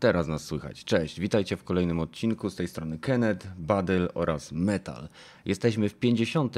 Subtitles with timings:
[0.00, 0.84] Teraz nas słychać.
[0.84, 2.50] Cześć, witajcie w kolejnym odcinku.
[2.50, 5.08] Z tej strony Kenneth, Badyl oraz Metal.
[5.44, 6.56] Jesteśmy w 50.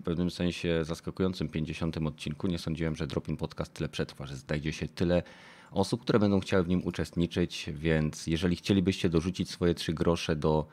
[0.00, 1.96] W pewnym sensie zaskakującym 50.
[1.96, 2.46] odcinku.
[2.46, 5.22] Nie sądziłem, że Dropin Podcast tyle przetrwa, że znajdzie się tyle
[5.70, 10.66] osób, które będą chciały w nim uczestniczyć, więc jeżeli chcielibyście dorzucić swoje trzy grosze do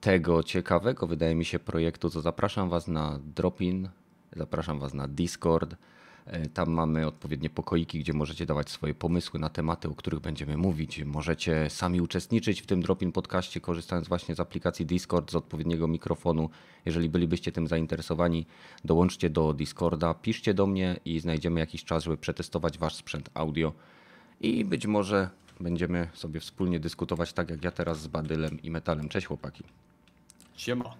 [0.00, 3.88] tego ciekawego, wydaje mi się, projektu, to zapraszam Was na Dropin,
[4.36, 5.76] zapraszam Was na Discord.
[6.26, 10.56] E, tam mamy odpowiednie pokoiki, gdzie możecie dawać swoje pomysły na tematy, o których będziemy
[10.56, 11.04] mówić.
[11.04, 16.50] Możecie sami uczestniczyć w tym Dropin podcaście, korzystając właśnie z aplikacji Discord, z odpowiedniego mikrofonu.
[16.84, 18.46] Jeżeli bylibyście tym zainteresowani,
[18.84, 23.72] dołączcie do Discorda, piszcie do mnie i znajdziemy jakiś czas, żeby przetestować wasz sprzęt audio.
[24.40, 25.30] I być może
[25.60, 29.08] będziemy sobie wspólnie dyskutować, tak jak ja teraz z Badylem i Metalem.
[29.08, 29.64] Cześć chłopaki.
[30.56, 30.94] Siema.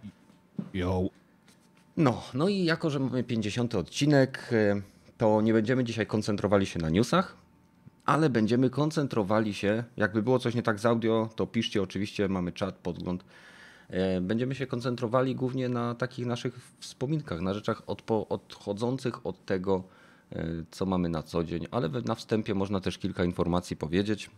[0.75, 1.03] Yo.
[1.97, 6.79] No, no i jako, że mamy 50 odcinek, e, to nie będziemy dzisiaj koncentrowali się
[6.79, 7.37] na newsach,
[8.05, 12.53] ale będziemy koncentrowali się, jakby było coś nie tak z audio, to piszcie oczywiście, mamy
[12.53, 13.25] czat, podgląd.
[13.89, 19.85] E, będziemy się koncentrowali głównie na takich naszych wspominkach, na rzeczach odpo- odchodzących od tego,
[20.33, 24.31] e, co mamy na co dzień, ale na wstępie można też kilka informacji powiedzieć,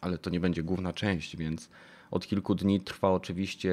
[0.00, 1.68] ale to nie będzie główna część, więc
[2.10, 3.72] od kilku dni trwa oczywiście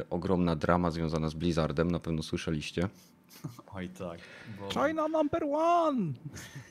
[0.00, 2.88] e, ogromna drama związana z Blizzardem, na pewno słyszeliście.
[3.76, 4.20] Oj tak.
[4.60, 4.68] Bo...
[4.68, 6.12] China number one!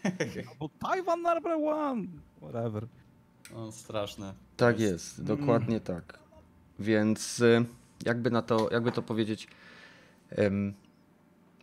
[0.52, 2.08] Albo Taiwan number one!
[2.42, 2.88] Whatever.
[3.56, 4.34] O, straszne.
[4.58, 6.20] Tak jest, dokładnie tak.
[6.80, 7.66] Więc y,
[8.06, 9.48] jakby na to, jakby to powiedzieć,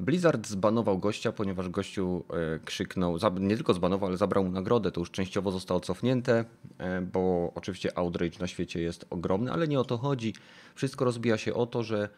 [0.01, 4.93] Blizzard zbanował gościa, ponieważ gościu e, krzyknął, nie tylko zbanował, ale zabrał mu nagrodę.
[4.93, 6.45] To już częściowo zostało cofnięte,
[6.79, 10.35] e, bo oczywiście outrage na świecie jest ogromny, ale nie o to chodzi.
[10.75, 12.09] Wszystko rozbija się o to, że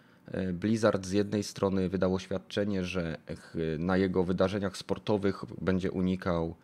[0.53, 3.17] Blizzard z jednej strony wydał oświadczenie, że
[3.79, 6.55] na jego wydarzeniach sportowych będzie unikał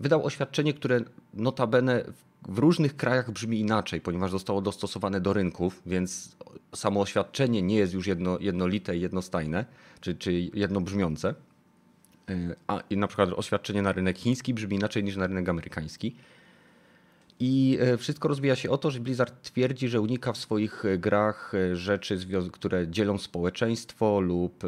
[0.00, 1.00] Wydał oświadczenie, które
[1.34, 2.04] notabene
[2.48, 6.36] w- różnych krajach brzmi inaczej, ponieważ zostało dostosowane do rynków, więc
[6.74, 9.64] samo oświadczenie nie jest już jedno, jednolite i jednostajne,
[10.00, 11.34] czy, czy jednobrzmiące.
[12.30, 16.16] Y, A na przykład oświadczenie na rynek chiński brzmi inaczej niż na rynek amerykański.
[17.40, 20.98] I e, wszystko rozbija się o to, że Blizzard twierdzi, że unika w swoich e,
[20.98, 22.18] grach e, rzeczy,
[22.52, 24.64] które dzielą społeczeństwo lub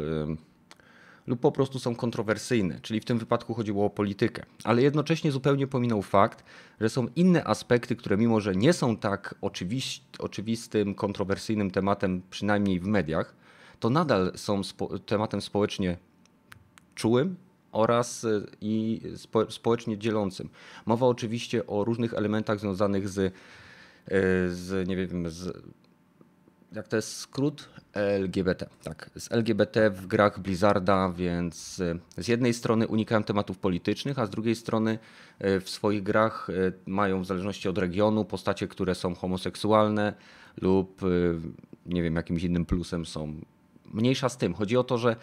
[1.27, 4.45] lub po prostu są kontrowersyjne, czyli w tym wypadku chodziło o politykę.
[4.63, 6.43] Ale jednocześnie zupełnie pominął fakt,
[6.81, 12.79] że są inne aspekty, które mimo, że nie są tak oczywiś- oczywistym, kontrowersyjnym tematem, przynajmniej
[12.79, 13.35] w mediach,
[13.79, 15.97] to nadal są spo- tematem społecznie
[16.95, 17.35] czułym
[17.71, 20.49] oraz y, i spo, społecznie dzielącym.
[20.85, 23.31] Mowa oczywiście o różnych elementach związanych z, y,
[24.53, 25.63] z nie wiem, z
[26.71, 27.69] jak to jest skrót?
[27.93, 28.69] LGBT.
[28.83, 34.25] Tak, z LGBT w grach Blizzarda, więc y, z jednej strony unikają tematów politycznych, a
[34.25, 34.99] z drugiej strony
[35.39, 36.47] w swoich grach
[36.85, 40.13] mają w zależności od regionu postacie, które są homoseksualne
[40.61, 41.01] lub
[41.87, 43.33] nie wiem, jakimś innym plusem są.
[43.93, 44.53] Mniejsza z tym.
[44.53, 45.15] Chodzi o to, że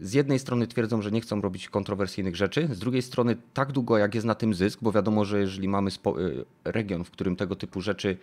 [0.00, 3.98] z jednej strony twierdzą, że nie chcą robić kontrowersyjnych rzeczy, z drugiej strony tak długo
[3.98, 7.56] jak jest na tym zysk, bo wiadomo, że jeżeli mamy y, region, w którym tego
[7.56, 8.16] typu rzeczy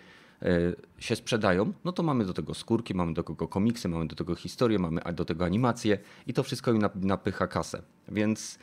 [0.44, 4.16] y, się sprzedają, no to mamy do tego skórki, mamy do tego komiksy, mamy do
[4.16, 5.98] tego historię, mamy do tego animacje
[6.28, 7.82] i to wszystko im nap- napycha kasę.
[8.08, 8.60] Więc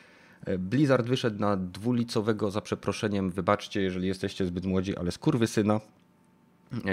[0.49, 5.81] y, Blizzard wyszedł na dwulicowego, za przeproszeniem, wybaczcie, jeżeli jesteście zbyt młodzi, ale skurwysyna,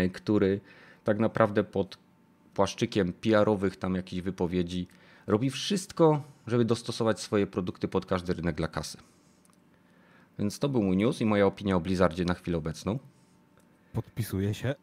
[0.06, 0.60] y, który
[1.04, 1.98] tak naprawdę pod
[2.54, 4.88] płaszczykiem PR-owych tam jakichś wypowiedzi
[5.32, 8.98] robi wszystko, żeby dostosować swoje produkty pod każdy rynek dla kasy.
[10.40, 13.00] Więc to był mój news i moja opinia o Blizzardzie na chwilę obecną.
[13.94, 14.76] Podpisuję się.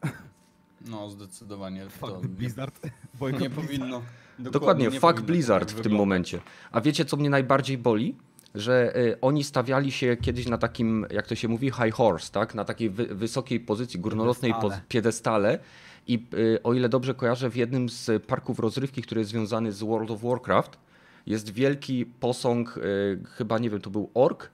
[0.89, 1.83] No, zdecydowanie.
[1.83, 2.83] To Fuck nie, Blizzard.
[2.83, 4.01] nie Bojkot powinno.
[4.39, 6.39] Dokładnie, nie fuck powinno to Blizzard tak w tym momencie.
[6.71, 8.15] A wiecie, co mnie najbardziej boli?
[8.55, 12.55] Że y, oni stawiali się kiedyś na takim, jak to się mówi, high horse, tak?
[12.55, 14.75] Na takiej wy, wysokiej pozycji, górnolotnej Piedestale.
[14.75, 15.59] poz- piedestale.
[16.09, 19.83] I y, o ile dobrze kojarzę, w jednym z parków rozrywki, który jest związany z
[19.83, 20.77] World of Warcraft,
[21.25, 24.49] jest wielki posąg, y, chyba nie wiem, to był ork,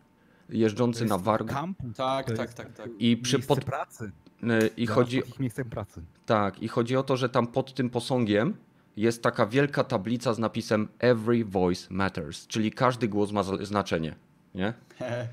[0.50, 1.54] jeżdżący na wargu.
[1.54, 1.78] Kamp.
[1.96, 2.90] Tak, tak, jest tak, tak.
[3.00, 4.12] I przy pod, pracy.
[4.44, 6.02] y, i chodzi, miejscem pracy.
[6.26, 8.54] tak, i chodzi o to, że tam pod tym posągiem
[8.98, 14.16] jest taka wielka tablica z napisem Every Voice Matters, czyli każdy głos ma znaczenie.
[14.56, 14.74] Nie?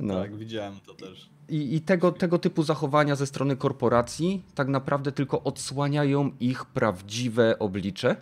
[0.00, 0.22] No.
[0.22, 1.30] Tak, widziałem to też.
[1.48, 7.58] I, i tego, tego typu zachowania ze strony korporacji tak naprawdę tylko odsłaniają ich prawdziwe
[7.58, 8.16] oblicze,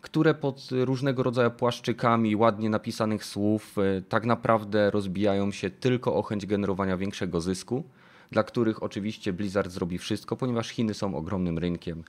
[0.00, 6.22] które pod różnego rodzaju płaszczykami ładnie napisanych słów y, tak naprawdę rozbijają się tylko o
[6.22, 7.84] chęć generowania większego zysku,
[8.30, 12.04] dla których oczywiście Blizzard zrobi wszystko, ponieważ Chiny są ogromnym rynkiem,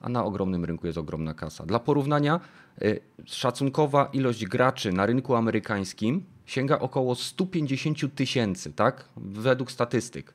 [0.00, 1.66] a na ogromnym rynku jest ogromna kasa.
[1.66, 2.40] Dla porównania,
[2.82, 9.08] y, szacunkowa ilość graczy na rynku amerykańskim sięga około 150 tysięcy, tak?
[9.16, 10.34] Według statystyk.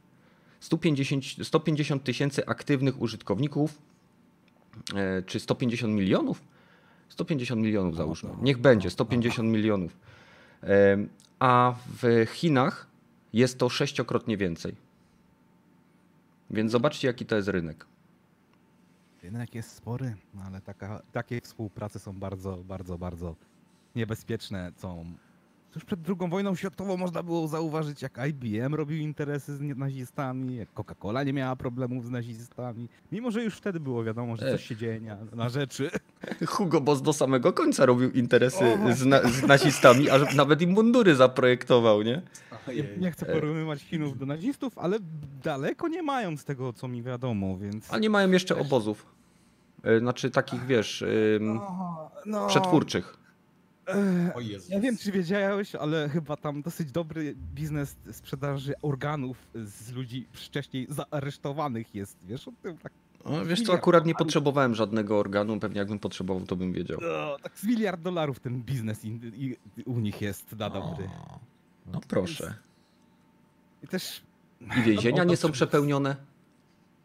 [0.59, 3.81] 150 150 tysięcy aktywnych użytkowników,
[4.95, 6.43] e, czy 150 milionów?
[7.09, 8.29] 150 milionów załóżmy.
[8.41, 9.97] Niech będzie 150 milionów.
[10.63, 10.97] E,
[11.39, 12.87] A w Chinach
[13.33, 14.75] jest to sześciokrotnie więcej.
[16.49, 17.85] Więc zobaczcie, jaki to jest rynek.
[19.23, 23.35] Rynek jest spory, no ale taka, takie współprace są bardzo, bardzo, bardzo
[23.95, 24.71] niebezpieczne.
[24.77, 25.13] Są...
[25.75, 30.73] Już przed II wojną światową można było zauważyć, jak IBM robił interesy z nazistami, jak
[30.73, 32.89] Coca-Cola nie miała problemów z nazistami.
[33.11, 35.89] Mimo, że już wtedy było wiadomo, że coś się dzieje na, na rzeczy.
[36.47, 40.69] Hugo Boss do samego końca robił interesy O, z, na, z nazistami, aż nawet im
[40.69, 42.21] mundury zaprojektował, nie?
[42.67, 44.97] Nie, nie chcę porównywać Chinów do nazistów, ale
[45.43, 47.93] daleko nie mają z tego, co mi wiadomo, więc...
[47.93, 49.05] A nie mają jeszcze obozów.
[49.83, 51.01] E, Znaczy takich, wiesz,
[51.41, 51.59] ym,
[52.25, 53.22] no, przetwórczych.
[54.35, 54.69] O Jezus.
[54.69, 60.87] Ja wiem, czy wiedziałeś, ale chyba tam dosyć dobry biznes sprzedaży organów z ludzi wcześniej
[60.89, 62.17] zaaresztowanych jest.
[62.25, 62.77] Wiesz o tym?
[62.77, 62.93] Tak,
[63.23, 66.99] O, wiesz co, akurat nie potrzebowałem żadnego organu, pewnie jakbym potrzebował, to bym wiedział.
[67.01, 71.09] no, tak z miliard dolarów ten biznes in, i, u nich jest na dobry.
[71.85, 72.53] No proszę.
[73.83, 74.21] I też...
[74.77, 76.15] I więzienia nie są przepełnione?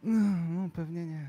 [0.02, 1.26] No, pewnie nie.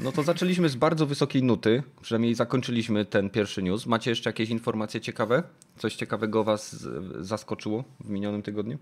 [0.00, 3.86] No to zaczęliśmy z bardzo wysokiej nuty, przynajmniej zakończyliśmy ten pierwszy news.
[3.86, 5.42] Macie jeszcze jakieś informacje ciekawe?
[5.76, 6.86] Coś ciekawego was
[7.20, 8.78] zaskoczyło w minionym tygodniu?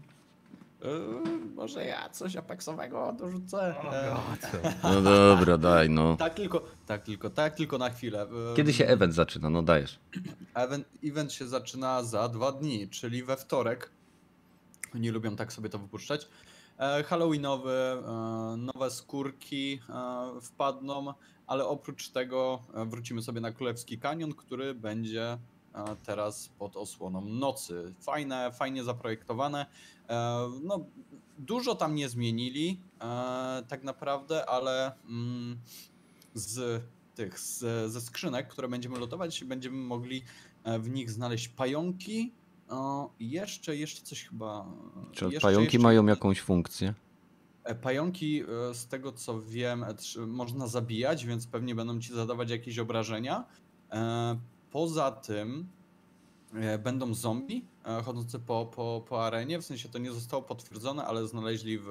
[0.85, 0.91] Yy,
[1.55, 3.75] może ja coś apexowego dorzucę.
[3.93, 4.17] E,
[4.83, 6.17] No dobra, daj no.
[6.17, 8.27] tak tylko, tak tylko, tak tylko na chwilę.
[8.51, 9.51] Yy, Kiedy się event zaczyna?
[9.51, 9.99] No dajesz.
[10.55, 13.91] Event, event się zaczyna za dwa dni, czyli we wtorek.
[14.95, 16.29] Nie lubią tak sobie to wypuszczać.
[16.79, 21.15] E, Halloweenowy, e, nowe skórki e, wpadną,
[21.47, 25.39] ale oprócz tego wrócimy sobie na Królewski Kanion, który będzie
[26.05, 27.95] teraz pod osłoną nocy.
[28.01, 29.67] Fajne, fajnie zaprojektowane.
[30.63, 30.85] No,
[31.39, 32.81] dużo tam nie zmienili
[33.69, 35.59] tak naprawdę, ale mm,
[36.35, 36.83] z
[37.15, 37.39] tych,
[37.87, 40.23] ze skrzynek, które będziemy lotować, będziemy mogli
[40.79, 42.33] w nich znaleźć pająki.
[42.69, 44.67] O, i jeszcze, jeszcze coś chyba.
[45.13, 46.95] Czy jeszcze, pająki jeszcze- mają jakąś funkcję?
[47.65, 49.95] E, Pająki, e, z tego co wiem, e,
[50.27, 53.45] można zabijać, więc pewnie będą ci zadawać jakieś obrażenia.
[54.71, 55.69] Poza tym
[56.85, 57.65] będą zombie
[58.05, 59.59] chodzące po, po, po arenie.
[59.59, 61.91] W sensie to nie zostało potwierdzone, ale znaleźli w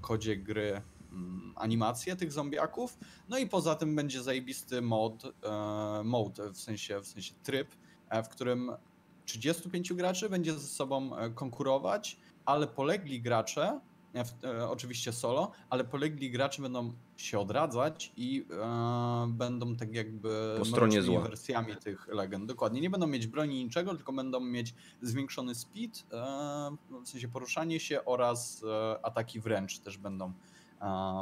[0.00, 0.82] kodzie gry
[1.12, 2.98] mm, animację tych zombiaków.
[3.28, 5.22] No i poza tym będzie zajebisty mod,
[6.04, 7.68] mode, w sensie, w sensie tryb,
[8.24, 8.70] w którym
[9.26, 13.80] 35 graczy będzie ze sobą e, konkurować, ale polegli gracze,
[14.14, 20.54] e, e, oczywiście solo, ale polegli gracze będą się odradzać i e, będą tak jakby
[20.58, 21.28] Po stronie mrocznymi zła.
[21.28, 22.46] wersjami tych legend.
[22.46, 22.80] Dokładnie.
[22.80, 28.04] Nie będą mieć broni niczego, tylko będą mieć zwiększony speed, e, w sensie poruszanie się
[28.04, 30.32] oraz e, ataki wręcz też będą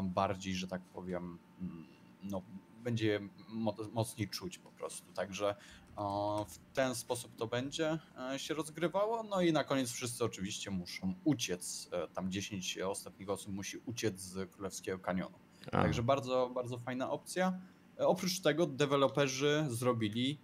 [0.02, 1.86] bardziej, że tak powiem, mm,
[2.22, 2.42] no,
[2.84, 5.12] będzie mo- mocniej czuć po prostu.
[5.12, 5.54] Także
[6.48, 7.98] w ten sposób to będzie
[8.34, 9.22] e, się rozgrywało.
[9.22, 11.88] No i na koniec wszyscy oczywiście muszą uciec.
[11.92, 15.38] E, Tam 10 ostatnich osób musi uciec z Królewskiego Kanionu.
[15.66, 17.58] A, Także bardzo, bardzo fajna opcja.
[18.00, 20.38] E, Oprócz tego deweloperzy zrobili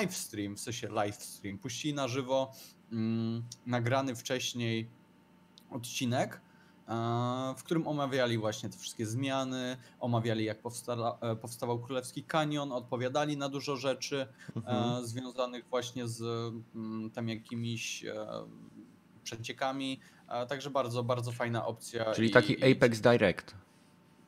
[0.00, 1.58] livestream, w sensie livestream.
[1.58, 2.52] Puścili na żywo
[2.92, 4.90] mm, nagrany wcześniej
[5.70, 6.40] odcinek,
[7.56, 13.48] w którym omawiali właśnie te wszystkie zmiany, omawiali jak e, powstawał Królewski Kanion, odpowiadali na
[13.48, 14.26] dużo rzeczy
[14.56, 15.02] mhm.
[15.02, 16.22] e, związanych właśnie z
[16.74, 18.26] mm, tam jakimiś e,
[19.22, 20.00] przeciekami.
[20.48, 22.12] Także bardzo, bardzo fajna opcja.
[22.12, 23.54] Czyli taki i- Apex Direct.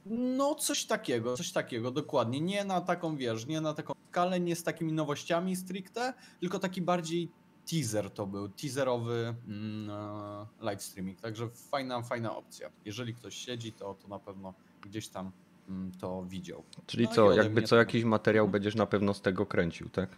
[0.06, 2.40] no, coś takiego, coś takiego, dokładnie.
[2.40, 6.82] Nie na taką, wiesz, nie na taką skalę, nie z takimi nowościami stricte, tylko taki
[6.82, 7.28] bardziej
[7.70, 11.20] teaser to był, teaserowy mm, e, live streaming.
[11.20, 12.70] Także fajna, fajna opcja.
[12.85, 15.32] Jeżeli ktoś siedzi, to, to na pewno gdzieś tam
[15.68, 16.62] mm, to widział.
[16.87, 20.11] Czyli No co, jakby co to- jakiś materiał będziesz na pewno z tego kręcił, tak?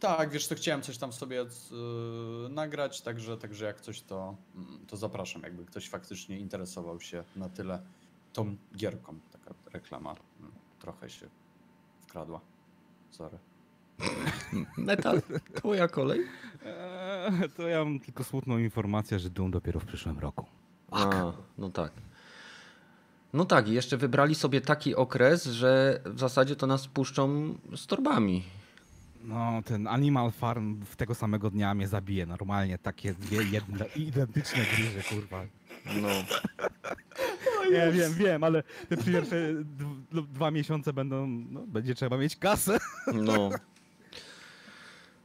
[0.00, 1.46] Tak, wiesz, to chciałem coś tam sobie y,
[2.48, 7.48] nagrać, także, także jak coś, to, mm, to zapraszam, jakby ktoś faktycznie interesował się na
[7.48, 7.82] tyle
[8.32, 9.18] tą gierką.
[9.32, 10.14] Taka reklama
[10.78, 11.28] trochę się
[12.00, 12.40] wkradła.
[13.10, 13.38] Sorry.
[14.76, 15.22] Metal,
[15.54, 16.20] twoja kolej.
[16.66, 20.46] Eee, to ja mam tylko smutną informację, że Doom dopiero w przyszłym roku.
[20.90, 21.92] A, no tak.
[23.32, 27.86] No tak, i jeszcze wybrali sobie taki okres, że w zasadzie to nas puszczą z
[27.86, 28.42] torbami.
[29.24, 32.26] No, ten Animal Farm w tego samego dnia mnie zabije.
[32.26, 35.44] Normalnie takie dwie jedne, identyczne gry, kurwa.
[35.86, 36.08] No.
[37.72, 39.36] Nie, wiem, wiem, ale te pierwsze
[40.12, 42.78] dwa miesiące będą, no, będzie trzeba mieć kasę.
[43.14, 43.50] No.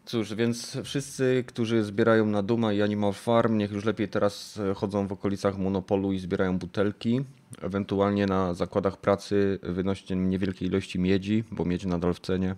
[0.07, 4.73] Cóż, więc wszyscy, którzy zbierają na Duma i Animal Farm, niech już lepiej teraz e,
[4.73, 7.25] chodzą w okolicach Monopolu i zbierają butelki.
[7.61, 12.55] Ewentualnie na zakładach pracy wynoście niewielkie ilości miedzi, bo miedź nadal w cenie.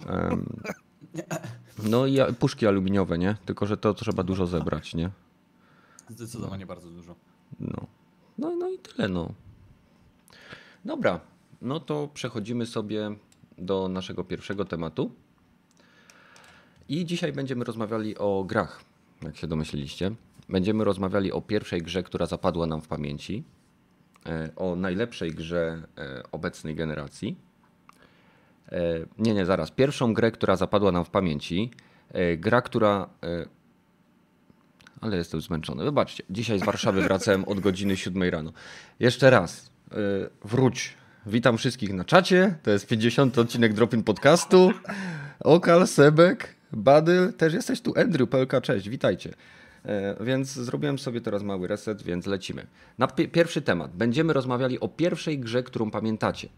[1.90, 3.36] no i puszki aluminiowe, nie?
[3.44, 5.10] Tylko, że to trzeba dużo zebrać, nie?
[6.08, 6.68] Zdecydowanie no.
[6.68, 7.14] bardzo dużo.
[7.60, 7.86] No.
[8.38, 8.56] no.
[8.56, 9.32] No i tyle, no.
[10.84, 11.20] Dobra,
[11.62, 13.10] no to przechodzimy sobie
[13.58, 15.12] do naszego pierwszego tematu.
[16.88, 18.80] I dzisiaj będziemy rozmawiali o grach,
[19.22, 20.10] jak się domyśliliście.
[20.48, 23.44] Będziemy rozmawiali o pierwszej grze, która zapadła nam w pamięci,
[24.26, 27.36] e, o najlepszej grze e, obecnej generacji.
[28.72, 28.80] E,
[29.18, 29.70] nie, nie, zaraz.
[29.70, 31.70] Pierwszą grę, która zapadła nam w pamięci.
[32.36, 33.08] Gra, która.
[35.00, 35.84] Ale jestem zmęczony.
[35.84, 38.52] Wybaczcie, dzisiaj z Warszawy wracałem od godziny 7 rano.
[39.00, 39.70] Jeszcze raz.
[40.44, 40.94] Wróć.
[41.26, 42.54] Witam wszystkich na czacie.
[42.62, 44.72] To jest 50 odcinek Dropin Podcastu.
[45.40, 47.94] Okal, Sebek, Badyl, też jesteś tu.
[48.00, 49.34] Andrew, PLK, cześć, witajcie.
[49.84, 52.66] E, więc zrobiłem sobie teraz mały reset, więc lecimy.
[52.98, 53.96] Na pierwszy temat.
[53.96, 56.48] Będziemy rozmawiali o pierwszej grze, którą pamiętacie.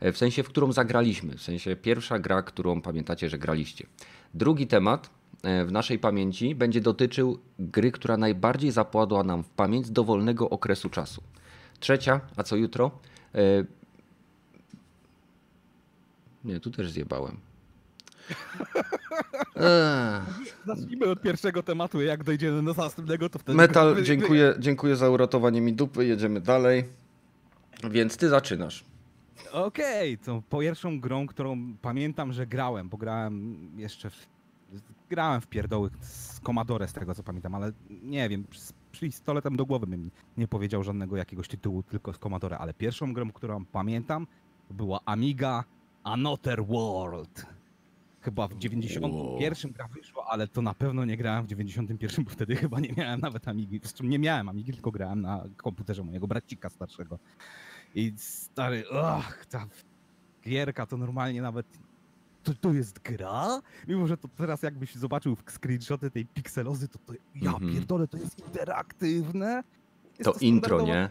[0.00, 1.36] E, w sensie, w którą zagraliśmy.
[1.36, 3.86] W sensie, pierwsza gra, którą pamiętacie, że graliście.
[4.34, 5.10] Drugi temat
[5.42, 10.90] e, w naszej pamięci będzie dotyczył gry, która najbardziej zapładła nam w pamięć dowolnego okresu
[10.90, 11.22] czasu.
[11.80, 12.90] Trzecia, a co jutro?
[16.44, 17.47] Nie, tu też zjebałem.
[20.66, 23.56] Zacznijmy od pierwszego tematu, jak dojdziemy do następnego, to wtedy...
[23.56, 26.84] Metal, dziękuję, dziękuję za uratowanie mi dupy, jedziemy dalej.
[27.90, 28.84] Więc ty zaczynasz.
[29.52, 34.26] Okej, okay, to pierwszą grą, którą pamiętam, że grałem, bo grałem jeszcze w,
[35.10, 39.66] grałem w pierdoły z Commodore z tego co pamiętam, ale nie wiem, z pistoletem do
[39.66, 44.26] głowy bym nie powiedział żadnego jakiegoś tytułu tylko z Commodore, ale pierwszą grą, którą pamiętam
[44.70, 45.64] była Amiga
[46.04, 47.57] Another World.
[48.28, 49.74] Chyba w 91 wow.
[49.74, 53.20] gra wyszła, ale to na pewno nie grałem w 91, bo wtedy chyba nie miałem
[53.20, 53.80] nawet Amigi.
[53.94, 57.18] czym nie miałem Amigi, tylko grałem na komputerze mojego bracika starszego.
[57.94, 59.66] I stary, ach, ta
[60.44, 61.66] gierka to normalnie nawet
[62.42, 63.60] to, to jest gra?
[63.86, 67.72] Mimo, że to teraz jakbyś zobaczył screenshoty tej pikselozy, to, to ja -hmm.
[67.72, 69.62] pierdolę, to jest interaktywne.
[70.04, 71.10] Jest to, to intro, nie?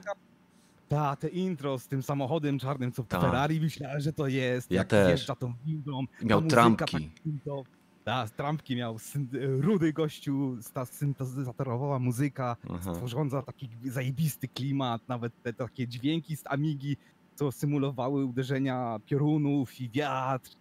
[0.88, 3.22] Ta, te intro z tym samochodem czarnym, co w Ta.
[3.22, 4.72] Ferrari myślałem, że to jest.
[4.72, 5.10] Ja jak też.
[5.10, 6.04] Jeżdża tą windą.
[6.24, 7.12] Miał trampki.
[8.04, 8.98] Tak, trampki miał.
[9.60, 12.94] Rudy gościu, ta syntezatorowa muzyka, Aha.
[12.94, 16.98] stworząca taki zajebisty klimat, nawet te takie dźwięki z Amigi,
[17.36, 20.52] co symulowały uderzenia piorunów i wiatr.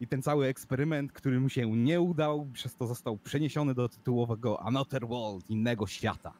[0.00, 4.62] I ten cały eksperyment, który mu się nie udał, przez to został przeniesiony do tytułowego
[4.62, 6.32] Another World, innego świata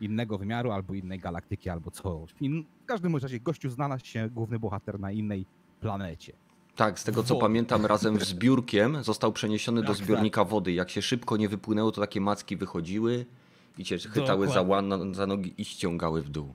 [0.00, 2.34] innego wymiaru, albo innej galaktyki, albo coś.
[2.82, 5.46] W każdym razie gościu znalazł się główny bohater na innej
[5.80, 6.32] planecie.
[6.76, 10.50] Tak, z tego co pamiętam, razem z biurkiem został przeniesiony do tak, zbiornika tak.
[10.50, 10.72] wody.
[10.72, 13.26] Jak się szybko nie wypłynęło, to takie macki wychodziły
[13.78, 16.54] i cię chytały za, łan, za nogi i ściągały w dół.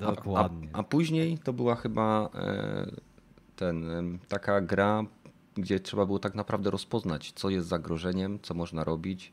[0.00, 0.68] Dokładnie.
[0.72, 2.90] A, a, a później to była chyba e,
[3.56, 5.04] ten, taka gra,
[5.54, 9.32] gdzie trzeba było tak naprawdę rozpoznać, co jest zagrożeniem, co można robić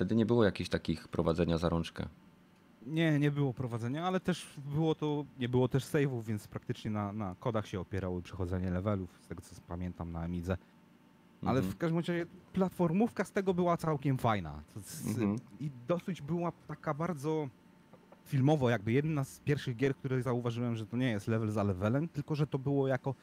[0.00, 2.06] Wtedy nie było jakichś takich prowadzenia za rączkę.
[2.86, 7.12] Nie, nie było prowadzenia, ale też było to, nie było też save'ów, więc praktycznie na,
[7.12, 10.56] na kodach się opierały przechodzenie levelów, z tego co pamiętam na Amidze.
[11.42, 11.74] Ale mhm.
[11.74, 14.62] w każdym razie platformówka z tego była całkiem fajna.
[15.06, 15.36] Mhm.
[15.60, 17.48] I dosyć była taka bardzo
[18.24, 22.08] filmowo, jakby jedna z pierwszych gier, które zauważyłem, że to nie jest level za levelem,
[22.08, 23.14] tylko że to było jako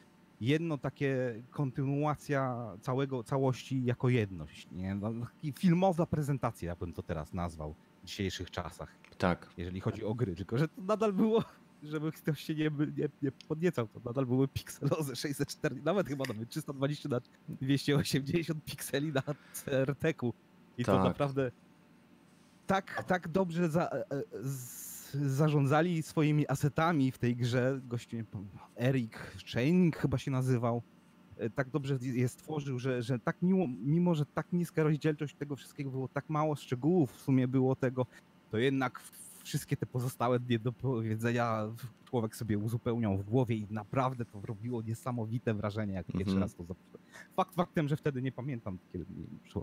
[0.42, 4.68] jedno takie kontynuacja całego, całości jako jedność.
[4.72, 4.96] Nie?
[4.96, 5.12] No,
[5.56, 8.96] filmowa prezentacja, ja bym to teraz nazwał w dzisiejszych czasach.
[9.18, 9.50] Tak.
[9.58, 11.44] Jeżeli chodzi o gry, tylko że to nadal było,
[11.84, 16.50] żeby ktoś się nie, nie, nie podniecał, to nadal były pikseloze 604, nawet chyba nawet
[16.50, 20.34] 320 na 280 pikseli na CRT-ku.
[20.78, 20.96] I tak.
[20.96, 21.52] to naprawdę
[22.68, 27.82] tak, tak dobrze za, e, e, z, zarządzali swoimi asetami w tej grze.
[27.84, 28.18] Gościu,
[28.76, 29.18] Eric
[29.54, 30.82] Chaining chyba się nazywał.
[31.38, 35.56] E, tak dobrze je stworzył, że, że tak mimo, mimo, że tak niska rozdzielczość tego
[35.56, 38.06] wszystkiego było, tak mało szczegółów w sumie było tego,
[38.52, 39.02] to jednak
[39.44, 41.68] wszystkie te pozostałe nie do powiedzenia
[42.06, 46.20] człowiek sobie uzupełniał w głowie i naprawdę to robiło niesamowite wrażenie, jak mm -hmm.
[46.20, 47.02] pierwszy raz to zobaczyłem.
[47.36, 49.06] Fakt faktem, że wtedy nie pamiętam, kiedy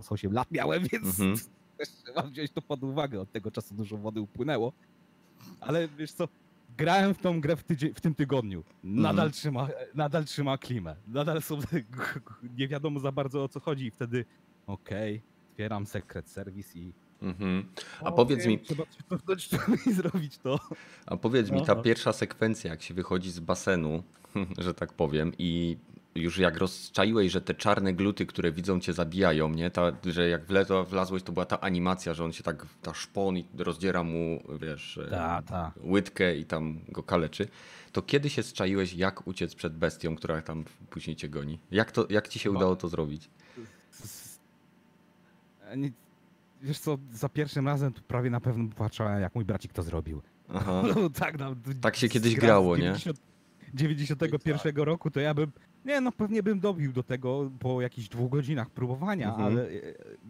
[0.09, 1.49] 8 lat miałem, więc mm -hmm.
[2.05, 3.21] trzeba wziąć to pod uwagę.
[3.21, 4.73] Od tego czasu dużo wody upłynęło.
[5.61, 6.29] Ale wiesz co,
[6.77, 8.65] grałem w tą grę w, tydzień, w tym tygodniu.
[8.85, 9.33] Nadal, mm.
[9.33, 10.97] trzyma, nadal trzyma klimę.
[11.07, 11.59] Nadal są,
[12.59, 14.25] nie wiadomo za bardzo o co chodzi i wtedy
[14.67, 17.65] okej, okay, otwieram Secret Service i Mhm.
[18.01, 18.59] A powiedz mi.
[18.59, 18.85] Trzeba
[19.87, 20.61] i zrobić to.
[21.07, 24.03] A powiedz mi, ta pierwsza sekwencja, jak się wychodzi z basenu,
[24.59, 25.77] że tak powiem, i
[26.15, 29.71] już jak rozczaiłeś, że te czarne gluty, które widzą cię zabijają, nie?
[29.71, 33.37] Ta, że jak wlezo, wlazłeś, to była ta animacja, że on się tak, ta szpon
[33.39, 35.73] i rozdziera mu, wiesz, e, Ta, ta.
[35.85, 37.49] łydkę i tam go kaleczy.
[37.93, 41.59] To kiedy się zczaiłeś, jak uciec przed bestią, która tam później cię goni?
[41.71, 43.31] Jak, to, jak ci się Bo- udało to zrobić?
[46.63, 50.23] Wiesz co, za pierwszym razem to prawie na pewno patrzałem, jak mój bracik to zrobił.
[50.55, 50.83] Aha.
[50.97, 52.83] No, tak, no, Tak się kiedyś grało, nie?
[52.83, 53.19] 90
[53.75, 55.53] 91 roku to ja bym,
[55.85, 59.45] nie no pewnie bym dobił do tego po jakichś dwóch godzinach próbowania, Mhm.
[59.47, 59.71] ale e,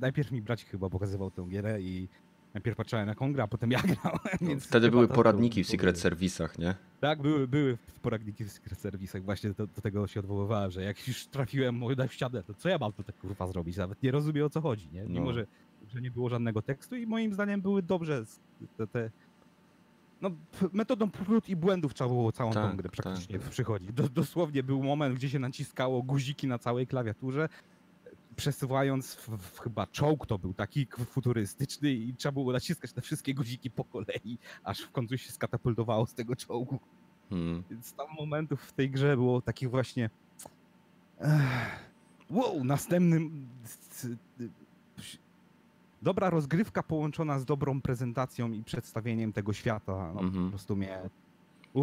[0.00, 2.08] najpierw mi bracik chyba pokazywał tę gierę i
[2.54, 5.98] najpierw patrzałem jak on gra, potem ja grałem, więc Wtedy były to poradniki w Secret.
[5.98, 6.74] Serwisach, nie?
[7.00, 11.08] Tak, były, były poradniki w Secret Serwisach, właśnie do, do tego się odwoływałem, że jak
[11.08, 13.76] już trafiłem w ścianę, to co ja mam tu tak kurwa zrobić?
[13.76, 15.02] Nawet nie rozumiem o co chodzi, nie?
[15.02, 15.32] Mimo, No.
[15.32, 15.46] że,
[15.88, 18.24] że nie było żadnego tekstu i moim zdaniem były dobrze
[18.76, 19.10] te, te
[20.24, 20.30] no,
[20.72, 23.02] metodą prób i błędów trzeba było całą Tak, tą grę tak.
[23.02, 23.92] praktycznie przychodzić.
[23.92, 27.48] Do, dosłownie był moment, gdzie się naciskało guziki na całej klawiaturze,
[28.36, 33.34] przesuwając w, w chyba czołg to był taki futurystyczny i trzeba było naciskać te wszystkie
[33.34, 36.78] guziki po kolei, aż w końcu się skatapultowało z tego czołgu.
[37.30, 37.64] Hmm.
[37.70, 40.10] Więc tam momentów w tej grze było takich właśnie.
[41.20, 41.94] Ech,
[42.30, 43.48] wow, następnym.
[46.04, 50.12] Dobra rozgrywka połączona z dobrą prezentacją i przedstawieniem tego świata.
[50.14, 50.44] No, Mhm.
[50.44, 50.98] Po prostu mnie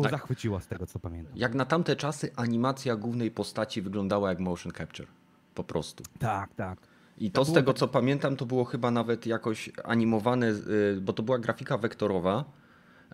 [0.04, 0.12] Tak.
[0.12, 1.34] zachwyciła z tego, co pamiętam.
[1.36, 5.08] Jak na tamte czasy animacja głównej postaci wyglądała jak motion capture.
[5.56, 6.04] Po prostu.
[6.20, 6.80] Tak, tak.
[7.18, 11.02] I to z było tego tak- co pamiętam, to było chyba nawet jakoś animowane, y,
[11.02, 12.44] bo to była grafika wektorowa,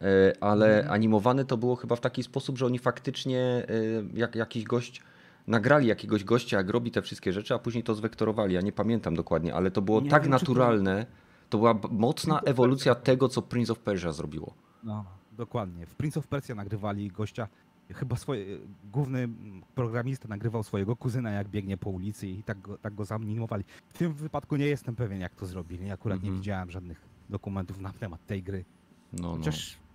[0.01, 0.03] y,
[0.41, 0.93] ale Mhm.
[0.93, 5.01] animowane to było chyba w taki sposób, że oni faktycznie, y, jak jakiś gość,
[5.47, 8.53] nagrali jakiegoś gościa, jak robi te wszystkie rzeczy, a później to zwektorowali.
[8.55, 11.05] Ja nie pamiętam dokładnie, ale to było Nie tak naturalne.
[11.49, 14.53] To była mocna of ewolucja tego, co Prince of Persia zrobiło.
[14.83, 15.85] No, dokładnie.
[15.85, 17.47] W Prince of Persia nagrywali gościa.
[17.93, 18.45] Chyba swoje,
[18.91, 23.05] główny mm, programista nagrywał swojego kuzyna, jak biegnie po ulicy i tak go, tak go
[23.05, 23.63] zanimowali.
[23.89, 25.91] W tym wypadku nie jestem pewien, jak to zrobili.
[25.91, 26.41] Akurat nie Mhm.
[26.41, 28.65] widziałem żadnych dokumentów na temat tej gry.
[29.13, 29.43] No, no.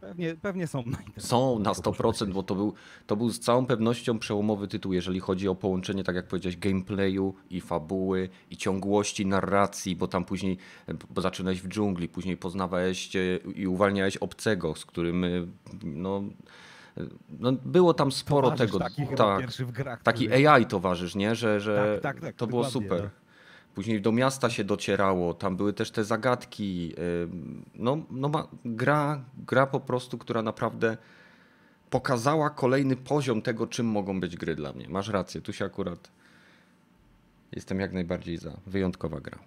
[0.03, 0.85] Pewnie, pewnie są.
[1.19, 2.35] Są na Tego 100%, poszukać.
[2.35, 2.75] bo to był,
[3.07, 7.35] to był z całą pewnością przełomowy tytuł, jeżeli chodzi o połączenie, tak jak powiedziałeś, gameplayu
[7.51, 10.59] i fabuły i ciągłości narracji, bo tam później,
[11.11, 13.21] bo zaczynałeś w dżungli, później poznawałeś e,
[13.55, 15.29] i uwalniałeś obcego, z którym, e,
[15.85, 16.23] no,
[17.39, 18.79] no było tam sporo Towarzysz tego.
[18.79, 20.03] Taki tak, grach.
[20.03, 21.35] taki AI towarzysz, nie?
[21.35, 23.11] Że, że Tak, tak, tak, to było super.
[23.75, 26.95] Później do miasta się docierało, tam były też te zagadki.
[27.23, 30.97] ym, No, no ma, gra, gra po prostu, która naprawdę
[31.91, 34.89] pokazała kolejny poziom tego, czym mogą być gry dla mnie.
[34.89, 36.11] Masz rację, tu się akurat
[37.53, 38.57] jestem jak najbardziej za.
[38.67, 39.39] Wyjątkowa gra.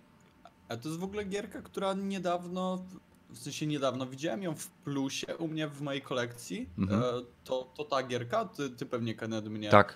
[0.69, 2.83] A to jest w ogóle gierka, która niedawno,
[3.29, 6.69] w sensie niedawno, widziałem ją w plusie u mnie w mojej kolekcji.
[6.77, 7.01] Mhm.
[7.01, 7.03] E,
[7.43, 9.69] to, to ta gierka, ty, ty pewnie Kennedy mnie...
[9.69, 9.95] Tak,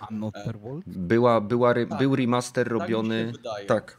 [0.62, 0.84] World?
[0.88, 3.32] była, była, Tak, był remaster tak mi się robiony.
[3.32, 3.66] wydaje.
[3.66, 3.98] Tak,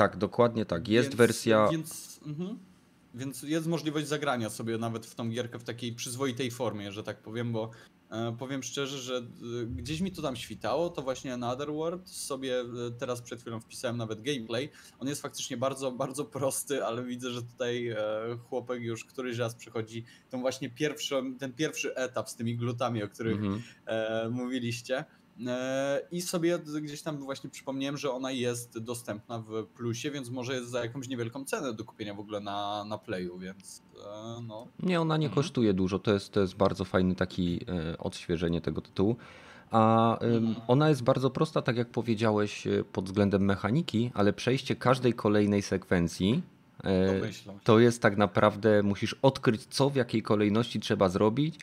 [0.00, 0.88] tak, dokładnie tak.
[0.88, 1.68] Jest Więc- wersja.
[1.70, 2.58] Więc, mhm.
[3.14, 7.22] więc jest możliwość zagrania sobie nawet w tą gierkę w takiej przyzwoitej formie, że tak
[7.22, 7.70] powiem, bo
[8.10, 12.60] e, powiem szczerze, że e, gdzieś mi to tam świtało, to właśnie Another World sobie
[12.60, 12.64] e,
[12.98, 14.70] teraz przed chwilą wpisałem nawet gameplay.
[14.98, 17.94] On jest faktycznie bardzo, bardzo prosty, ale widzę, że tutaj
[18.48, 23.08] chłopek już któryś raz przechodzi tą właśnie pierwszą, ten pierwszy etap z tymi glutami, o
[23.08, 23.62] których Mhm.
[24.32, 25.04] mówiliście.
[25.46, 30.54] E, I sobie gdzieś tam właśnie przypomniałem, że ona jest dostępna w plusie, więc może
[30.54, 34.66] jest za jakąś niewielką cenę do kupienia w ogóle na, na playu, więc e, no.
[34.82, 35.42] Nie, ona nie Mhm.
[35.42, 35.98] kosztuje dużo.
[35.98, 39.16] To jest, to jest bardzo fajny taki e, odświeżenie tego tytułu.
[39.70, 40.54] A Mhm.
[40.68, 46.42] ona jest bardzo prosta, tak jak powiedziałeś, pod względem mechaniki, ale przejście każdej kolejnej sekwencji
[47.20, 51.58] Domyślam to jest tak naprawdę, musisz odkryć, co w jakiej kolejności trzeba zrobić,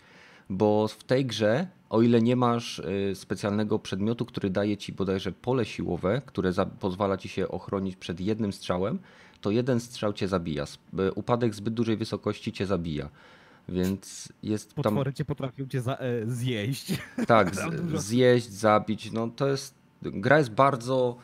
[0.49, 5.31] bo w tej grze, o ile nie masz e, specjalnego przedmiotu, który daje ci bodajże
[5.31, 8.99] pole siłowe, które pozwala ci się ochronić przed jednym strzałem,
[9.41, 10.65] to jeden strzał cię zabija.
[10.99, 13.09] E, Upadek zbyt dużej wysokości cię zabija.
[13.69, 14.83] Więc jest tam.
[14.83, 16.93] Potwory cię potrafią cię za, e, zjeść.
[17.27, 19.11] Tak, z, zjeść, zabić.
[19.11, 19.73] No to jest.
[20.01, 21.17] Gra jest bardzo.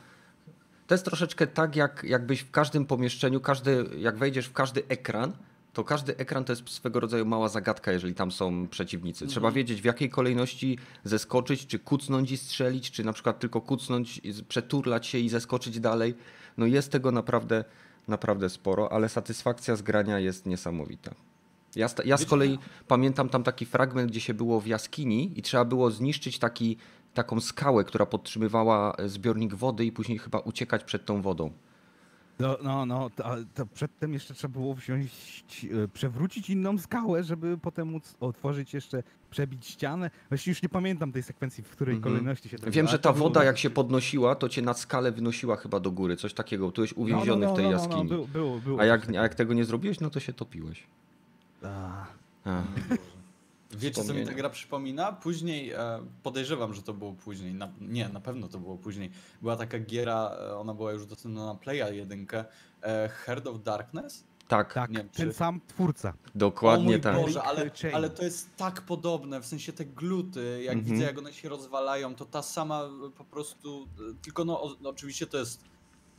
[0.87, 5.33] To jest troszeczkę tak, jak, jakbyś w każdym pomieszczeniu, każdy, jak wejdziesz w każdy ekran,
[5.73, 9.27] to każdy ekran to jest swego rodzaju mała zagadka, jeżeli tam są przeciwnicy.
[9.27, 9.55] Trzeba Mhm.
[9.55, 15.07] wiedzieć, w jakiej kolejności zeskoczyć, czy kucnąć i strzelić, czy na przykład tylko kucnąć, przeturlać
[15.07, 16.15] się i zeskoczyć dalej.
[16.57, 17.65] No jest tego naprawdę,
[18.07, 21.11] naprawdę sporo, ale satysfakcja z grania jest niesamowita.
[21.75, 25.65] Ja, ja z kolei pamiętam tam taki fragment, gdzie się było w jaskini i trzeba
[25.65, 26.77] było zniszczyć taki,
[27.13, 31.51] taką skałę, która podtrzymywała e, zbiornik wody i później chyba uciekać przed tą wodą.
[32.39, 33.23] No, no, no to,
[33.55, 35.11] to przedtem jeszcze trzeba było wziąć,
[35.83, 40.11] e, przewrócić inną skałę, żeby potem móc otworzyć jeszcze, przebić ścianę.
[40.29, 42.13] Właśnie już nie pamiętam tej sekwencji, w której Mhm.
[42.13, 45.55] kolejności się to Wiem, że ta woda jak się podnosiła, to cię na skalę wynosiła
[45.55, 46.71] chyba do góry, coś takiego.
[46.71, 48.03] Byłeś uwięziony no, no, w tej no, no, jaskini.
[48.03, 50.83] No, było, było, było A jak, a jak tego nie zrobiłeś, no to się topiłeś.
[51.63, 52.05] A,
[52.45, 52.63] A.
[53.75, 55.11] Wiecie, co mi ta gra przypomina?
[55.11, 55.79] Później, e,
[56.23, 57.53] podejrzewam, że to było później.
[57.53, 59.11] Na, nie, na pewno to było później.
[59.41, 62.45] Była taka giera, e, ona była już dostępna na Playa 1,
[62.83, 64.23] e, Heart of Darkness.
[64.47, 66.13] Tak, tak, Nie wiem, ten czy- sam twórca.
[66.35, 67.15] dokładnie o mój tak.
[67.15, 70.93] Boże, ale, ale to jest tak podobne, w sensie te gluty, jak Mhm.
[70.93, 72.81] widzę jak one się rozwalają, to ta sama
[73.17, 73.87] po prostu,
[74.21, 75.63] tylko no, no oczywiście to jest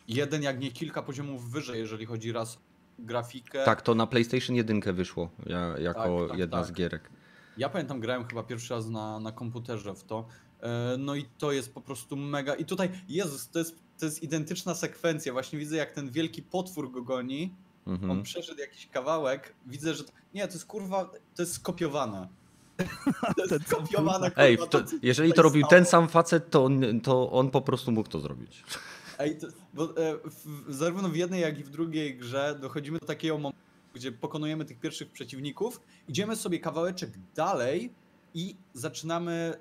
[0.08, 2.58] jeden, jak nie kilka poziomów wyżej, jeżeli chodzi raz o
[2.98, 3.64] grafikę.
[3.64, 6.66] Tak, to na PlayStation 1 wyszło ja, jako Tak, tak, jedna tak.
[6.66, 7.10] z gierek.
[7.56, 10.26] Ja pamiętam, grałem chyba pierwszy raz na, na komputerze w to.
[10.62, 12.54] E, No i to jest po prostu mega.
[12.54, 15.32] I tutaj, Jezus, to jest, to jest identyczna sekwencja.
[15.32, 17.54] Właśnie widzę, jak ten wielki potwór go goni.
[17.86, 18.22] On Mhm.
[18.22, 19.54] przeszedł jakiś kawałek.
[19.66, 20.04] Widzę, że.
[20.04, 21.04] to- Nie, to jest kurwa.
[21.34, 22.28] To jest skopiowane.
[23.36, 24.30] To jest skopiowane.
[24.36, 27.60] Ej, kurwa, to, co jeżeli to robił ten sam facet, to on, to on po
[27.60, 28.64] prostu mógł to zrobić.
[29.18, 33.06] Ej, to, bo, e, w, zarówno w jednej, jak i w drugiej grze dochodzimy do
[33.06, 33.58] takiego momentu,
[33.94, 37.92] gdzie pokonujemy tych pierwszych przeciwników, idziemy sobie kawałeczek dalej
[38.34, 39.54] i zaczynamy,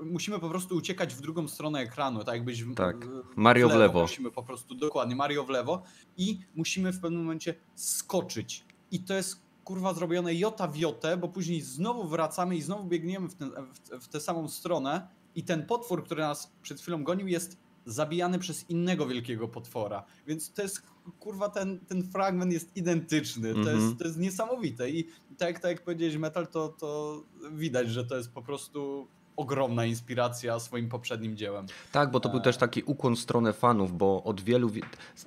[0.00, 3.06] e, musimy po prostu uciekać w drugą stronę ekranu, tak jakbyś w, Tak.
[3.06, 4.00] w, Mario w lewo.
[4.02, 5.82] Musimy po prostu, dokładnie, Mario w lewo
[6.16, 8.64] i musimy w pewnym momencie skoczyć.
[8.90, 13.28] I to jest kurwa zrobione jota w jotę, bo później znowu wracamy i znowu biegniemy
[13.28, 17.26] w, ten, w, w tę samą stronę i ten potwór, który nas przed chwilą gonił
[17.26, 17.56] jest
[17.92, 20.04] zabijany przez innego wielkiego potwora.
[20.26, 20.82] Więc to jest,
[21.20, 23.52] kurwa, ten, ten fragment jest identyczny.
[23.52, 23.80] To, Mhm.
[23.80, 24.90] jest, to jest niesamowite.
[24.90, 27.22] I tak, tak jak powiedziałeś, Metal, to, to
[27.52, 31.66] widać, że to jest po prostu ogromna inspiracja swoim poprzednim dziełem.
[31.92, 32.42] Tak, bo to był A.
[32.42, 34.68] też taki ukłon w stronę fanów, bo od wielu.
[34.68, 34.82] wi-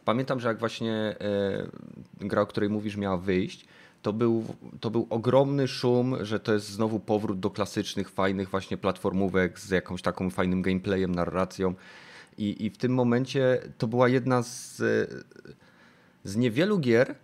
[0.06, 0.94] Pamiętam, że jak właśnie
[2.22, 3.66] e, gra, o której mówisz, miała wyjść,
[4.02, 4.46] to był,
[4.80, 9.70] to był ogromny szum, że to jest znowu powrót do klasycznych, fajnych właśnie platformówek z
[9.70, 11.74] jakąś taką fajnym gameplayem, narracją.
[12.42, 14.78] I, i w tym momencie to była jedna z,
[16.24, 17.16] z niewielu gier,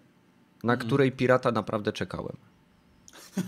[0.63, 0.87] na Mhm.
[0.87, 2.37] której pirata naprawdę czekałem.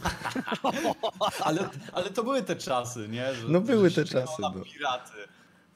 [1.44, 3.34] Ale, ale to były te czasy, nie?
[3.36, 4.62] Że, No były te czasy, Na no.
[4.64, 5.12] piraty.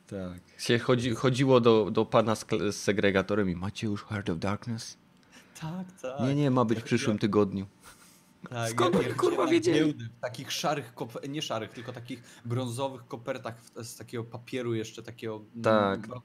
[0.08, 0.62] Tak.
[0.62, 4.98] Się chodzi, chodziło do, do pana z, z segregatorem i macie już Heart of Darkness?
[5.62, 6.20] Tak, tak.
[6.28, 7.66] Nie, nie, ma być w Ja- przyszłym tygodniu.
[8.50, 9.94] Tak, Skąd oni, kurwa, wiedzieli?
[9.94, 10.94] w takich szarych,
[11.30, 16.08] nie szarych, tylko takich brązowych kopertach z takiego papieru jeszcze takiego mm, Tak.
[16.08, 16.22] bardzo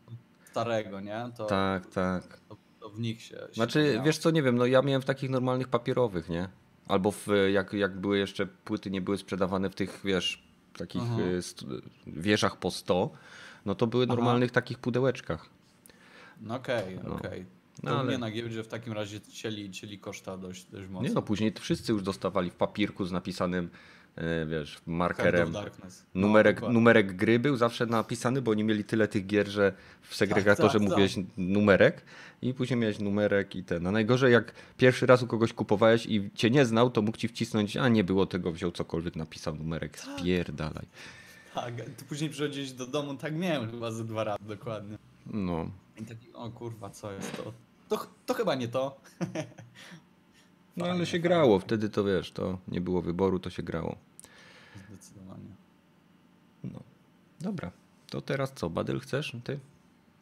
[0.51, 1.31] starego, nie?
[1.37, 2.41] To, Tak, tak.
[2.49, 4.05] to, to w nich się się Znaczy, miało.
[4.07, 6.49] wiesz co, nie wiem, no ja miałem w takich normalnych papierowych, nie?
[6.89, 11.21] Albo w, jak, jak były jeszcze płyty, nie były sprzedawane w tych, wiesz, takich Aha.
[11.21, 11.41] y,
[12.07, 13.11] wieżach po 100,
[13.67, 14.15] no to były Aha.
[14.17, 15.47] normalnych takich pudełeczkach.
[16.41, 17.15] No Okej, No.
[17.15, 17.47] okej.
[17.83, 21.09] No To ale- mnie na giełdzie w takim razie cieli, cieli koszta dość, dość mocno.
[21.09, 23.71] Nie no, później wszyscy już dostawali w papierku z napisanym,
[24.19, 25.53] y, wiesz, markerem.
[25.53, 25.61] No,
[26.15, 26.75] Numerek, dokładnie.
[26.75, 30.81] numerek gry był zawsze napisany, bo oni mieli tyle tych gier, że w segregatorze tak,
[30.81, 30.91] tak.
[30.91, 32.03] mówiłeś numerek
[32.43, 33.87] i później miałeś numerek i ten.
[33.87, 37.29] A najgorzej jak pierwszy raz u kogoś kupowałeś i cię nie znał, to mógł ci
[37.29, 40.87] wcisnąć, a nie było tego, wziął cokolwiek, napisał numerek, spierdalaj.
[41.55, 44.99] Tak, ty później przychodziłeś do domu, tak miałem chyba ze dwa razy dokładnie.
[45.27, 47.53] No, I taki, o kurwa, co jest to?
[47.89, 49.01] To, to chyba nie to.
[50.77, 53.97] no ale się grało, wtedy to wiesz, to nie było wyboru, to się grało.
[54.89, 55.55] Zdecydowanie.
[56.65, 56.81] No,
[57.41, 57.73] dobra.
[58.11, 59.37] To teraz co, Badyl chcesz?
[59.45, 59.61] Ty?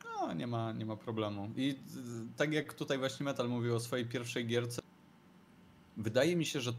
[0.05, 1.51] No, nie ma, nie ma problemu.
[1.57, 1.79] I
[2.37, 4.83] tak jak tutaj właśnie Metal mówił o swojej pierwszej gierce,
[5.97, 6.73] wydaje mi się, że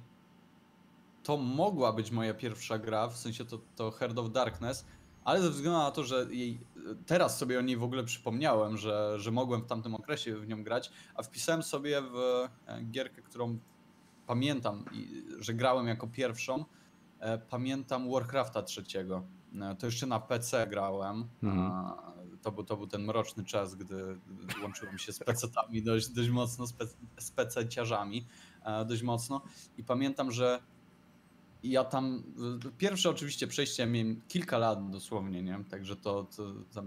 [1.23, 4.85] to mogła być moja pierwsza gra, w sensie to, to Heart of Darkness,
[5.23, 6.59] ale ze względu na to, że jej,
[7.05, 10.63] teraz sobie o niej w ogóle przypomniałem, że, że mogłem w tamtym okresie w nią
[10.63, 12.15] grać, a wpisałem sobie w
[12.67, 13.59] e, gierkę, którą
[14.27, 14.85] pamiętam,
[15.39, 16.65] że grałem jako pierwszą,
[17.19, 19.23] e, pamiętam Warcrafta trzeciego.
[19.61, 21.27] E, To jeszcze na PC grałem.
[21.43, 21.91] Mhm.
[22.41, 24.19] To, był, to był ten mroczny czas, gdy
[24.63, 26.67] łączyłem się z PC-tami dość, dość mocno,
[27.17, 28.25] z, PC-ciarzami
[28.87, 29.41] dość mocno.
[29.77, 30.59] I pamiętam, że
[31.69, 32.23] ja tam.
[32.77, 35.63] Pierwsze oczywiście przejście miałem kilka lat dosłownie, nie?
[35.69, 36.27] Także to,
[36.73, 36.83] to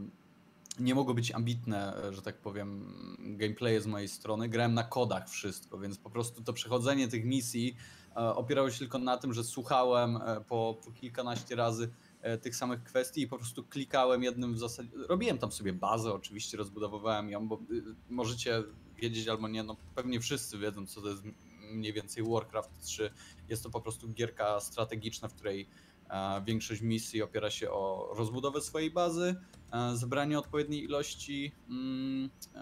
[0.80, 4.48] nie mogło być ambitne, że tak powiem, gameplaye z mojej strony.
[4.48, 7.76] Grałem na kodach wszystko, więc po prostu to przechodzenie tych misji
[8.16, 11.90] e, opierało się tylko na tym, że słuchałem e, po, po kilkanaście razy
[12.20, 14.90] e, tych samych kwestii i po prostu klikałem jednym w zasadzie.
[15.08, 18.62] Robiłem tam sobie bazę, oczywiście rozbudowywałem ją, bo y, możecie
[18.96, 21.22] wiedzieć albo nie, no pewnie wszyscy wiedzą, co to jest
[21.70, 23.10] mniej więcej Warcraft 3.
[23.48, 25.68] Jest to po prostu gierka strategiczna, w której
[26.10, 29.36] e, większość misji opiera się o rozbudowę swojej bazy,
[29.72, 32.60] e, zebranie odpowiedniej ilości mm, e,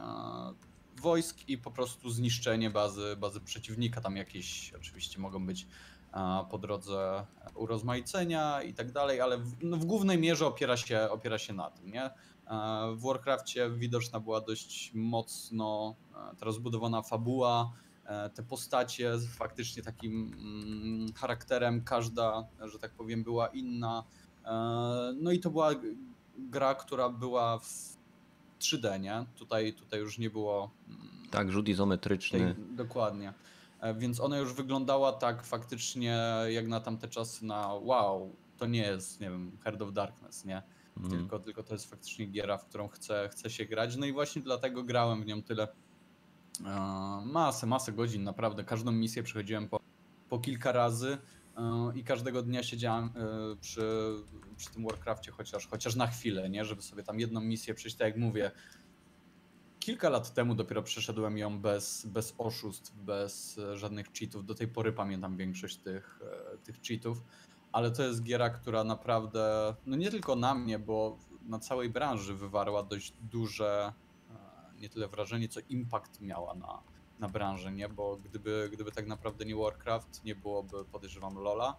[1.00, 4.00] wojsk i po prostu zniszczenie bazy, bazy przeciwnika.
[4.00, 5.66] Tam jakieś oczywiście mogą być
[6.50, 11.38] po drodze urozmaicenia i tak dalej, ale w, no w głównej mierze opiera się, opiera
[11.38, 12.10] się na tym, nie?
[12.96, 15.96] W Warcrafcie widoczna była dość mocno
[16.38, 17.72] ta rozbudowana fabuła,
[18.34, 24.04] te postacie z faktycznie takim mm, charakterem, każda, że tak powiem, była inna.
[24.44, 24.50] E,
[25.20, 25.70] No i to była
[26.38, 27.98] gra, która była w
[28.60, 29.26] 3D, nie?
[29.36, 32.38] Tutaj, tutaj już nie było mm, Tak, rzut izometryczny.
[32.38, 33.32] tej, dokładnie.
[33.80, 36.18] E, Więc ona już wyglądała tak faktycznie
[36.48, 40.62] jak na tamte czasy na wow, to nie jest, nie wiem, Heart of Darkness, nie?
[40.96, 41.18] Mhm.
[41.20, 43.96] Tylko, tylko to jest faktycznie giera, w którą chcę, chcę się grać.
[43.96, 45.68] No i właśnie dlatego grałem w nią tyle e,
[47.24, 48.64] masę, masę godzin, naprawdę.
[48.64, 49.80] Każdą misję przechodziłem po,
[50.28, 51.18] po kilka razy
[51.56, 54.14] e, i każdego dnia siedziałem e, przy,
[54.56, 56.64] przy tym Warcrafcie chociaż, chociaż na chwilę, nie?
[56.64, 58.50] Żeby sobie tam jedną misję przejść, tak jak mówię.
[59.80, 64.46] Kilka lat temu dopiero przeszedłem ją bez, bez oszustw, bez e, żadnych cheatów.
[64.46, 66.20] Do tej pory pamiętam większość tych,
[66.54, 67.24] e, tych cheatów,
[67.72, 72.34] ale to jest giera, która naprawdę, no nie tylko na mnie, bo na całej branży
[72.34, 74.07] wywarła dość duże, e,
[74.80, 76.82] nie tyle wrażenie, co impact miała na,
[77.18, 77.88] na branżę, nie?
[77.88, 81.76] Bo gdyby, gdyby tak naprawdę nie Warcraft, nie byłoby, podejrzewam, Lola.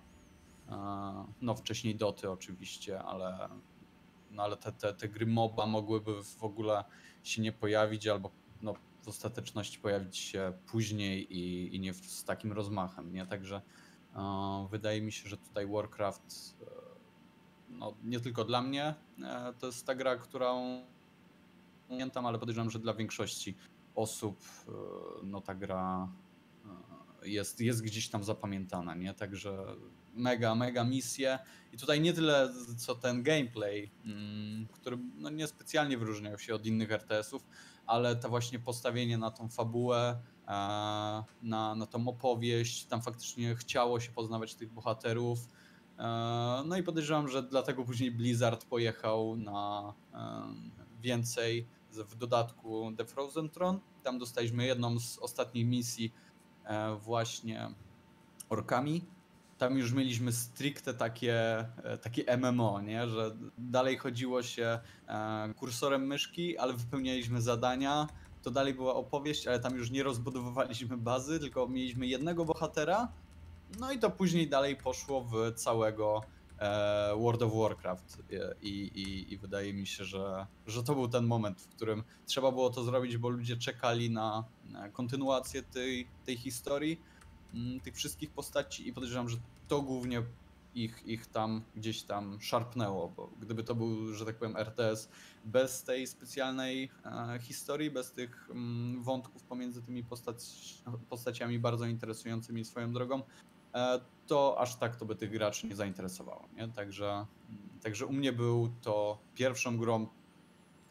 [0.69, 3.49] E, No wcześniej Doty oczywiście, ale,
[4.31, 6.83] no ale te, te, te gry MOBA mogłyby w ogóle
[7.23, 8.31] się nie pojawić, albo
[8.61, 13.25] no, w ostateczności pojawić się później i, i nie z takim rozmachem, nie?
[13.25, 13.61] Także
[14.15, 16.65] e, wydaje mi się, że tutaj Warcraft e,
[17.69, 18.95] no, nie tylko dla mnie
[19.59, 20.81] to jest ta gra, którą
[21.89, 23.55] pamiętam, ale podejrzewam, że dla większości
[23.95, 24.71] osób e,
[25.23, 26.07] no, ta gra
[27.21, 29.13] e, jest, jest gdzieś tam zapamiętana, nie?
[29.13, 29.65] Także
[30.13, 31.39] mega, mega misje.
[31.73, 36.91] I tutaj nie tyle co ten gameplay, mm, który no, niespecjalnie wyróżniał się od innych
[36.91, 37.45] RTS-ów,
[37.85, 40.51] ale to właśnie postawienie na tą fabułę, e,
[41.43, 42.85] na, na tą opowieść.
[42.85, 45.39] Tam faktycznie chciało się poznawać tych bohaterów.
[46.65, 49.93] No i podejrzewam, że dlatego później Blizzard pojechał na
[51.01, 51.67] więcej.
[51.91, 53.79] W dodatku The Frozen Throne.
[54.03, 56.13] Tam dostaliśmy jedną z ostatnich misji
[56.63, 57.69] e, właśnie
[58.49, 59.05] orkami.
[59.57, 63.07] Tam już mieliśmy stricte takie, e, takie MMO, nie?
[63.07, 68.07] że dalej chodziło się e, kursorem myszki, ale wypełnialiśmy zadania.
[68.41, 73.07] To dalej była opowieść, ale tam już nie rozbudowywaliśmy bazy, tylko mieliśmy jednego bohatera.
[73.79, 76.21] No i to później dalej poszło w całego
[77.15, 78.17] World of Warcraft.
[78.31, 82.03] E, I, i, i wydaje mi się, że, że to był ten moment, w którym
[82.25, 84.43] trzeba było to zrobić, bo ludzie czekali na,
[84.93, 87.01] kontynuację tej, tej historii,
[87.53, 90.23] mm, tych wszystkich postaci i podejrzewam, że to głównie
[90.75, 95.09] ich, ich tam gdzieś tam szarpnęło, bo gdyby to był, że tak powiem, RTS
[95.45, 100.43] bez tej specjalnej e, historii, bez tych mm, wątków pomiędzy tymi postać,
[101.09, 103.23] postaciami bardzo interesującymi swoją drogą, e,
[104.27, 106.47] to aż tak to by tych graczy nie zainteresowało.
[106.57, 106.67] Nie?
[106.67, 107.09] Także,
[107.49, 110.07] mm, także u mnie był to pierwszą grą,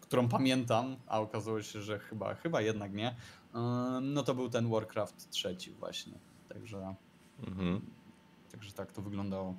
[0.00, 3.08] którą pamiętam, a okazało się, że chyba, chyba jednak nie.
[3.54, 3.58] E,
[4.02, 6.12] No to był ten Warcraft trzeci właśnie.
[6.48, 6.94] Także,
[7.46, 7.80] Mhm.
[8.52, 9.54] także tak to wyglądało.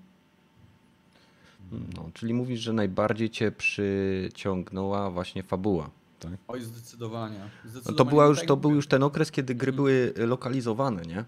[1.71, 5.89] No, czyli mówisz, że najbardziej cię przyciągnęła właśnie fabuła.
[6.19, 6.32] Tak?
[6.47, 7.39] Oj, zdecydowanie.
[7.39, 10.13] No zdecydowanie to, była już, tak to był by- już ten okres, kiedy gry były
[10.17, 11.25] lokalizowane, nie?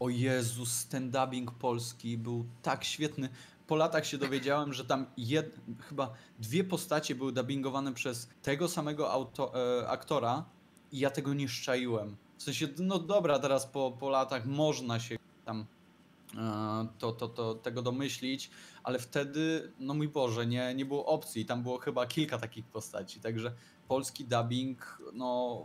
[0.00, 3.28] O Jezus, ten dubbing polski był tak świetny.
[3.66, 5.60] Po latach się dowiedziałem, że tam jed...
[5.88, 9.52] chyba dwie postacie były dubbingowane przez tego samego auto...
[9.80, 10.44] e, aktora
[10.92, 12.16] i ja tego nie szczaiłem.
[12.38, 15.66] W sensie, no dobra, teraz po, po latach można się tam
[16.36, 18.50] e, to, to, to, tego domyślić,
[18.82, 21.46] ale wtedy, no mój Boże, nie, nie było opcji.
[21.46, 23.52] Tam było chyba kilka takich postaci, także
[23.88, 25.64] polski dubbing, no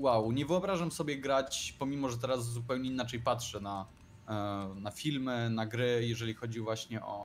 [0.00, 3.86] wow, nie wyobrażam sobie grać, pomimo że teraz zupełnie inaczej patrzę na,
[4.28, 4.34] e,
[4.80, 7.24] na filmy, na gry, jeżeli chodzi właśnie o,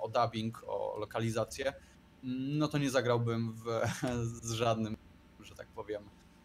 [0.00, 1.72] o dubbing, o lokalizację,
[2.22, 3.64] no to nie zagrałbym w,
[4.42, 4.96] z żadnym,
[5.40, 6.02] że tak powiem,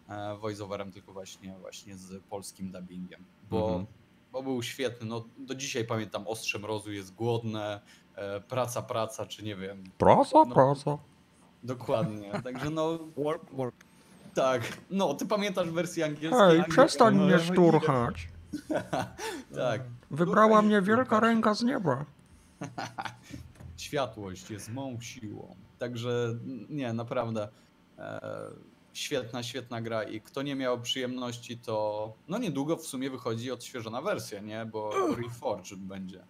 [0.09, 3.85] e, voiceoverem, tylko właśnie, właśnie z polskim dubbingiem, bo, Mhm.
[4.31, 5.07] bo był świetny.
[5.07, 7.81] No, do dzisiaj pamiętam Ostrze Mrozu jest głodne,
[8.15, 9.83] e, praca, praca, czy nie wiem.
[9.97, 10.55] Proso, No.
[10.55, 10.99] proso.
[11.63, 13.75] Dokładnie, także no Work, work.
[14.37, 16.39] Tak, no ty pamiętasz wersję angielską?
[16.39, 18.27] Hej, przestań no, mnie no, szturchać.
[19.55, 22.05] Tak, Wybrała mnie wielka ręka z nieba.
[23.77, 25.55] światłość jest mą siłą.
[25.79, 26.35] Także
[26.69, 27.47] nie, naprawdę
[27.97, 28.21] e,
[28.93, 34.01] świetna, świetna gra i kto nie miał przyjemności, to no niedługo w sumie wychodzi odświeżona
[34.01, 34.65] wersja, nie?
[34.65, 36.23] Bo Reforged będzie.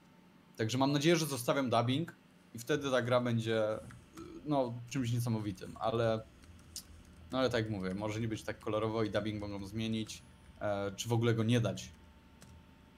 [0.57, 2.15] Także mam nadzieję, że zostawiam dubbing
[2.53, 3.63] i wtedy ta gra będzie
[4.45, 6.21] no czymś niesamowitym, ale
[7.31, 10.23] No ale tak jak mówię, może nie być tak kolorowo i dubbing mogą zmienić,
[10.61, 11.91] e, czy w ogóle go nie dać.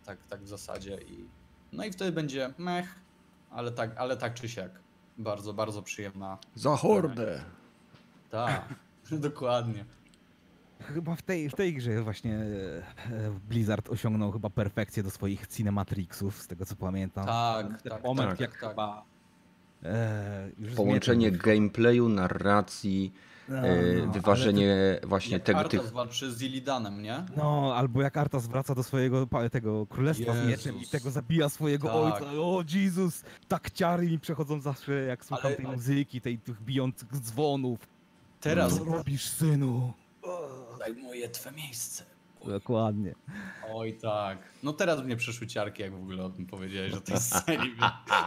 [0.05, 1.29] Tak, tak w zasadzie i
[1.73, 2.95] no i wtedy będzie mech,
[3.49, 4.71] ale tak, ale tak czy siak.
[5.17, 6.37] Bardzo, bardzo przyjemna.
[6.55, 7.43] Za hordę.
[8.29, 8.73] Tak,
[9.11, 9.85] dokładnie.
[10.81, 16.41] Chyba w tej, w tej grze właśnie e, Blizzard osiągnął chyba perfekcję do swoich cinematrixów,
[16.41, 17.25] z tego co pamiętam.
[17.25, 18.69] Tak, Ten tak, moment, tak, jak tak, tak.
[18.69, 19.05] chyba
[19.83, 23.13] e, Połączenie gameplayu, narracji,
[23.49, 25.91] No, e, no, ale wyważenie właśnie Jak tego, Arthas tych...
[25.91, 27.23] walczy z Illidanem, nie?
[27.37, 30.49] No, albo jak Artas wraca do swojego tego królestwa z Jezus.
[30.49, 31.95] mieczem i tego zabija swojego Tak.
[32.21, 32.31] ojca.
[32.41, 33.23] O Jezus!
[33.47, 37.79] Tak ciary mi przechodzą zawsze, jak słucham Ale- tej muzyki, tej tych bijących dzwonów.
[38.41, 39.93] Teraz Co robisz, synu?
[40.79, 42.03] zajmuje twe miejsce.
[42.45, 43.15] Dokładnie.
[43.73, 44.37] Oj tak.
[44.63, 47.29] No teraz mnie przeszły ciarki, jak w ogóle o tym powiedziałeś, o tej więc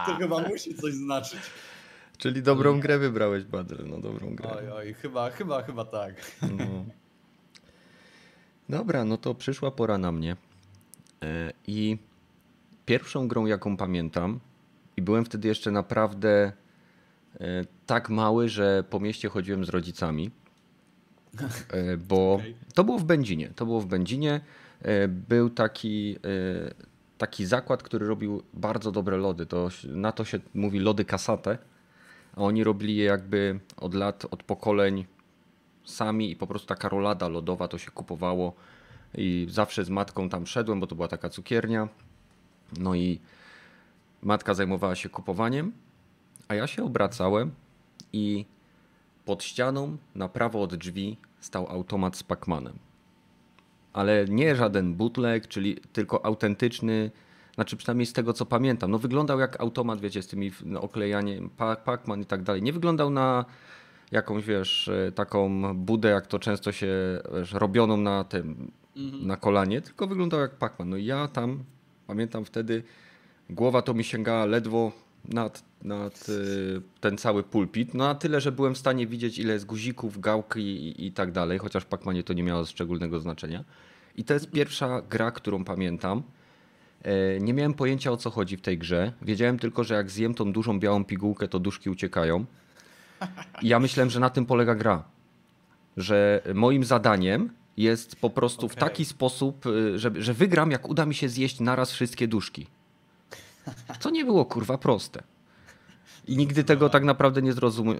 [0.05, 1.39] To chyba musi coś znaczyć.
[2.17, 4.49] Czyli dobrą grę wybrałeś, Badr, no dobrą grę.
[4.57, 6.15] Oj, oj, chyba, chyba, chyba tak.
[6.41, 6.85] No.
[8.69, 10.35] Dobra, no to przyszła pora na mnie.
[11.23, 11.97] E, I
[12.85, 14.39] pierwszą grą, jaką pamiętam,
[14.97, 16.51] i byłem wtedy jeszcze naprawdę
[17.39, 20.31] e, tak mały, że po mieście chodziłem z rodzicami.
[21.69, 22.39] E, Bo
[22.75, 23.49] to było w Będzinie.
[23.55, 24.41] To było w Będzinie.
[25.09, 26.17] Był taki,
[27.17, 29.45] taki zakład, który robił bardzo dobre lody.
[29.45, 31.57] To, na to się mówi lody kasate.
[32.35, 35.05] A oni robili je jakby od lat, od pokoleń
[35.83, 38.53] sami i po prostu taka rolada lodowa to się kupowało
[39.17, 41.87] i zawsze z matką tam szedłem, bo to była taka cukiernia.
[42.79, 43.19] No i
[44.21, 45.71] matka zajmowała się kupowaniem,
[46.47, 47.51] a ja się obracałem
[48.13, 48.45] i
[49.25, 52.79] pod ścianą na prawo od drzwi stał automat z Pacmanem.
[53.93, 57.11] Ale nie żaden bootleg, czyli tylko autentyczny,
[57.55, 58.91] znaczy przynajmniej z tego co pamiętam.
[58.91, 62.61] No wyglądał jak automat, wiecie, z tymi no, oklejaniem, Pa- Pac-Man i tak dalej.
[62.63, 63.45] Nie wyglądał na
[64.11, 66.87] jakąś, wiesz, e, taką budę, jak to często się
[67.39, 69.27] wiesz, robioną na tym, Mhm.
[69.27, 70.85] na kolanie, tylko wyglądał jak Pac-Man.
[70.85, 71.63] No i ja tam,
[72.07, 72.83] pamiętam wtedy,
[73.49, 74.91] głowa to mi sięgała ledwo
[75.25, 77.93] nad, nad y, ten cały pulpit.
[77.93, 81.31] No na tyle, że byłem w stanie widzieć ile jest guzików, gałki i, i tak
[81.31, 83.63] dalej, chociaż w Pac-Manie to nie miało szczególnego znaczenia.
[84.15, 86.23] I to jest pierwsza gra, którą pamiętam.
[87.03, 89.13] E, Nie miałem pojęcia o co chodzi w tej grze.
[89.21, 92.45] Wiedziałem tylko, że jak zjem tą dużą białą pigułkę, to duszki uciekają.
[93.61, 95.03] I ja myślałem, że na tym polega gra.
[95.97, 98.79] Że moim zadaniem jest po prostu w Okej.
[98.79, 102.67] taki sposób, y, że, że wygram, jak uda mi się zjeść naraz wszystkie duszki.
[103.99, 105.23] Co nie było kurwa proste.
[106.27, 107.53] I nigdy tego tak naprawdę nie,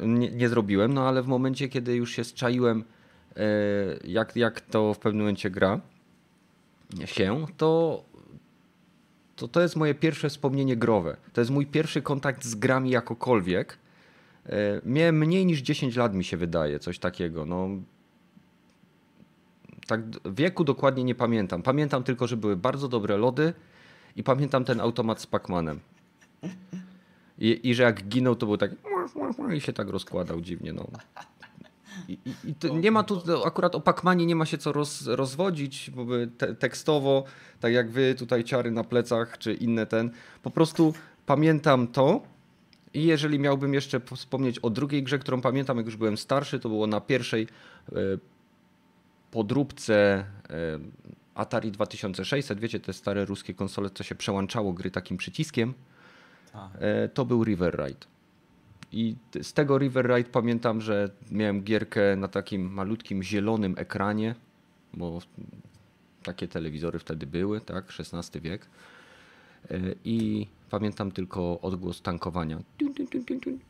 [0.04, 2.84] nie, nie zrobiłem, no ale w momencie, kiedy już się zczaiłem,
[3.36, 3.42] e,
[4.04, 5.80] jak, jak to w pewnym momencie gra
[7.06, 8.04] się, to,
[9.36, 11.18] to to jest moje pierwsze wspomnienie growe.
[11.34, 13.78] To jest mój pierwszy kontakt z grami jakokolwiek.
[14.46, 17.46] E, Miałem mniej niż 10 lat, mi się wydaje, coś takiego.
[17.46, 17.70] No,
[19.88, 21.64] tak wieku dokładnie nie pamiętam.
[21.64, 23.54] Pamiętam tylko, że były bardzo dobre lody
[24.16, 25.80] i pamiętam ten automat z Pacmanem.
[27.40, 28.72] I, I że jak ginął, to był tak
[29.56, 30.74] i się tak rozkładał dziwnie.
[30.74, 30.88] No.
[32.08, 35.08] I, i, to nie ma tu, to akurat o Pacmanie nie ma się co roz,
[35.08, 36.06] rozwodzić, bo
[36.38, 37.24] te, tekstowo,
[37.60, 40.12] tak jak wy tutaj ciary na plecach, czy inne ten,
[40.44, 40.94] po prostu
[41.26, 42.22] pamiętam to
[42.94, 46.70] i jeżeli miałbym jeszcze wspomnieć o drugiej grze, którą pamiętam, jak już byłem starszy, to
[46.70, 47.48] było na pierwszej
[47.92, 47.96] e,
[49.32, 50.80] podróbce e,
[51.36, 55.74] Atari 2600, wiecie, te stare ruskie konsole, co się przełączało gry takim przyciskiem,
[56.52, 56.72] Tak.
[56.80, 58.13] e, to był River Ride.
[58.94, 64.36] I z tego River Ride pamiętam, że miałem gierkę na takim malutkim zielonym ekranie,
[64.94, 65.20] bo
[66.24, 68.66] takie telewizory wtedy były, tak, XVI wiek.
[69.72, 72.60] E, I pamiętam tylko odgłos tankowania.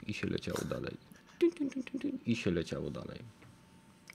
[0.08, 0.98] I się leciało dalej.
[2.26, 3.20] I się leciało dalej.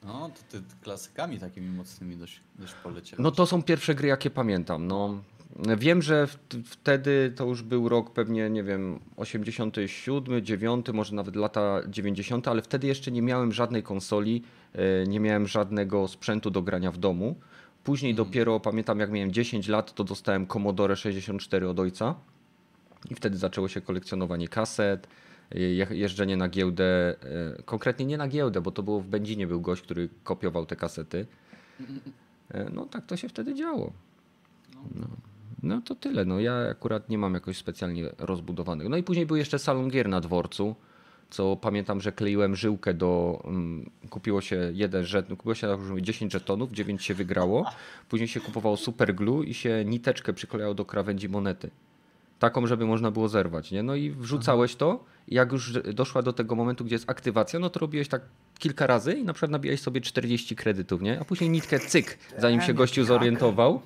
[0.04, 3.22] No, to ty klasykami takimi mocnymi dość, dość poleciałeś.
[3.22, 4.86] No to są pierwsze gry, jakie pamiętam.
[4.86, 5.22] No,
[5.78, 6.26] wiem, że
[6.64, 12.62] wtedy to już był rok pewnie, nie wiem, 87, 9, może nawet lata 90, ale
[12.62, 14.42] wtedy jeszcze nie miałem żadnej konsoli,
[14.74, 17.36] e, nie miałem żadnego sprzętu do grania w domu.
[17.84, 22.14] Później dopiero pamiętam, jak miałem 10 lat, to dostałem Commodore 64 od ojca.
[23.10, 25.08] I wtedy zaczęło się kolekcjonowanie kaset,
[25.54, 26.84] je- jeżdżenie na giełdę.
[27.58, 30.76] e, Konkretnie nie na giełdę, bo to było w Będzinie był gość, który kopiował te
[30.76, 31.26] kasety.
[32.50, 33.92] E, No tak to się wtedy działo.
[34.94, 35.06] No,
[35.62, 36.24] no to tyle.
[36.24, 38.90] No ja akurat nie mam jakoś specjalnie rozbudowanego.
[38.90, 40.74] No i później był jeszcze salon gier na dworcu,
[41.30, 43.42] co pamiętam, że kleiłem żyłkę do...
[43.44, 47.70] Um, kupiło się jeden żeton, kupiło się już mówię, 10 żetonów, 9 się wygrało.
[48.08, 51.70] Później się kupowało super glue i się niteczkę przyklejało do krawędzi monety.
[52.38, 53.82] Taką, żeby można było zerwać, nie?
[53.82, 57.70] No i wrzucałeś to i jak już doszła do tego momentu, gdzie jest aktywacja, no
[57.70, 58.22] to robiłeś tak
[58.58, 61.20] kilka razy i na przykład nabijałeś sobie 40 kredytów, nie?
[61.20, 63.82] A później nitkę cyk, zanim się gościu zorientował,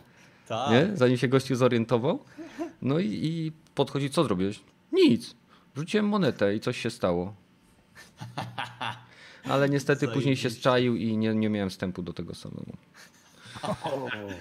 [0.49, 0.71] Tak.
[0.71, 0.91] nie?
[0.95, 2.25] Zanim się gościu zorientował.
[2.83, 4.61] No i, i podchodzi, co zrobiłeś?
[4.93, 5.35] Nic.
[5.75, 7.35] Wrzuciłem monetę i coś się stało.
[9.45, 12.73] Ale niestety później się zczaił i nie, nie miałem wstępu do tego salonu.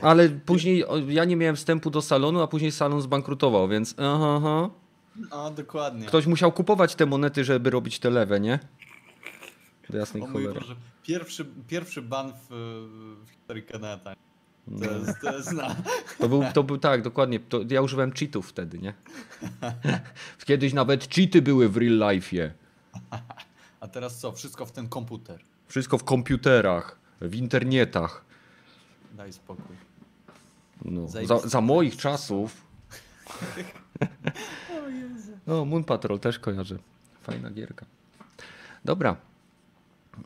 [0.02, 4.70] Ale później ja nie miałem wstępu do salonu, a później salon zbankrutował, więc aha, aha.
[5.32, 6.06] A, dokładnie.
[6.06, 8.60] ktoś musiał kupować te monety, żeby robić te lewe, nie?
[9.89, 10.60] Do jasnej cholery.
[10.60, 10.76] Boże.
[11.04, 12.47] Pierwszy, pierwszy ban w,
[13.26, 14.16] w historii Keneta.
[14.80, 15.76] To jest, to jest na...
[16.19, 17.39] To był, to był tak, dokładnie.
[17.39, 18.93] To ja używałem cheatów wtedy, nie?
[20.45, 22.49] Kiedyś nawet cheaty były w real life'ie.
[23.80, 24.32] A teraz co?
[24.32, 25.39] Wszystko w ten komputer.
[25.67, 28.26] Wszystko w komputerach, w internetach.
[29.17, 29.76] Daj spokój.
[30.86, 32.57] No, za, za moich czasów.
[35.47, 36.78] No, Moon Patrol też kojarzę.
[37.22, 37.86] Fajna gierka.
[38.86, 39.15] Dobra.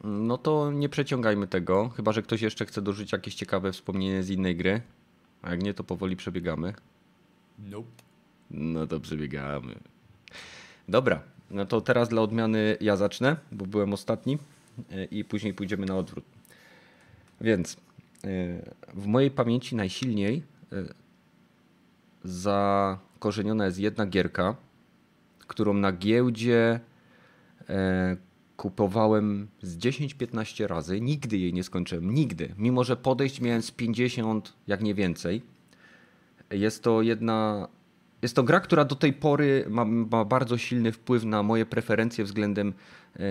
[0.03, 4.29] No to nie przeciągajmy tego, chyba że ktoś jeszcze chce dorzucić jakieś ciekawe wspomnienie z
[4.29, 4.81] innej gry.
[5.41, 6.73] A jak nie, to powoli przebiegamy.
[7.59, 7.87] Nope.
[8.51, 9.75] No to przebiegamy.
[10.89, 11.21] Dobra,
[11.51, 14.37] no to teraz dla odmiany ja zacznę, bo byłem ostatni
[14.91, 16.25] e, i później pójdziemy na odwrót.
[17.41, 17.77] Więc e,
[18.93, 20.83] w mojej pamięci najsilniej e,
[22.23, 24.55] zakorzeniona jest jedna gierka,
[25.47, 26.79] którą na giełdzie
[28.57, 31.01] kupowałem z 10-15 razy.
[31.01, 32.53] Nigdy jej nie skończyłem, nigdy.
[32.57, 35.41] Mimo, że podejść miałem z 50, jak nie więcej.
[36.51, 37.67] Jest to jedna.
[38.21, 42.23] Jest to gra, która do tej pory ma, ma bardzo silny wpływ na moje preferencje
[42.23, 42.73] względem
[43.19, 43.21] e,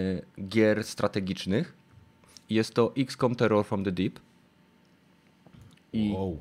[0.48, 1.74] gier strategicznych.
[2.50, 4.20] Jest to XCOM Terror from the Deep.
[5.92, 6.38] I, Wow.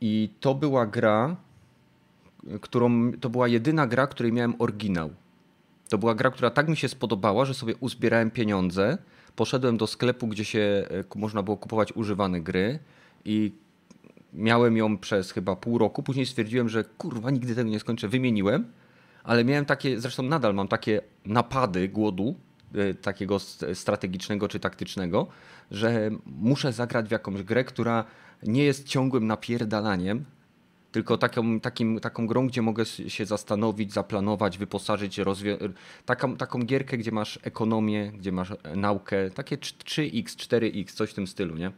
[0.00, 1.36] I to była gra,
[2.60, 3.12] którą.
[3.12, 5.10] To była jedyna gra, której miałem oryginał.
[5.90, 8.98] To była gra, która tak mi się spodobała, że sobie uzbierałem pieniądze.
[9.36, 12.78] Poszedłem do sklepu, gdzie się e, można było kupować używane gry
[13.24, 13.52] i
[14.32, 16.02] miałem ją przez chyba pół roku.
[16.02, 18.08] Później stwierdziłem, że kurwa, nigdy tego nie skończę.
[18.08, 18.72] Wymieniłem,
[19.24, 22.34] ale miałem takie, zresztą nadal mam takie napady głodu,
[22.74, 23.38] e, takiego
[23.74, 25.26] strategicznego czy taktycznego,
[25.70, 28.04] że muszę zagrać w jakąś grę, która
[28.42, 30.24] nie jest ciągłym napierdalaniem,
[30.92, 35.72] tylko taką, takim, taką grą, gdzie mogę się zastanowić, zaplanować, wyposażyć, rozwią-
[36.06, 41.14] taką, taką gierkę, gdzie masz ekonomię, gdzie masz e, naukę, takie 3x, 4x, coś w
[41.14, 41.72] tym stylu, nie?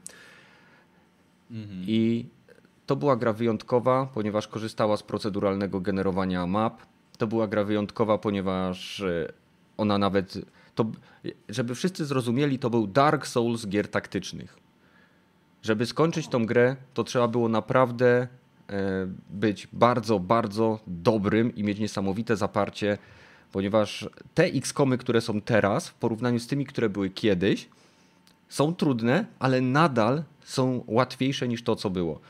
[1.50, 1.84] Mhm.
[1.86, 2.26] I
[2.86, 6.82] to była gra wyjątkowa, ponieważ korzystała z proceduralnego generowania map.
[7.18, 9.32] To była gra wyjątkowa, ponieważ e,
[9.76, 10.38] ona nawet.
[10.74, 10.90] To,
[11.48, 14.56] żeby wszyscy zrozumieli, to był Dark Souls gier taktycznych.
[15.62, 18.28] Żeby skończyć tą grę, to trzeba było naprawdę
[19.31, 22.99] być bardzo, bardzo dobrym i mieć niesamowite zaparcie,
[23.53, 27.68] ponieważ te X-komy, które są teraz, w porównaniu z tymi, które były kiedyś,
[28.49, 32.20] są trudne, ale nadal są łatwiejsze niż to, co było.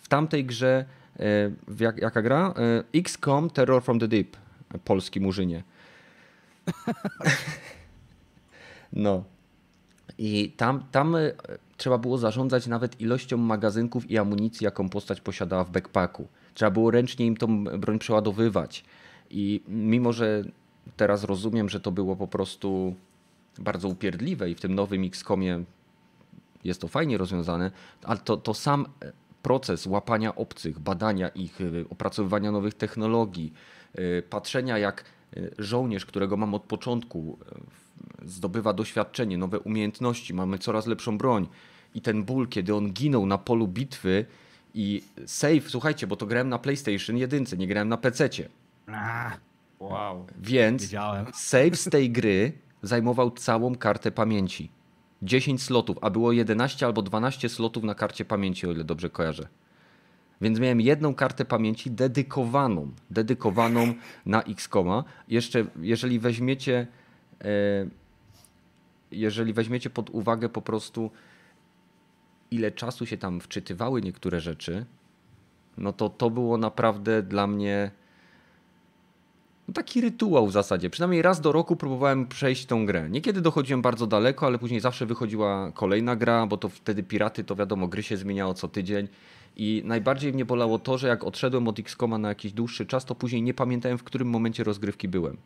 [0.00, 0.84] W tamtej grze,
[1.18, 2.54] e, jak, jaka gra?
[2.56, 4.36] E, XCOM Terror from the Deep,
[4.84, 5.62] polski murzynie.
[8.92, 9.24] No.
[10.18, 11.32] I tam, tam e,
[11.80, 16.28] trzeba było zarządzać nawet ilością magazynków i amunicji, jaką postać posiadała w backpacku.
[16.54, 18.84] Trzeba było ręcznie im tą broń przeładowywać.
[19.30, 20.44] I mimo, że
[20.96, 22.94] teraz rozumiem, że to było po prostu
[23.58, 25.64] bardzo upierdliwe i w tym nowym XCOMie
[26.64, 27.70] jest to fajnie rozwiązane,
[28.04, 29.12] ale to, to sam e,
[29.42, 33.52] proces łapania obcych, badania ich, e, opracowywania nowych technologii,
[33.94, 35.04] e, patrzenia jak
[35.58, 37.38] żołnierz, którego mam od początku,
[38.24, 41.48] zdobywa doświadczenie, nowe umiejętności, mamy coraz lepszą broń
[41.94, 44.24] i ten ból, kiedy on ginął na polu bitwy
[44.74, 47.98] i save, słuchajcie, bo to grałem na PlayStation 1, nie grałem na
[48.86, 49.36] A,
[49.80, 50.26] Wow.
[50.38, 51.26] więc wiedziałem.
[51.34, 52.52] Save z tej gry
[52.82, 54.70] zajmował całą kartę pamięci.
[55.22, 59.48] 10 slotów, a było 11 albo 12 slotów na karcie pamięci, o ile dobrze kojarzę.
[60.40, 63.94] Więc miałem jedną kartę pamięci dedykowaną, dedykowaną
[64.26, 65.04] na X-Koma.
[65.28, 66.86] Jeszcze, jeżeli weźmiecie,
[67.40, 67.46] e,
[69.12, 71.10] jeżeli weźmiecie pod uwagę po prostu,
[72.50, 74.86] ile czasu się tam wczytywały niektóre rzeczy,
[75.78, 77.90] no to to było naprawdę dla mnie
[79.70, 80.90] no taki rytuał w zasadzie.
[80.90, 83.10] Przynajmniej raz do roku próbowałem przejść tą grę.
[83.10, 87.56] Niekiedy dochodziłem bardzo daleko, ale później zawsze wychodziła kolejna gra, bo to wtedy piraty, to
[87.56, 89.08] wiadomo, gry się zmieniało co tydzień.
[89.56, 93.14] I najbardziej mnie bolało to, że jak odszedłem od X-Koma na jakiś dłuższy czas, to
[93.14, 95.36] później nie pamiętałem, w którym momencie rozgrywki byłem.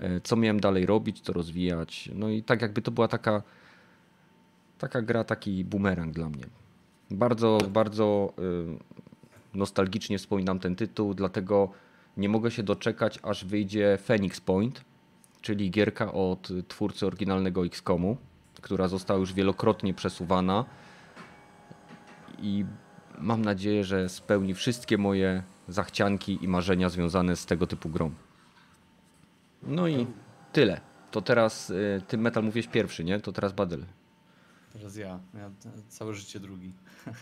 [0.00, 2.10] E, Co miałem dalej robić, co rozwijać.
[2.14, 3.42] No i tak jakby to była taka,
[4.78, 6.44] taka gra, taki bumerang dla mnie.
[7.10, 11.70] Bardzo, bardzo y, nostalgicznie wspominam ten tytuł, dlatego
[12.16, 14.84] nie mogę się doczekać, aż wyjdzie Phoenix Point,
[15.40, 18.16] czyli gierka od twórcy oryginalnego XCOMu,
[18.62, 20.64] która została już wielokrotnie przesuwana
[22.38, 22.64] i
[23.18, 28.10] mam nadzieję, że spełni wszystkie moje zachcianki i marzenia związane z tego typu grą.
[29.62, 30.06] No i
[30.52, 30.80] tyle.
[31.10, 33.20] To teraz y, ty metal mówisz pierwszy, nie?
[33.20, 33.84] To teraz Badyl.
[34.72, 35.20] Teraz ja.
[35.34, 35.50] ja
[35.88, 36.72] całe życie drugi.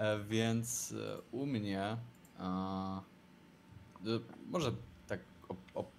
[0.00, 1.96] E, więc e, u mnie
[2.38, 3.00] e,
[4.46, 4.72] może
[5.06, 5.20] tak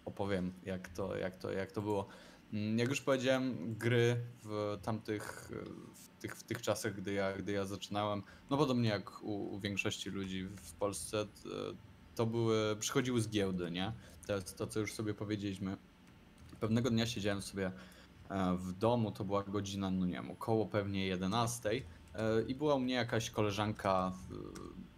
[0.05, 2.07] opowiem, jak to, jak to, jak to było.
[2.53, 5.51] Mm, jak już powiedziałem, gry w tamtych,
[5.93, 9.59] w tych, w tych czasach, gdy ja, gdy ja zaczynałem, no podobnie jak u, u
[9.59, 11.27] większości ludzi w Polsce,
[12.15, 13.93] to były, przychodziły z giełdy, nie?
[14.27, 15.77] To jest to, co już sobie powiedzieliśmy.
[16.59, 17.71] Pewnego dnia siedziałem sobie
[18.57, 21.69] w domu, to była godzina, no nie wiem, około pewnie 11
[22.47, 24.11] i była u mnie jakaś koleżanka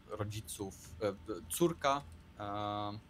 [0.10, 0.96] rodziców,
[1.50, 2.02] córka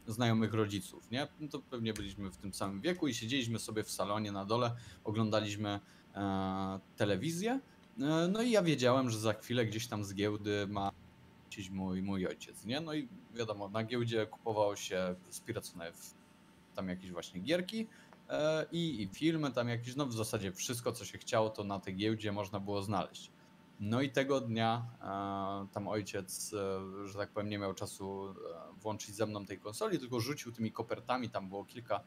[0.07, 1.27] znajomych rodziców, nie?
[1.39, 4.75] No to pewnie byliśmy w tym samym wieku i siedzieliśmy sobie w salonie na dole,
[5.03, 5.79] oglądaliśmy
[6.15, 7.59] e, telewizję.
[7.99, 10.91] E, no i ja wiedziałem, że za chwilę gdzieś tam z giełdy ma
[11.69, 12.81] mój, mój ojciec, nie?
[12.81, 15.91] No i wiadomo, na giełdzie kupowało się spiracone
[16.75, 17.87] tam jakieś właśnie gierki
[18.29, 21.79] e, i, i filmy, tam jakieś, no w zasadzie wszystko, co się chciało, to na
[21.79, 23.31] tej giełdzie można było znaleźć.
[23.79, 28.33] No i tego dnia e, tam ojciec, e, że tak powiem, nie miał czasu e,
[28.81, 31.99] włączyć ze mną tej konsoli, tylko rzucił tymi kopertami, tam było kilka,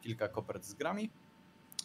[0.00, 1.10] kilka kopert z grami.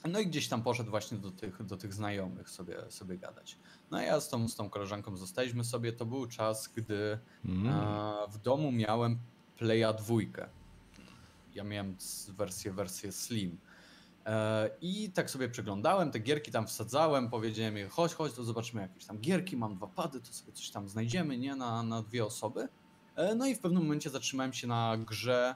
[0.10, 3.58] No i gdzieś tam poszedł właśnie do tych, do tych znajomych sobie, sobie gadać.
[3.92, 5.94] No i ja z tą, z tą koleżanką zostaliśmy sobie.
[5.94, 7.74] To był czas, gdy mm.
[8.30, 9.20] w domu miałem
[9.58, 10.50] Playa dwójkę.
[11.56, 11.96] Ja miałem
[12.30, 13.58] wersję, wersję Slim.
[14.26, 18.82] E, I tak sobie przeglądałem, te gierki tam wsadzałem, powiedziałem jej, chodź, chodź, to zobaczymy
[18.82, 22.26] jakieś tam gierki, mam dwa pady, to sobie coś tam znajdziemy, nie, na, na dwie
[22.26, 22.68] osoby.
[23.16, 25.56] E, no i w pewnym momencie zatrzymałem się na grze,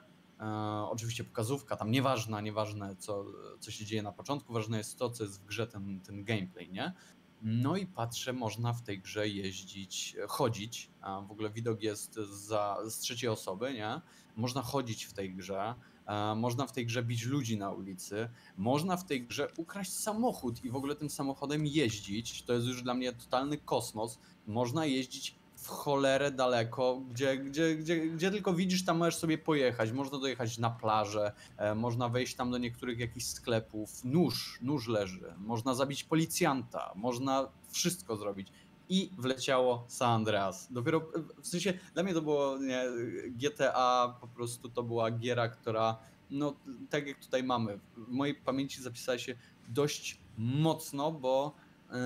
[0.89, 3.25] oczywiście pokazówka, tam nieważna, nieważne co,
[3.59, 6.71] co się dzieje na początku, ważne jest to, co jest w grze, ten, ten gameplay,
[6.71, 6.93] nie?
[7.41, 12.77] No i patrzę, można w tej grze jeździć, chodzić, a w ogóle widok jest za,
[12.85, 14.01] z trzeciej osoby, nie?
[14.35, 15.75] Można chodzić w tej grze,
[16.35, 20.69] można w tej grze bić ludzi na ulicy, można w tej grze ukraść samochód i
[20.69, 22.43] w ogóle tym samochodem jeździć.
[22.43, 24.19] To jest już dla mnie totalny kosmos.
[24.47, 25.35] Można jeździć
[25.65, 29.91] w cholerę daleko, gdzie, gdzie, gdzie, gdzie tylko widzisz, tam możesz sobie pojechać.
[29.91, 34.03] Można dojechać na plażę, e, można wejść tam do niektórych jakichś sklepów.
[34.03, 35.33] Nóż, nóż leży.
[35.37, 38.47] Można zabić policjanta, można wszystko zrobić
[38.89, 40.67] i wleciało San Andreas.
[40.71, 41.01] Dopiero
[41.41, 42.83] w sensie dla mnie to było nie,
[43.29, 45.97] GTA, po prostu to była giera, która
[46.31, 46.53] no
[46.89, 49.35] tak jak tutaj mamy, w mojej pamięci zapisała się
[49.67, 51.55] dość mocno, bo
[51.91, 51.97] yy,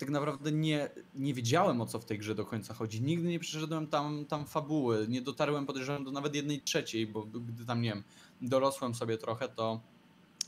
[0.00, 3.02] tak naprawdę nie, nie wiedziałem o co w tej grze do końca chodzi.
[3.02, 7.66] Nigdy nie przeszedłem tam, tam fabuły, nie dotarłem podejrzewam do nawet jednej trzeciej, bo gdy
[7.66, 8.04] tam nie wiem,
[8.40, 9.80] dorosłem sobie trochę, to,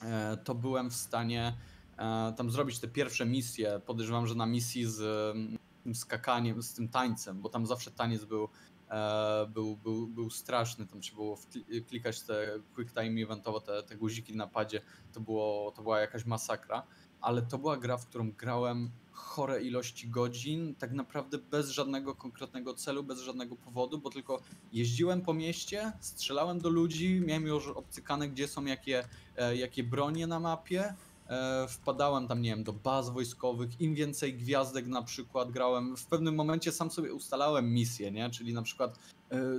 [0.03, 0.09] yy,
[0.45, 1.57] to byłem w stanie
[1.99, 3.81] E, tam zrobić te pierwsze misje.
[3.87, 5.01] Podejrzewam, że na misji z
[5.85, 8.49] tym skakaniem, z tym tańcem, bo tam zawsze taniec był,
[8.91, 10.87] e, był, był, był straszny.
[10.87, 11.39] Tam trzeba było
[11.89, 14.81] klikać te quick time eventowo, te, te guziki na padzie.
[15.13, 16.83] To, było, to była jakaś masakra.
[17.23, 22.75] Ale to była gra, w którą grałem chore ilości godzin, tak naprawdę bez żadnego konkretnego
[22.75, 24.41] celu, bez żadnego powodu, bo tylko
[24.73, 29.05] jeździłem po mieście, strzelałem do ludzi, miałem już obcykane, gdzie są jakie,
[29.37, 30.95] e, jakie bronie na mapie,
[31.33, 35.97] E, wpadałem tam, nie wiem, do baz wojskowych, im więcej gwiazdek na przykład grałem.
[35.97, 38.31] W pewnym momencie sam sobie ustalałem misję, nie?
[38.31, 38.99] Czyli na przykład,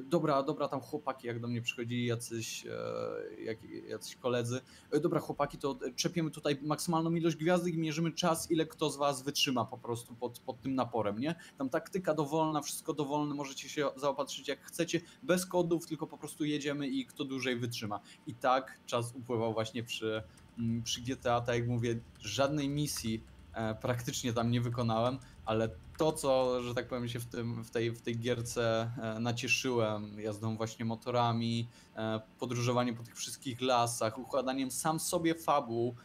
[0.02, 3.58] dobra, dobra, tam chłopaki, jak do mnie przychodzili jacyś, e, jak,
[3.88, 4.62] jacyś koledzy,
[5.02, 9.24] dobra, chłopaki, to czepiemy tutaj maksymalną ilość gwiazdek i mierzymy czas, ile kto z was
[9.24, 11.36] wytrzyma po prostu pod, pod tym naporem, nie?
[11.58, 16.46] Tam taktyka dowolna, wszystko dowolne, możecie się zaopatrzyć jak chcecie, bez kodów, tylko po prostu
[16.46, 18.00] jedziemy i kto dłużej wytrzyma.
[18.28, 20.24] I tak czas upływał właśnie przy
[20.60, 26.12] Mm, przy GTA, tak jak mówię, żadnej misji e, praktycznie tam nie wykonałem, ale to,
[26.12, 30.58] co, że tak powiem, się w, tym, w, tej, w tej gierce e, nacieszyłem, jazdą
[30.58, 35.96] właśnie motorami, e, podróżowaniem po tych wszystkich lasach, układaniem sam sobie fabuł,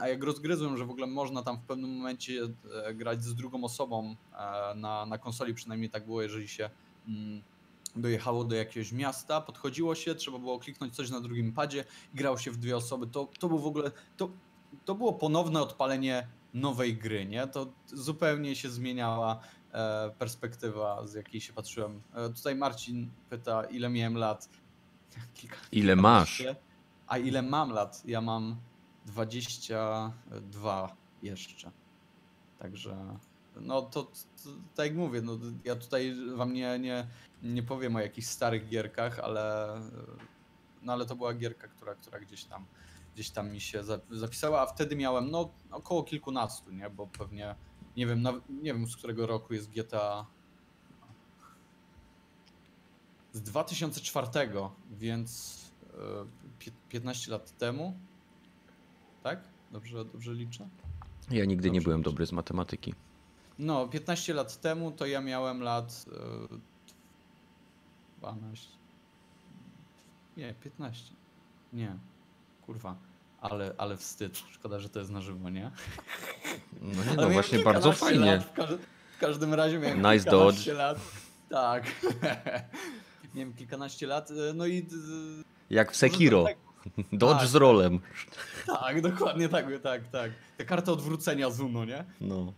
[0.00, 2.40] a jak rozgryzłem, że w ogóle można tam w pewnym momencie
[2.94, 4.16] grać z drugą osobą
[4.76, 6.70] na, na konsoli, przynajmniej tak było, jeżeli się
[7.08, 7.42] mm,
[7.96, 11.84] dojechało do jakiegoś miasta, podchodziło się, trzeba było kliknąć coś na drugim padzie,
[12.14, 13.06] grało się w dwie osoby.
[13.06, 14.30] To, to był w ogóle, to,
[14.84, 17.46] to było ponowne odpalenie nowej gry, nie?
[17.46, 19.40] To zupełnie się zmieniała
[19.72, 22.02] e, perspektywa, z jakiej się patrzyłem.
[22.14, 24.48] E, tutaj Marcin pyta, ile miałem lat.
[25.34, 26.42] Kilka, ile masz?
[27.06, 28.02] A ile mam lat?
[28.06, 28.56] Ja mam
[29.06, 31.70] 22 jeszcze.
[32.58, 33.16] Także
[33.60, 37.06] No to, to tak jak mówię, no, ja tutaj wam nie, nie,
[37.42, 39.74] nie powiem o jakichś starych gierkach, ale,
[40.82, 42.66] no, ale to była gierka, która, która gdzieś tam
[43.14, 46.90] gdzieś tam mi się za- zapisała, a wtedy miałem no około kilkunastu, nie?
[46.90, 47.54] Bo pewnie
[47.96, 50.26] nie wiem, nie wiem z którego roku jest GTA.
[53.32, 54.28] Z 2004,
[54.90, 55.58] więc
[55.94, 55.96] e,
[56.64, 57.96] pie- 15 lat temu.
[59.22, 59.40] Tak?
[59.72, 60.68] Dobrze, dobrze liczę?
[61.30, 62.12] Ja nigdy nie Dobrze, byłem dobrze.
[62.14, 62.94] dobry z matematyki.
[63.58, 66.04] No, 15 lat temu to ja miałem lat
[66.52, 66.58] e,
[68.18, 68.68] 12.
[70.36, 71.14] Nie, 15.
[71.72, 71.98] Nie.
[72.66, 72.96] Kurwa.
[73.40, 74.38] Ale, ale wstyd.
[74.52, 75.70] Szkoda, że to jest na żywo, nie?
[76.82, 78.40] No nie, no właśnie bardzo fajnie.
[78.40, 78.78] W, każdym,
[79.16, 80.98] w każdym razie miałem Nice kilkanaście lat.
[81.48, 81.84] Tak.
[83.34, 84.86] miałem kilkanaście lat, e, no i...
[85.70, 86.40] Jak w Sekiro.
[86.40, 86.72] dlatego-
[87.12, 87.48] Dodge Tak.
[87.48, 88.00] z rolem.
[88.66, 90.30] Tak, dokładnie tak, tak, tak.
[90.58, 92.04] Ta karta odwrócenia Zuno, nie?
[92.20, 92.52] No.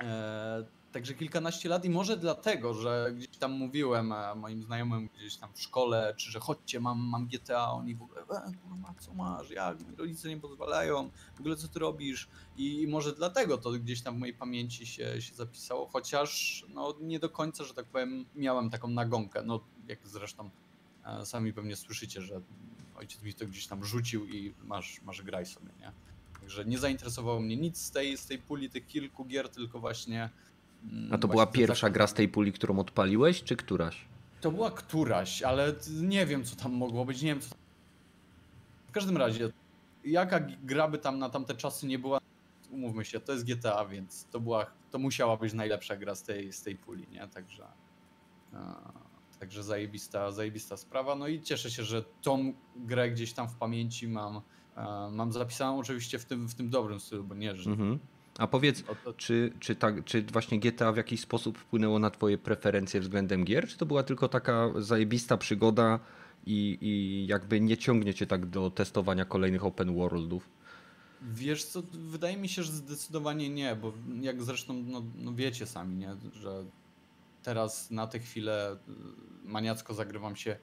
[0.00, 5.52] E, także kilkanaście lat i może dlatego, że gdzieś tam mówiłem moim znajomym gdzieś tam
[5.54, 9.50] w szkole, czy że chodźcie, mam, mam GTA, oni w ogóle, e, kurwa, co masz,
[9.50, 13.70] jak, moi rodzice nie pozwalają, w ogóle co ty robisz i, i może dlatego to
[13.70, 17.86] gdzieś tam w mojej pamięci się, się zapisało, chociaż no nie do końca, że tak
[17.86, 20.50] powiem, miałem taką nagonkę, no jak zresztą
[21.04, 22.40] e, sami pewnie słyszycie, że
[22.96, 25.92] ojciec mi to gdzieś tam rzucił i masz, masz graj sobie, nie?
[26.40, 30.30] Także nie zainteresowało mnie nic z tej, z tej puli tych kilku gier, tylko właśnie.
[30.84, 34.04] Mm, A to właśnie była pierwsza tak- gra z tej puli, którą odpaliłeś, czy któraś?
[34.40, 37.54] To była któraś, ale nie wiem co tam mogło być, nie wiem co.
[38.86, 39.50] W każdym razie,
[40.04, 42.18] jaka gra by tam na tamte czasy nie była,
[42.70, 46.52] umówmy się, to jest GTA, więc to była, to musiała być najlepsza gra z tej,
[46.52, 47.28] z tej puli, nie?
[47.28, 47.66] Także.
[48.52, 48.58] e,
[49.40, 51.14] Także zajebista, zajebista sprawa.
[51.14, 54.40] No i cieszę się, że tą grę gdzieś tam w pamięci mam,
[54.76, 57.98] e, mam zapisaną oczywiście w tym, w tym dobrym stylu, bo nie, że Mhm.
[58.38, 62.10] A powiedz, o to, czy, czy, tak, czy właśnie GTA w jakiś sposób wpłynęło na
[62.10, 66.00] twoje preferencje względem gier, czy to była tylko taka zajebista przygoda
[66.46, 70.48] i, i jakby nie ciągnie cię tak do testowania kolejnych open worldów?
[71.22, 75.96] Wiesz co, wydaje mi się, że zdecydowanie nie, bo jak zresztą no, no wiecie sami,
[75.96, 76.64] nie, że
[77.42, 80.56] teraz na tę chwilę y, maniacko zagrywam się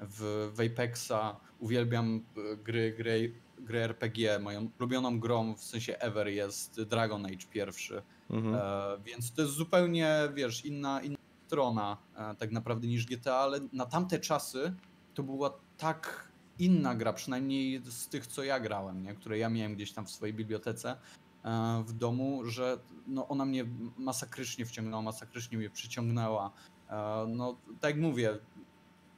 [0.00, 6.28] w, w Apexa, uwielbiam y, gry, gry, gry RPG, moją ulubioną grą w sensie ever
[6.28, 8.54] jest Dragon Age pierwszy, Mhm.
[8.54, 8.60] e,
[9.04, 13.86] więc to jest zupełnie, wiesz, inna, inna strona e, tak naprawdę niż GTA, ale na
[13.86, 14.74] tamte czasy
[15.14, 19.14] to była tak inna gra, przynajmniej z tych, co ja grałem, nie?
[19.14, 20.96] które ja miałem gdzieś tam w swojej bibliotece
[21.44, 23.64] e, w domu, że no, ona mnie
[23.98, 26.50] masakrycznie wciągnęła, masakrycznie mnie przyciągnęła.
[26.90, 28.38] E, no, tak jak mówię,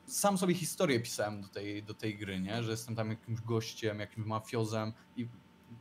[0.06, 2.62] sam sobie historię pisałem do tej, do tej gry, nie?
[2.62, 5.28] że jestem tam jakimś gościem, jakimś mafiozem i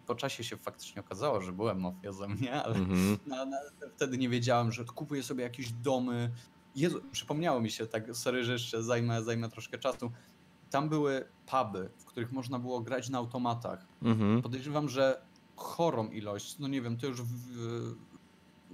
[0.06, 2.64] po czasie się faktycznie okazało, że byłem mafiozem, nie?
[2.64, 3.18] Ale Mhm.
[3.28, 3.58] no, no,
[3.96, 6.32] wtedy nie wiedziałem, że kupuję sobie jakieś domy.
[6.76, 10.12] Jezu, przypomniało mi się, tak sorry, że jeszcze zajmę, zajmę troszkę czasu.
[10.70, 13.88] Tam były puby, w których można było grać na automatach.
[14.02, 14.42] Mhm.
[14.42, 15.22] Podejrzewam, że
[15.56, 17.96] chorą ilość, no nie wiem, to już w, w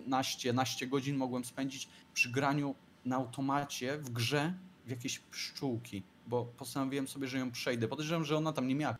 [0.07, 2.75] naście, naście godzin mogłem spędzić przy graniu
[3.05, 4.53] na automacie w grze
[4.87, 7.87] w jakieś pszczółki, bo postanowiłem sobie, że ją przejdę.
[7.87, 8.95] Podejrzewam, że ona tam nie miała.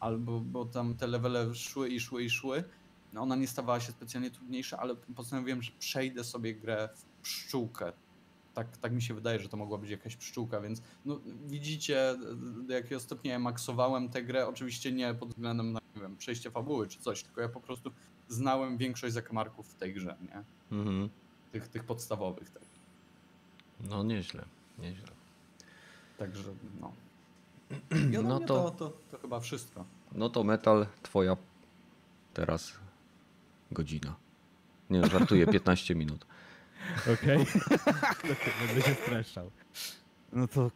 [0.00, 2.64] Albo bo tam te levele szły i szły i szły.
[3.12, 7.92] No ona nie stawała się specjalnie trudniejsza, ale postanowiłem, że przejdę sobie grę w pszczółkę.
[8.54, 12.14] Tak, tak mi się wydaje, że to mogła być jakaś pszczółka, więc no, widzicie
[12.66, 14.46] do jakiego stopnia ja maksowałem tę grę.
[14.48, 17.90] Oczywiście nie pod względem na nie wiem, przejście fabuły czy coś, tylko ja po prostu
[18.28, 20.44] znałem większość zakamarków w tej grze, nie?
[20.78, 21.08] Mhm.
[21.52, 22.50] Tych, tych podstawowych.
[22.50, 22.62] Tak.
[23.90, 24.44] No nieźle,
[24.78, 25.08] nieźle.
[26.18, 26.42] Także
[26.80, 26.92] no.
[27.90, 28.46] I No to...
[28.46, 29.84] to- To, to, chyba wszystko.
[30.14, 31.36] No to metal, twoja
[32.34, 32.72] teraz
[33.70, 34.14] godzina.
[34.90, 36.26] Nie, no, żartuję, 15 minut.
[37.14, 37.38] Okej.
[38.66, 39.50] Będę się streszczał.
[40.32, 40.70] No to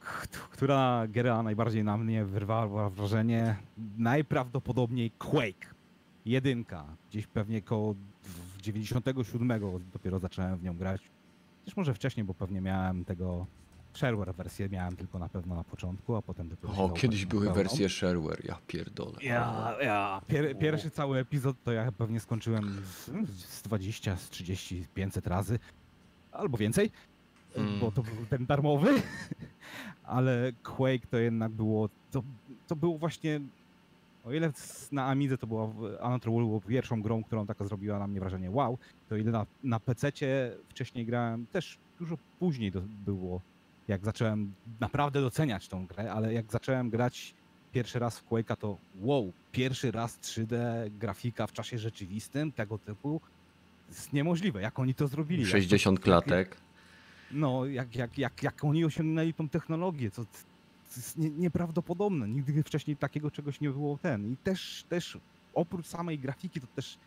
[0.51, 3.57] która gra najbardziej na mnie wyrwała wrażenie?
[3.99, 5.74] Najprawdopodobniej Quake.
[6.26, 6.84] Jedynka.
[7.11, 9.61] Gdzieś pewnie koło w 97
[9.92, 11.03] dopiero zacząłem w nią grać.
[11.64, 13.47] Też może wcześniej, bo pewnie miałem tego
[13.97, 17.42] shareware wersję miałem tylko na pewno na początku, a potem dopiero O, dało kiedyś były
[17.47, 17.55] pełną.
[17.57, 19.12] wersje shareware, ja pierdolę.
[19.22, 20.20] Ja, ja.
[20.28, 25.59] Pier, pierwszy cały epizod to ja pewnie skończyłem z, z 20, z 30, 500 razy.
[26.32, 26.90] Albo więcej,
[27.57, 27.80] Mm.
[27.80, 28.90] bo to był ten darmowy.
[30.05, 32.22] Ale Quake to jednak było, to,
[32.66, 33.40] to było właśnie,
[34.24, 34.53] o ile
[34.92, 38.78] na Amidze to była World było pierwszą grą, którą taka zrobiła na mnie wrażenie wow,
[39.09, 43.40] to ile na, na PC-cie wcześniej grałem, też dużo później to było,
[43.89, 47.34] jak zacząłem naprawdę doceniać tą grę, ale jak zacząłem grać
[47.72, 50.57] pierwszy raz w Quake'a, to wow, pierwszy raz 3D
[50.91, 53.20] grafika w czasie rzeczywistym, tego typu,
[53.89, 55.43] jest niemożliwe, jak oni to zrobili.
[55.43, 56.57] jak to- 60 klatek.
[57.30, 60.30] No, jak, jak, jak, jak oni osiągnęli tą technologię, co to
[60.97, 62.28] jest nie, nieprawdopodobne.
[62.28, 64.32] Nigdy wcześniej takiego czegoś nie było ten.
[64.32, 65.18] I też, też
[65.55, 66.99] oprócz samej grafiki, to też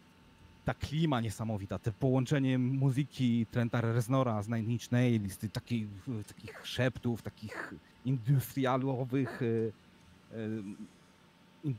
[0.69, 5.87] ta klima niesamowita, te połączenie muzyki Trenta Reznora z Nine Inch Nails, takich,
[6.63, 7.73] szeptów, takich
[8.05, 10.35] industrialowych, e,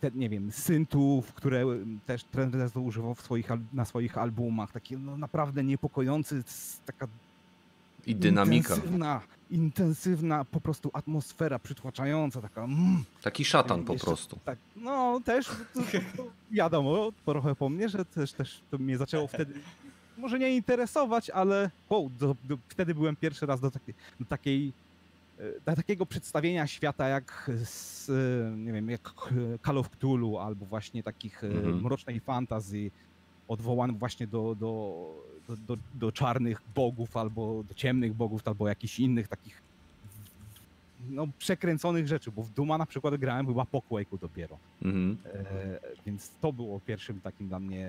[0.05, 1.65] e, nie wiem, syntów, które
[2.07, 4.73] też Trent Reznor używał swoich, na swoich albumach.
[4.73, 6.43] Takie no, naprawdę niepokojący,
[6.87, 7.09] taka
[8.07, 8.75] I dynamika.
[8.75, 9.21] Intensywna,
[9.51, 12.65] intensywna po prostu atmosfera przytłaczająca, taka.
[12.65, 14.39] Mm, Taki szatan po Jeszcze- prostu.
[14.45, 15.83] tak, no też to, to,
[16.17, 19.55] to wiadomo, trochę po mnie, że też, też to mnie zaczęło wtedy
[20.19, 24.73] może nie interesować, ale wow, do, do, wtedy byłem pierwszy raz do, takiej, do takiej
[25.39, 29.11] e, do takiego przedstawienia świata jak z, e, nie wiem, jak
[29.67, 31.81] Call of Cthulhu albo właśnie takich e, Mhm.
[31.83, 32.93] mrocznej fantazji
[33.51, 35.05] odwołanych właśnie do, do,
[35.49, 39.63] do, do, do czarnych bogów albo do ciemnych bogów albo jakichś innych takich
[41.09, 44.59] no, przekręconych rzeczy, bo w Duma na przykład grałem chyba po Quake'u dopiero.
[44.83, 45.17] Mhm.
[45.25, 47.89] E, więc to było pierwszym takim dla mnie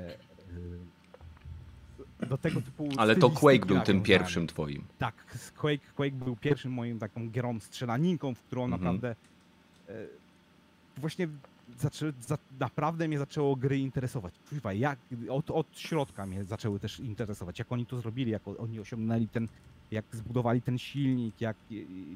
[2.22, 4.84] e, do tego typu Ale to Quake był tym pierwszym twoim.
[4.97, 5.16] Tak,
[5.57, 8.82] Quake, Quake był pierwszym moim taką grą strzelaninką, w którą Mhm.
[8.82, 9.16] naprawdę
[9.89, 9.93] e,
[10.97, 11.28] właśnie
[11.78, 14.34] zaczę, za, naprawdę mnie zaczęło gry interesować.
[14.49, 14.99] Kurwa, jak,
[15.30, 19.47] od, od środka mnie zaczęły też interesować, jak oni to zrobili, jak oni osiągnęli ten,
[19.91, 21.57] jak zbudowali ten silnik, jak,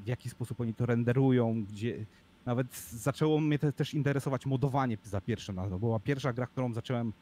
[0.04, 2.06] w jaki sposób oni to renderują, gdzie
[2.46, 5.80] nawet zaczęło mnie te, też interesować modowanie za pierwszym razem.
[5.80, 7.14] Była pierwsza gra, którą zacząłem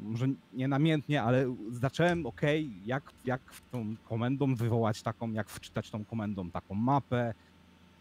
[0.00, 2.40] może nie namiętnie, ale zacząłem, ok,
[2.84, 7.34] jak, jak tą komendą wywołać taką, jak wczytać tą komendą taką mapę,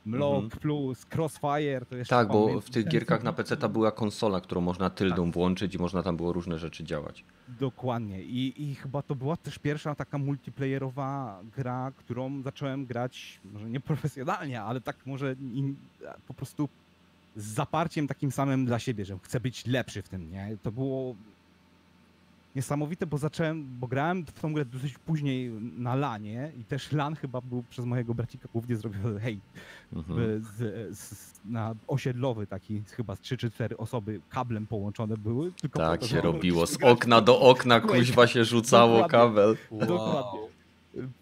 [0.05, 0.59] Mlog Mhm.
[0.61, 4.61] plus Crossfire, to jeszcze Tak, bo w tych gierkach na PC ta była konsola, którą
[4.61, 7.23] można tyldą włączyć i można tam było różne rzeczy działać.
[7.59, 8.21] Dokładnie.
[8.23, 13.79] I, I chyba to była też pierwsza taka multiplayerowa gra, którą zacząłem grać, może nie
[13.79, 15.75] profesjonalnie, ale tak może in,
[16.27, 16.69] po prostu
[17.35, 20.57] z zaparciem takim samym dla siebie, że chcę być lepszy w tym, nie?
[20.63, 21.15] To było
[22.55, 27.15] niesamowite, bo zacząłem, bo grałem w tą grę dosyć później na lanie i też lan
[27.15, 29.39] chyba był przez mojego bracika głównie zrobiony, hej,
[29.93, 30.43] Mhm.
[30.43, 35.51] z, z, na osiedlowy taki, chyba z 3 czy 4 osoby kablem połączone były.
[35.73, 36.67] Tak to, się robiło.
[36.67, 39.09] Z okna do okna kuźwa się rzucało Dokładnie.
[39.19, 39.57] kabel.
[39.87, 40.39] Dokładnie.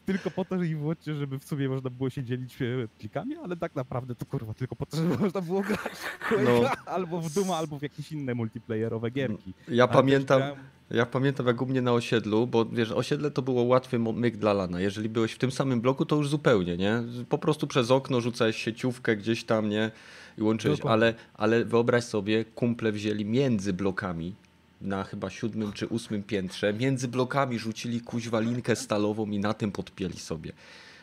[0.05, 2.65] Tylko po to, że i wyłącznie, żeby w sumie można było się dzielić e,
[2.99, 5.93] plikami, ale tak naprawdę to kurwa tylko po to, żeby można było grać
[6.31, 6.69] No.
[6.85, 9.53] albo w Duma, albo w jakieś inne multiplayerowe gierki.
[9.67, 10.55] Ja Ale też pamiętam, grałem-
[10.93, 14.53] ja pamiętam jak u mnie na osiedlu, bo wiesz, osiedle to było łatwy myk dla
[14.53, 14.81] lana.
[14.81, 17.03] Jeżeli byłeś w tym samym bloku, to już zupełnie, nie?
[17.29, 19.91] Po prostu przez okno rzucałeś sieciówkę gdzieś tam, nie?
[20.37, 24.35] I łączyłeś, ale, ale wyobraź sobie, kumple wzięli między blokami
[24.81, 29.71] na chyba siódmym czy ósmym piętrze, między blokami rzucili kuźwa linkę stalową i na tym
[29.71, 30.51] podpięli sobie.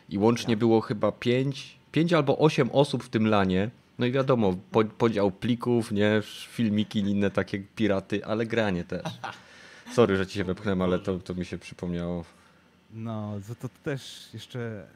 [0.09, 3.69] I łącznie było chyba pięć, pięć albo osiem osób w tym lanie.
[3.99, 9.03] No i wiadomo, po, podział plików, nie, filmiki, inne takie piraty, ale granie też.
[9.93, 12.25] Sorry, że ci się wepchnąłem, ale to, to mi się przypomniało.
[12.93, 14.87] No, to, to też jeszcze.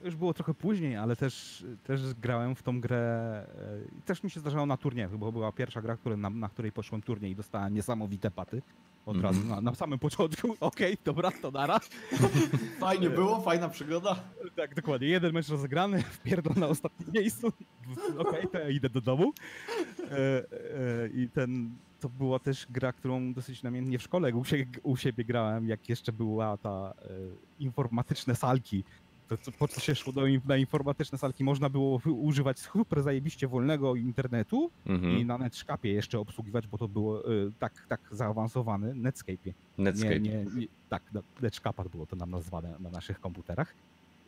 [0.00, 2.96] to Już było trochę później, ale też, też grałem w tą grę.
[2.96, 6.48] e, i Też mi się zdarzało na turniejach, bo była pierwsza gra, który, na, na
[6.48, 8.62] której poszłem turniej i dostałem niesamowite paty.
[9.06, 9.34] Od Mhm.
[9.34, 10.56] razu na, na samym początku.
[10.60, 11.80] Okej, dobra, to nara.
[12.80, 14.16] Fajnie było, fajna przygoda.
[14.56, 15.08] Tak, dokładnie.
[15.08, 17.52] Jeden mecz rozegrany, wpierdol na ostatnim miejscu.
[18.18, 19.32] Okej, to ja idę do domu.
[20.10, 20.44] E, e,
[21.14, 21.70] I ten,
[22.00, 25.88] to była też gra, którą dosyć namiętnie w szkole u, sie, u siebie grałem, jak
[25.88, 27.08] jeszcze była ta e,
[27.60, 28.84] informatyczne salki.
[29.28, 31.44] To, co, po co się szło do, na informatyczne salki?
[31.44, 35.26] Można było używać super zajebiście wolnego internetu i Mhm.
[35.26, 39.50] na Netscape jeszcze obsługiwać, bo to było e, tak, tak zaawansowany Netscape.
[39.78, 40.20] Netscape.
[40.20, 41.02] Nie, nie, nie, tak,
[41.42, 43.74] Netscape było to nam nazwane na naszych komputerach.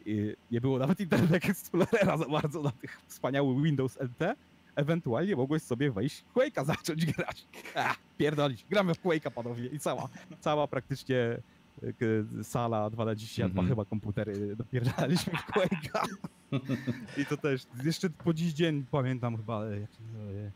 [0.06, 4.34] I nie było nawet Internet Explorera za bardzo na tych wspaniałych Windows NT.
[4.80, 7.46] Ewentualnie mogłeś sobie wejść w Quake'a zacząć grać.
[7.74, 10.08] A, pierdolić, gramy w Quake'a panowie i cała,
[10.40, 11.16] cała praktycznie
[12.40, 13.68] e, sala 2 na 22 Mhm.
[13.68, 16.06] chyba komputery dopierdaliśmy w Quake'a.
[17.16, 20.50] I to też, jeszcze po dziś dzień pamiętam chyba, e, jak, e,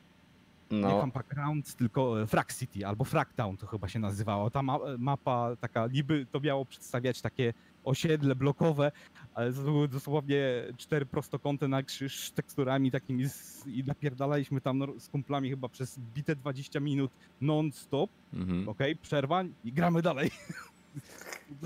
[0.71, 4.51] nie No, Compact Grounds, tylko e, Frag City albo Fragtown to chyba się nazywało.
[4.51, 7.55] Ta ma mapa taka niby to miało przedstawiać takie
[7.85, 8.93] osiedle blokowe,
[9.35, 14.83] ale to były dosłownie cztery prostokąty na krzyż z teksturami takimi z, i napierdalaliśmy tam
[14.99, 17.11] z kumplami chyba przez bite 20 minut
[17.41, 18.69] non-stop, mhm.
[18.69, 20.31] okej, przerwa i gramy dalej.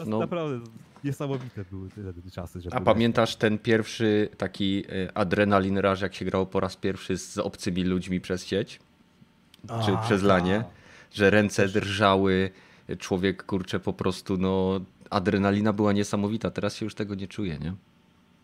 [0.06, 0.18] No.
[0.18, 0.70] Naprawdę
[1.04, 2.60] niesamowite były te, te czasy.
[2.70, 7.38] A pamiętasz ten pierwszy taki y, adrenalin rush, jak się grało po raz pierwszy z
[7.38, 8.80] obcymi ludźmi przez sieć?
[9.84, 10.64] Czy A, przez lanie?
[11.12, 12.50] Że ręce drżały,
[12.98, 16.50] człowiek, kurczę, po prostu, no, adrenalina była niesamowita.
[16.50, 17.74] Teraz się już tego nie czuje, nie?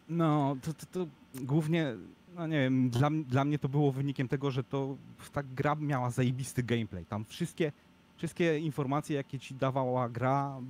[0.08, 1.94] No, to, to, to głównie,
[2.34, 4.96] no nie wiem, dla, dla mnie to było wynikiem tego, że to
[5.32, 7.04] ta gra miała zajebisty gameplay.
[7.06, 7.72] Tam wszystkie,
[8.16, 10.60] wszystkie informacje, jakie ci dawała gra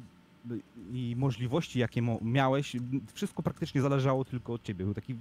[0.92, 2.76] i możliwości, jakie miałeś,
[3.14, 4.84] wszystko praktycznie zależało tylko od ciebie.
[4.84, 5.14] Był taki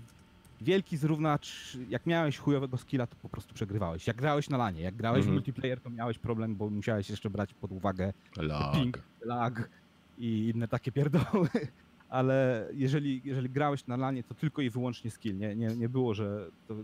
[0.61, 4.07] wielki zrównacz, jak miałeś chujowego skilla, to po prostu przegrywałeś.
[4.07, 5.31] Jak grałeś na lanie, jak grałeś Mhm.
[5.31, 8.73] w multiplayer, to miałeś problem, bo musiałeś jeszcze brać pod uwagę Lag.
[8.73, 9.69] ping, lag
[10.17, 11.49] i inne takie pierdoły.
[12.09, 15.37] Ale jeżeli, jeżeli grałeś na lanie, to tylko i wyłącznie skill.
[15.37, 16.75] Nie, nie, nie było, że to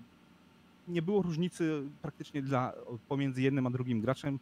[0.88, 2.74] nie było różnicy praktycznie dla,
[3.08, 4.40] pomiędzy jednym a drugim graczem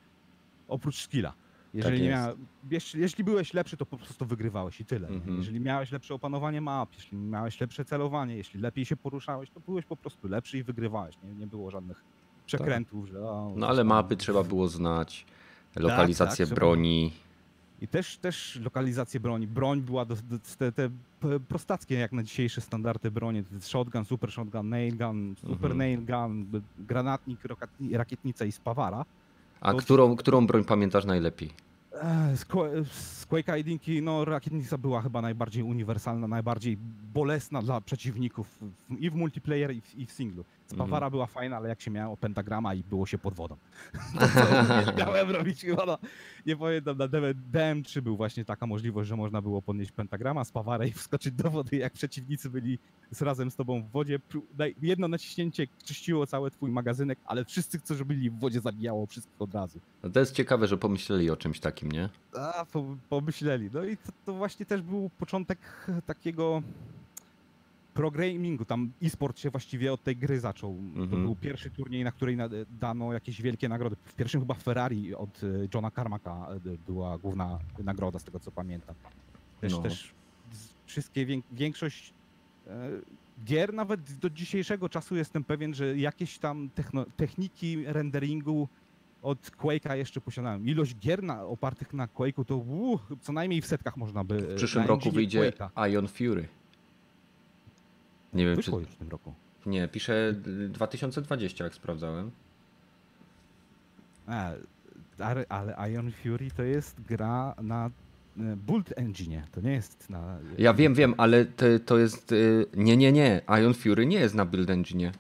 [0.68, 1.34] oprócz skilla.
[1.74, 2.28] Jeżeli, nie jest.
[2.28, 2.34] mia,
[2.72, 5.08] jeśli, jeśli byłeś lepszy, to po prostu wygrywałeś i tyle.
[5.08, 5.38] Mhm.
[5.38, 9.86] Jeżeli miałeś lepsze opanowanie map, jeśli miałeś lepsze celowanie, jeśli lepiej się poruszałeś, to byłeś
[9.86, 11.16] po prostu lepszy i wygrywałeś.
[11.24, 12.04] Nie, nie było żadnych
[12.46, 13.20] przekrętów, że...
[13.22, 15.26] O, No ale mapy trzeba było znać,
[15.76, 17.12] lokalizację tak, broni.
[17.82, 19.48] I też, też lokalizację broni.
[19.48, 20.90] Broń była do, do, te, te
[21.48, 23.44] prostackie jak na dzisiejsze standardy broni.
[23.60, 25.78] Shotgun, super shotgun, nail gun, super Mhm.
[25.78, 27.40] nail gun, granatnik,
[27.92, 29.06] rakietnica i spawara.
[29.62, 31.50] A To- którą, którą broń pamiętasz najlepiej?
[32.02, 36.78] E, Z, Qu- z Quake'a jedynki, no rakietnica była chyba najbardziej uniwersalna, najbardziej
[37.14, 38.60] bolesna dla przeciwników
[39.00, 40.46] i w multiplayer i w, i w singlu.
[40.68, 41.12] Spawara Mhm.
[41.12, 43.58] była fajna, ale jak się miało pentagrama i było się pod wodą.
[44.98, 45.98] Miałem robić chyba na,
[46.46, 50.92] nie pamiętam, na DM3 był właśnie taka możliwość, że można było podnieść pentagrama, spawarę i
[50.92, 52.80] wskoczyć do wody, jak przeciwnicy byli
[53.12, 54.20] z razem z tobą w wodzie.
[54.82, 59.54] Jedno naciśnięcie czyściło cały twój magazynek, ale wszyscy, którzy byli w wodzie zabijało wszystkich od
[59.54, 59.80] razu.
[60.04, 62.10] No to jest ciekawe, że pomyśleli o czymś takim, nie?
[62.40, 63.70] A, po, pomyśleli.
[63.74, 65.60] No i to, to właśnie też był początek
[66.06, 66.62] takiego
[67.98, 68.66] progamingu.
[68.66, 70.76] Tam e-sport się właściwie od tej gry zaczął.
[70.96, 71.24] To Mhm.
[71.24, 72.38] był pierwszy turniej, na której
[72.80, 73.96] dano jakieś wielkie nagrody.
[74.04, 78.52] W pierwszym chyba Ferrari od e, Johna Carmacka e, była główna nagroda, z tego co
[78.52, 78.96] pamiętam.
[79.62, 79.80] Też, No.
[79.82, 80.14] też
[80.86, 82.14] wszystkie, większość
[82.68, 82.90] e,
[83.46, 88.68] gier, nawet do dzisiejszego czasu jestem pewien, że jakieś tam techno, techniki renderingu
[89.22, 90.68] od Quake'a jeszcze posiadałem.
[90.68, 94.38] Ilość gier na, opartych na Quake'u to uh, co najmniej w setkach można by...
[94.42, 95.90] W przyszłym roku wyjdzie Quake'a.
[95.94, 96.48] Ion Fury.
[98.38, 98.62] Nie wiem, czy...
[98.62, 99.34] Wyszło już w tym roku.
[99.66, 102.32] Nie, pisze y, 2020, jak sprawdzałem.
[104.28, 104.52] A,
[105.20, 110.38] ale, ale Ion Fury to jest gra na e, Bolt Engine, to nie jest na...
[110.58, 112.32] Ja wiem, wiem, ale to, to jest...
[112.32, 113.42] y, Nie, nie, nie.
[113.62, 115.12] Ion Fury nie jest na Build Engine.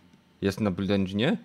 [0.41, 1.37] Jest na Build Engine?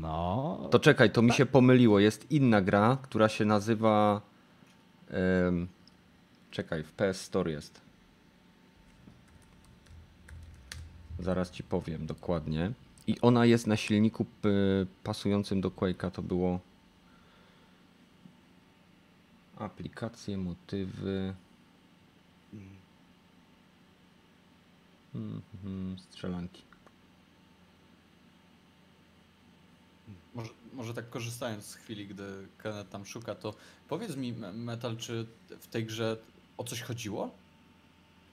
[0.00, 0.68] No...
[0.70, 2.00] To czekaj, to mi się pomyliło.
[2.00, 4.20] Jest inna gra, która się nazywa...
[5.10, 5.68] em,
[6.50, 7.80] czekaj, w PS Store jest.
[11.20, 12.72] Zaraz ci powiem dokładnie.
[13.06, 14.26] I ona jest na silniku
[15.04, 16.10] pasującym do Quake'a.
[16.10, 16.60] To było...
[19.58, 21.34] Aplikacje, motywy...
[25.14, 26.62] Mhm, strzelanki.
[30.34, 33.54] Może, może tak korzystając z chwili, gdy Kenneth tam szuka, to
[33.88, 35.26] powiedz mi, Me- Metal, czy
[35.60, 36.16] w tej grze
[36.56, 37.30] o coś chodziło?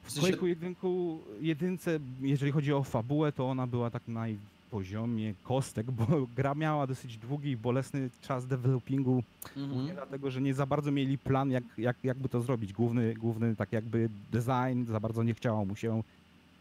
[0.07, 4.25] W sensie, Quake'u jedynku, jedynce, jeżeli chodzi o fabułę, to ona była tak na
[4.71, 6.05] poziomie kostek, bo
[6.37, 9.23] gra miała dosyć długi i bolesny czas developingu,
[9.57, 9.85] Mhm.
[9.85, 12.73] nie dlatego, że nie za bardzo mieli plan, jak, jak, jakby to zrobić.
[12.73, 16.03] Główny, główny tak jakby design, za bardzo nie chciało mu się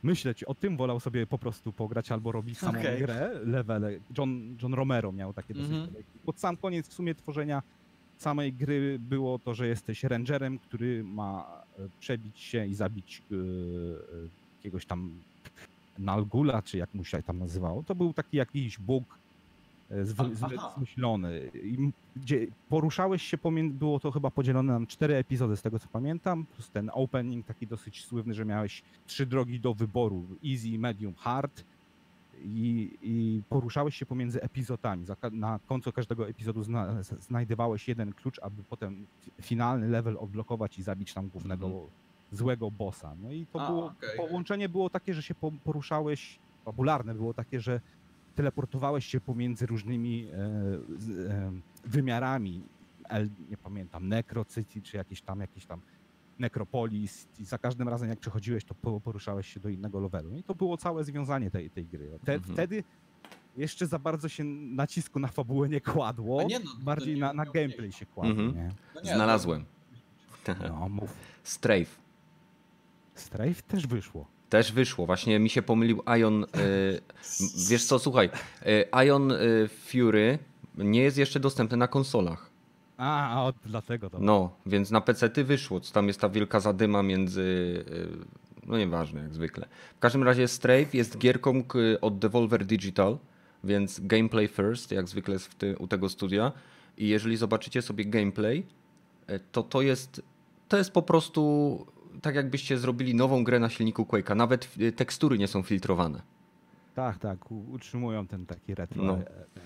[0.03, 2.99] myśleć o tym, wolał sobie po prostu pograć albo robić samą Okej.
[2.99, 3.93] grę, levele.
[4.19, 5.95] John, John Romero miał takie dosyć Mhm.
[6.27, 7.63] Pod sam koniec w sumie tworzenia
[8.19, 11.47] samej gry było to, że jesteś rangerem, który ma
[12.01, 13.35] przebić się i zabić e,
[14.57, 15.11] jakiegoś tam
[15.99, 17.83] Nalgula, czy jak mu się tam nazywało.
[17.83, 19.19] To był taki jakiś bóg
[19.91, 20.05] e,
[20.77, 21.51] zmyślony.
[22.17, 23.39] Gdzie poruszałeś się
[23.71, 27.67] było to chyba podzielone na cztery epizody z tego co pamiętam, plus ten opening taki
[27.67, 31.65] dosyć słynny, że miałeś trzy drogi do wyboru, easy, medium, hard
[32.45, 35.07] i, i poruszałeś się pomiędzy epizodami.
[35.33, 40.83] Na końcu każdego epizodu zna, znajdowałeś jeden klucz, aby potem fi- finalny level odblokować i
[40.83, 41.87] zabić tam głównego Mhm.
[42.31, 43.15] złego bossa.
[43.23, 44.17] No i to A, było, okej.
[44.17, 47.81] połączenie było takie, że się po, poruszałeś, fabularne było takie, że
[48.35, 50.35] teleportowałeś się pomiędzy różnymi e,
[51.31, 51.53] e,
[51.85, 52.63] wymiarami,
[53.09, 55.81] El, nie pamiętam, Necrocity, czy jakieś tam, jakieś tam
[56.39, 60.37] Necropolis i za każdym razem jak przechodziłeś, to po- poruszałeś się do innego levelu.
[60.37, 62.19] I to było całe związanie tej, tej gry.
[62.25, 62.55] Te, Mhm.
[62.55, 62.85] Wtedy
[63.57, 67.33] jeszcze za bardzo się nacisku na fabułę nie kładło, A nie, no, bardziej nie na,
[67.33, 68.55] na gameplay się kładło, Mhm.
[68.57, 68.71] nie?
[68.95, 69.65] no nie, Znalazłem.
[70.69, 71.11] No, mów.
[71.43, 71.97] Strafe.
[73.15, 74.27] Strafe też wyszło.
[74.51, 75.07] Też wyszło.
[75.07, 76.45] Właśnie mi się pomylił Ion.
[76.45, 76.47] y,
[77.69, 78.31] wiesz co, słuchaj.
[78.67, 80.39] y, Ion y, Fury
[80.79, 82.46] nie jest jeszcze dostępny na konsolach.
[82.97, 84.19] A, a od, dlatego to.
[84.21, 87.41] No, więc na PC ty wyszło, tam jest ta wielka zadyma między.
[87.43, 89.67] y, No nieważne, jak zwykle.
[89.97, 91.63] W każdym razie Strafe jest gierką
[92.01, 93.19] od Devolver Digital,
[93.65, 96.53] więc gameplay first, jak zwykle jest ty, u tego studia.
[96.99, 98.67] I jeżeli zobaczycie sobie gameplay,
[99.31, 100.23] y, to to jest,
[100.69, 101.87] to jest po prostu
[102.23, 104.37] tak jakbyście zrobili nową grę na silniku Quake'a.
[104.37, 106.23] Nawet y, tekstury nie są filtrowane.
[106.95, 109.19] Tak, tak, utrzymują ten taki retro No.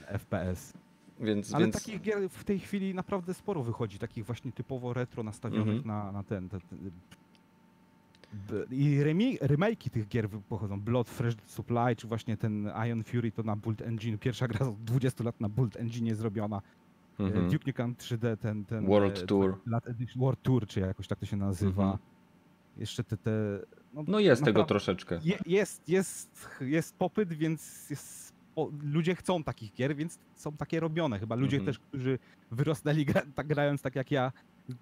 [0.09, 0.73] e, FPS.
[1.21, 5.23] Więc, Ale więc takich gier w tej chwili naprawdę sporo wychodzi, takich właśnie typowo retro
[5.23, 5.87] nastawionych Mhm.
[5.87, 6.49] na, na ten.
[6.49, 6.91] ten, ten
[8.71, 9.01] I
[9.41, 10.81] remake'i tych gier pochodzą.
[10.81, 14.19] Blood Fresh Supply, czy właśnie ten Iron Fury to na Bolt Engine.
[14.19, 16.63] Pierwsza gra od 20 lat na Bolt Engine zrobiona.
[17.19, 17.39] mhm.
[17.39, 17.51] Mhm.
[17.53, 18.65] Duke Nukem 3D, ten.
[18.65, 19.61] ten World e, Tour.
[19.67, 21.83] Lat Edition, World Tour, czy jakoś tak to się nazywa.
[21.83, 21.99] Mhm.
[22.77, 23.17] Jeszcze te.
[23.17, 23.61] te
[24.07, 25.21] no jest tego troszeczkę.
[25.25, 30.81] Je, jest, jest, jest popyt, więc jest, o, ludzie chcą takich gier, więc są takie
[30.81, 31.19] robione.
[31.19, 31.67] Chyba ludzie Mhm.
[31.67, 32.19] też, którzy
[32.51, 34.33] wyrosnęli gra, tak grając tak jak ja.
[34.71, 34.75] y,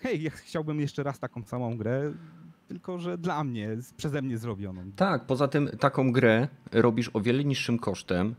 [0.00, 2.12] Hej, ja chciałbym jeszcze raz taką samą grę,
[2.68, 4.82] tylko że dla mnie, przeze mnie zrobioną.
[4.96, 8.34] Tak, poza tym taką grę robisz o wiele niższym kosztem.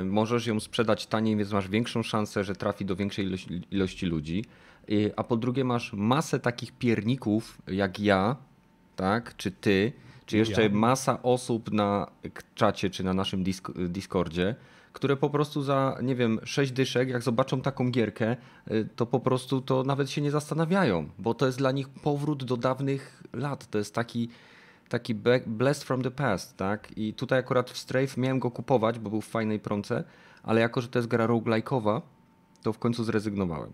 [0.00, 4.06] y, Możesz ją sprzedać taniej, więc masz większą szansę, że trafi do większej ilości, ilości
[4.06, 4.44] ludzi.
[4.90, 8.36] Y, A po drugie masz masę takich pierników jak ja,
[8.96, 9.92] tak, czy ty,
[10.26, 10.68] czy jeszcze Ja.
[10.68, 12.06] masa osób na
[12.54, 14.54] czacie, czy na naszym disk- Discordzie,
[14.92, 18.36] które po prostu za, nie wiem, sześć dyszek, jak zobaczą taką gierkę,
[18.70, 22.44] y, to po prostu to nawet się nie zastanawiają, bo to jest dla nich powrót
[22.44, 23.66] do dawnych lat.
[23.70, 24.28] To jest taki
[24.88, 25.14] taki
[25.46, 26.98] blessed from the past, tak?
[26.98, 30.04] I tutaj akurat w Strafe miałem go kupować, bo był w fajnej promce,
[30.42, 32.00] ale jako, że to jest gra roguelike'owa,
[32.62, 33.72] to w końcu zrezygnowałem.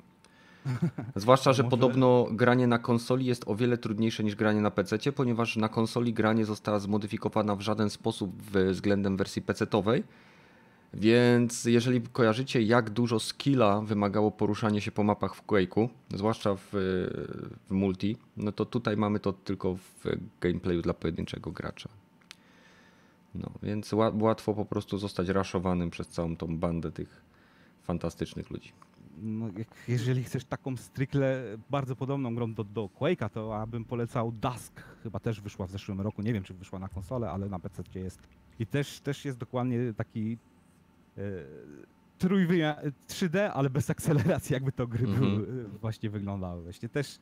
[1.16, 5.12] Zwłaszcza, że Może- podobno granie na konsoli jest o wiele trudniejsze niż granie na PC,
[5.12, 10.04] ponieważ na konsoli gra nie została zmodyfikowana w żaden sposób względem wersji PC-owej.
[10.94, 16.68] Więc jeżeli kojarzycie, jak dużo skilla wymagało poruszanie się po mapach w Quake'u, zwłaszcza w,
[17.68, 20.04] w multi, no to tutaj mamy to tylko w
[20.40, 21.88] gameplayu dla pojedynczego gracza.
[23.34, 27.22] No, więc ła- łatwo po prostu zostać raszowanym przez całą tą bandę tych
[27.82, 28.72] fantastycznych ludzi.
[29.18, 33.84] No, jak, jeżeli chcesz taką stricte bardzo podobną grą do, do Quake'a, to ja bym
[33.84, 34.82] polecał Dusk.
[35.02, 36.22] Chyba też wyszła w zeszłym roku.
[36.22, 38.20] Nie wiem, czy wyszła na konsolę, ale na PC jest.
[38.58, 40.38] I też, też jest dokładnie taki
[41.18, 41.20] e,
[42.18, 45.20] trójwymiar 3D, ale bez akceleracji, jakby to gry Mhm.
[45.44, 46.62] były, e, właśnie wyglądały.
[46.62, 47.18] Właśnie też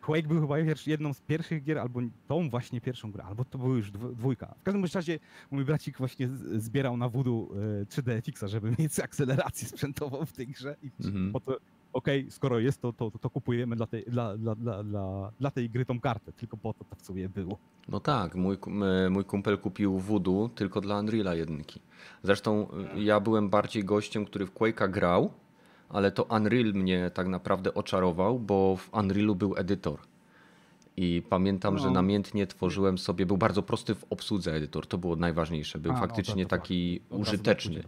[0.00, 3.76] Quake był chyba jedną z pierwszych gier, albo tą właśnie pierwszą grę, albo to była
[3.76, 4.54] już dwójka.
[4.60, 5.18] W każdym razie
[5.50, 7.08] mój bracik właśnie zbierał na e,
[7.84, 10.76] 3D FX-a, żeby mieć akcelerację sprzętową w tej grze.
[10.82, 10.90] I
[11.32, 11.58] po to,
[11.92, 15.84] okej, skoro jest to, to, to kupujemy dla tej, dla, dla, dla, dla, tej gry
[15.84, 16.32] tą kartę.
[16.32, 17.58] Tylko po to to w sumie było.
[17.88, 18.58] No tak, mój,
[19.06, 21.80] e, mój kumpel kupił Voodoo tylko dla Unreala jedynki.
[22.22, 25.30] Zresztą e, ja byłem bardziej gościem, który w Quake'a grał,
[25.90, 29.98] ale to Unreal mnie tak naprawdę oczarował, bo w Unrealu był edytor.
[30.96, 31.90] I pamiętam, że No.
[31.92, 36.00] namiętnie tworzyłem sobie, był bardzo prosty w obsłudze edytor, to było najważniejsze, był A, no,
[36.00, 37.82] faktycznie to- to taki razu użyteczny.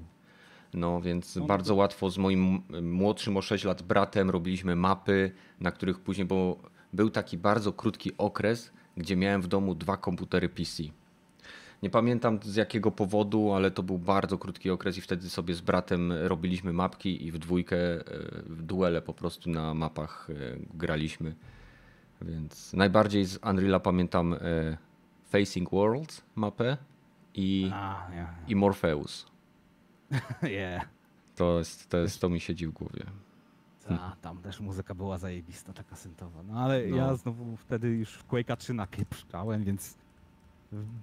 [0.74, 5.30] No więc No, no bardzo łatwo z moim młodszym o 6 lat bratem robiliśmy mapy,
[5.60, 6.56] na których później, bo
[6.92, 10.82] był taki bardzo krótki okres, gdzie miałem w domu dwa komputery PC.
[11.82, 15.60] Nie pamiętam z jakiego powodu, ale to był bardzo krótki okres i wtedy sobie z
[15.60, 18.02] bratem robiliśmy mapki i w dwójkę, e,
[18.46, 20.34] w duele po prostu na mapach e,
[20.74, 21.34] graliśmy.
[22.22, 24.38] Więc najbardziej z Unreala pamiętam e,
[25.24, 26.76] Facing Worlds mapę
[27.34, 28.34] i, A, ja.
[28.48, 29.26] i Morpheus.
[30.42, 30.88] Yeah.
[31.36, 33.04] To, jest, to, jest, to mi siedzi w głowie.
[33.88, 36.42] Ta, tam też muzyka była zajebista, taka syntowa.
[36.42, 36.96] No ale No.
[36.96, 39.96] ja znowu wtedy już w Quake'a 3 napieprzałem, więc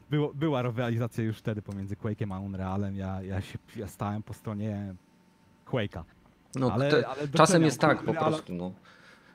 [0.10, 2.96] było, była rywalizacja już wtedy pomiędzy Quake'em a Unrealem.
[2.96, 4.96] Ja, ja się ja stałem po stronie
[5.66, 6.04] Quake'a.
[6.56, 8.72] No, Ale- te, ale czasem jest tak po prostu, no,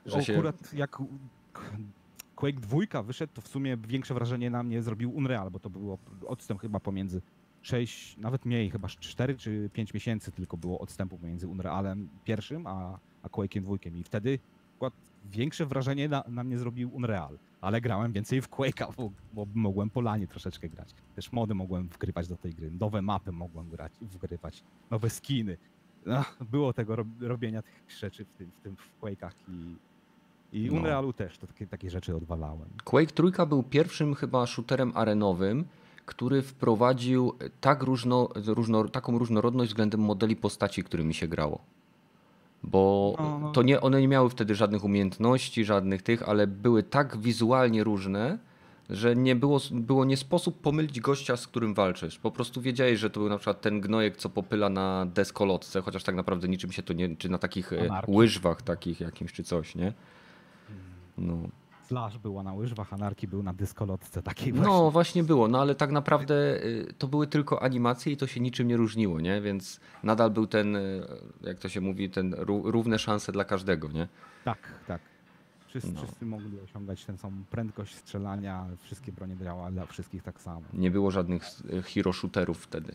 [0.05, 0.33] że się...
[0.33, 0.97] Akurat jak
[2.35, 5.97] Quake 2 wyszedł, to w sumie większe wrażenie na mnie zrobił Unreal, bo to było
[6.27, 7.21] odstęp chyba pomiędzy
[7.61, 12.99] 6, nawet mniej, chyba 4 czy 5 miesięcy tylko było odstępu pomiędzy Unrealem pierwszym a,
[13.23, 13.97] a Quake'iem dwójkiem.
[13.97, 14.39] I wtedy
[14.75, 14.93] akurat
[15.31, 17.39] większe wrażenie na, na mnie zrobił Unreal.
[17.61, 20.93] Ale grałem więcej w Quake'a, bo, bo mogłem po lanie troszeczkę grać.
[21.15, 25.57] Też mody mogłem wgrywać do tej gry, nowe mapy mogłem grać, wgrywać, nowe skiny.
[26.05, 29.75] No, było tego rob, robienia tych rzeczy w tym, w tym w Quake'ach i,
[30.51, 30.77] i No.
[30.77, 32.69] Unrealu też to takie, takie rzeczy odwalałem.
[32.83, 35.65] Quake trójka był pierwszym chyba shooterem arenowym,
[36.05, 41.59] który wprowadził tak różno, różno, taką różnorodność względem modeli postaci, którymi się grało.
[42.67, 43.51] Bo No, no.
[43.51, 48.37] to nie, one nie miały wtedy żadnych umiejętności, żadnych tych, ale były tak wizualnie różne,
[48.89, 52.19] że nie było, było nie sposób pomylić gościa, z którym walczysz.
[52.19, 56.03] Po prostu wiedziałeś, że to był na przykład ten gnojek, co popyla na deskolotce, chociaż
[56.03, 58.15] tak naprawdę niczym się to nie, czy na takich e, Anarchii.
[58.15, 59.93] łyżwach takich jakimś, czy coś, nie?
[61.17, 61.37] No.
[61.87, 64.73] Slash była na łyżwach, Anarki był na dyskolotce takiej właśnie.
[64.73, 68.39] no właśnie było, no ale tak naprawdę y, to były tylko animacje i to się
[68.39, 69.41] niczym nie różniło, nie?
[69.41, 71.07] Więc nadal był ten, y,
[71.41, 74.07] jak to się mówi, ten ró- równe szanse dla każdego, nie?
[74.43, 75.01] Tak, tak.
[75.67, 76.03] Wszyscy, No.
[76.03, 80.61] wszyscy mogli osiągać tę samą prędkość strzelania, wszystkie bronie działały dla wszystkich tak samo.
[80.73, 82.93] Nie było żadnych y, hero shooterów wtedy.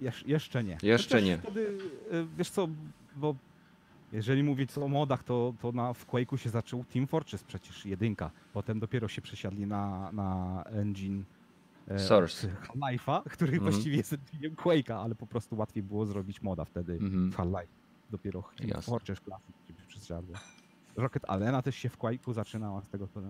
[0.00, 0.78] Jesz, jeszcze nie.
[0.82, 1.38] Jeszcze Chociaż nie.
[1.38, 1.78] Wtedy,
[2.38, 2.68] wiesz co,
[3.16, 3.34] bo
[4.12, 8.30] jeżeli mówić o modach, to, to na, w Quake'u się zaczął Team Fortress przecież, jedynka.
[8.52, 11.24] Potem dopiero się przesiadli na, na engine
[11.88, 12.48] e, Source.
[12.48, 13.72] Half-Life'a, który Mhm.
[13.72, 17.30] właściwie jest engine Quake'a, ale po prostu łatwiej było zrobić moda wtedy Mhm.
[17.30, 17.72] w Half-Life.
[18.10, 18.82] Dopiero Team Jasne.
[18.82, 20.34] Fortress Classic się przesiadło.
[20.96, 23.20] Rocket Arena też się w Quake'u zaczynała z tego, co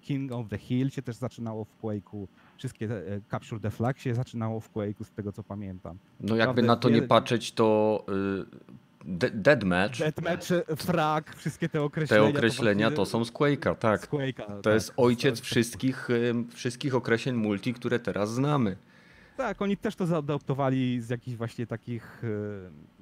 [0.00, 2.26] King of the Hill się też zaczynało w Quake'u.
[2.58, 5.98] Wszystkie e, Capture the Flag się zaczynało w Quake'u z tego co pamiętam.
[6.20, 8.74] No jakby Naprawdę na to nie wiele- patrzeć, to y,
[9.04, 10.46] de- Deathmatch, Deathmatch,
[10.76, 12.22] frag, wszystkie te określenia.
[12.22, 14.08] te określenia to są z Quake'a, Z tak.
[14.10, 14.94] Quake'a, To jest tak.
[15.00, 16.08] ojciec To- wszystkich,
[16.54, 18.76] wszystkich określeń multi, które teraz znamy.
[19.36, 22.22] Tak, oni też to zaadoptowali z jakichś właśnie takich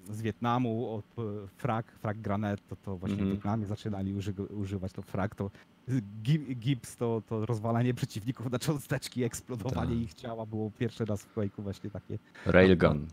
[0.09, 1.23] e, z Wietnamu, od e,
[1.57, 3.31] frag, frag granet, to, to właśnie Mhm.
[3.31, 5.51] w Wietnamie zaczynali uży, używać to frag, to
[6.23, 9.99] gi- gips, to, to rozwalanie przeciwników na cząsteczki, eksplodowanie Tak.
[10.05, 13.07] ich ciała było pierwszy raz w Quake'u właśnie takie Railgun.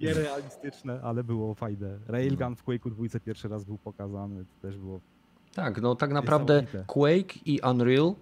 [0.00, 1.98] nierealistyczne, ale było fajne.
[2.08, 5.00] Railgun w Quake'u dwójce pierwszy raz był pokazany, to też było
[5.54, 6.66] Tak, no tak naprawdę.
[6.86, 8.14] Quake i Unreal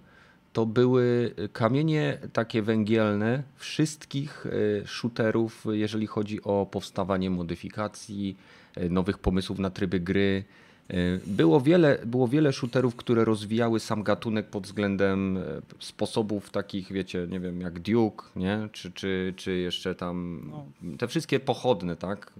[0.52, 8.36] to były kamienie takie węgielne wszystkich e, shooterów, jeżeli chodzi o powstawanie modyfikacji,
[8.76, 10.44] e, nowych pomysłów na tryby gry.
[10.88, 10.94] E,
[11.26, 15.38] Było wiele, było wiele shooterów, które rozwijały sam gatunek pod względem
[15.78, 18.68] sposobów takich, wiecie, nie wiem, jak Duke, nie?
[18.72, 20.66] Czy, czy, czy jeszcze tam No.
[20.98, 22.32] te wszystkie pochodne, tak?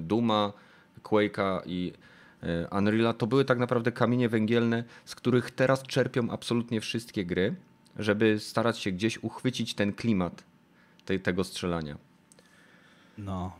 [0.00, 0.52] Duma,
[1.02, 1.92] Quake'a i
[2.70, 7.54] Unreal'a to były tak naprawdę kamienie węgielne, z których teraz czerpią absolutnie wszystkie gry,
[7.98, 10.44] żeby starać się gdzieś uchwycić ten klimat
[11.04, 11.96] tej, tego strzelania.
[13.18, 13.52] no,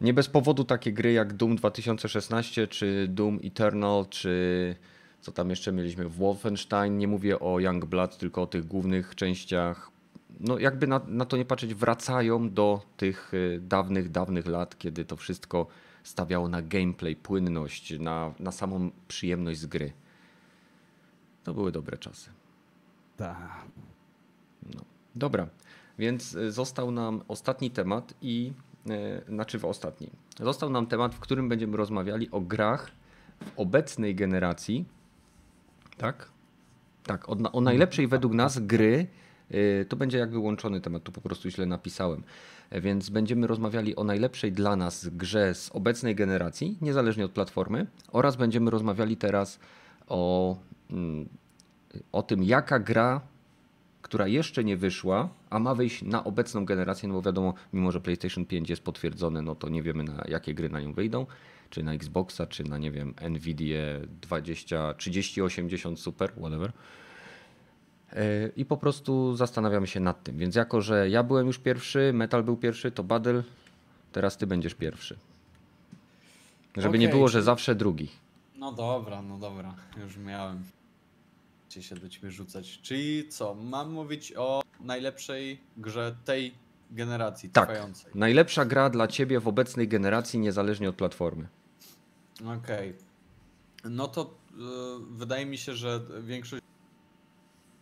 [0.00, 4.76] Nie bez powodu takie gry jak Doom 2016, czy Doom Eternal, czy
[5.20, 9.90] co tam jeszcze mieliśmy, Wolfenstein, nie mówię o Youngblood, tylko o tych głównych częściach.
[10.40, 15.04] No jakby na, na to nie patrzeć, wracają do tych y, dawnych, dawnych lat, kiedy
[15.04, 15.66] to wszystko
[16.04, 19.92] stawiało na gameplay, płynność, na, na samą przyjemność z gry.
[21.44, 22.30] To były dobre czasy.
[23.16, 23.64] tak.
[25.16, 25.46] Dobra,
[25.98, 28.52] więc y, został nam ostatni temat i
[28.90, 30.10] y, znaczy w ostatni.
[30.40, 32.90] Został nam temat, w którym będziemy rozmawiali o grach
[33.44, 34.84] w obecnej generacji.
[35.96, 36.28] Tak?
[37.02, 39.06] Tak, o, o najlepszej według nas gry.
[39.54, 42.22] y, To będzie jakby łączony temat, tu po prostu źle napisałem.
[42.80, 48.36] Więc będziemy rozmawiali o najlepszej dla nas grze z obecnej generacji, niezależnie od platformy, oraz
[48.36, 49.58] będziemy rozmawiali teraz
[50.08, 50.56] o,
[50.90, 51.28] mm,
[52.12, 53.20] o tym, jaka gra
[54.04, 58.00] która jeszcze nie wyszła, a ma wyjść na obecną generację, no bo wiadomo, mimo że
[58.00, 61.26] PlayStation 5 jest potwierdzone, no to nie wiemy na jakie gry na nią wyjdą,
[61.70, 63.78] czy na Xboxa, czy na nie wiem, Nvidia
[64.22, 66.72] 20, 3080 Super, whatever.
[68.14, 70.38] Yy, I po prostu zastanawiamy się nad tym.
[70.38, 73.42] Więc jako, że ja byłem już pierwszy, Metal był pierwszy, to Badel,
[74.12, 75.16] teraz ty będziesz pierwszy.
[76.76, 78.08] Żeby nie Okej, było, że zawsze drugi.
[78.56, 80.64] No dobra, no dobra, już miałem
[81.74, 82.78] gdzie się do ciebie rzucać.
[82.82, 86.54] Czyli co, mam mówić o najlepszej grze tej
[86.90, 87.68] generacji Tak.
[87.68, 88.12] trwającej.
[88.14, 91.48] Najlepsza gra dla ciebie w obecnej generacji, niezależnie od platformy.
[92.58, 92.94] Okej.
[93.84, 94.54] No to y,
[95.10, 96.63] wydaje mi się, że większość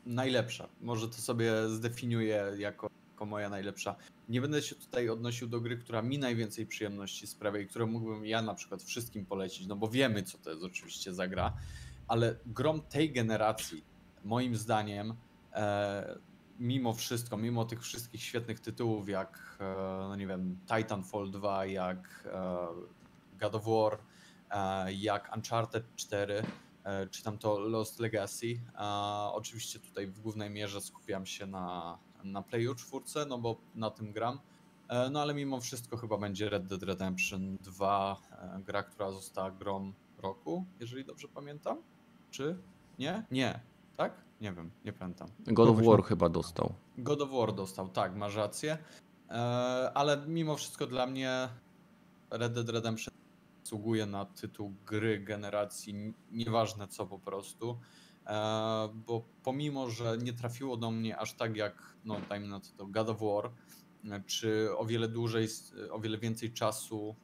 [0.06, 0.68] najlepsza.
[0.80, 3.96] Może to sobie zdefiniuję jako, jako moja najlepsza.
[4.28, 8.26] Nie będę się tutaj odnosił do gry, która mi najwięcej przyjemności sprawia i którą mógłbym
[8.26, 11.56] ja na przykład wszystkim polecić, no bo wiemy co to jest oczywiście za gra,
[12.08, 13.84] ale grom tej generacji,
[14.24, 15.14] moim zdaniem,
[15.52, 16.18] e,
[16.58, 19.74] mimo wszystko, mimo tych wszystkich świetnych tytułów jak, e,
[20.08, 22.66] no nie wiem, Titanfall 2, jak e,
[23.40, 23.98] God of War,
[24.50, 26.42] e, jak Uncharted 4,
[26.84, 28.60] e, czy tam to Lost Legacy.
[28.74, 33.90] A oczywiście tutaj w głównej mierze skupiam się na, na Playu 4, no bo na
[33.90, 34.38] tym gram.
[34.88, 39.50] E, No ale mimo wszystko chyba będzie Red Dead Redemption 2, e, gra, która została
[39.50, 41.82] grą roku, jeżeli dobrze pamiętam.
[42.30, 42.58] Czy
[42.98, 43.22] nie?
[43.30, 43.60] Nie.
[43.96, 44.24] Tak?
[44.40, 45.28] Nie wiem, nie pamiętam.
[45.46, 46.74] God of War chyba dostał.
[46.98, 48.78] God of War dostał, tak, masz rację.
[49.94, 51.48] Ale mimo wszystko dla mnie
[52.30, 53.14] Red Dead Redemption
[53.72, 57.78] zasługuje na tytuł gry generacji, nieważne co po prostu.
[58.94, 63.08] bo pomimo, że nie trafiło do mnie aż tak jak, no dajmy na to, God
[63.08, 63.50] of War,
[64.26, 65.48] czy o wiele dłużej,
[65.90, 67.16] o wiele więcej czasu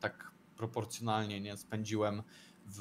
[0.00, 2.22] tak proporcjonalnie nie spędziłem
[2.66, 2.78] w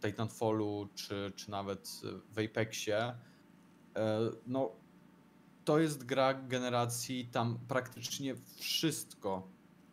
[0.00, 2.00] Titanfallu, czy, czy nawet
[2.30, 3.14] w Apexie,
[4.46, 4.70] no
[5.64, 9.48] to jest gra generacji, tam praktycznie wszystko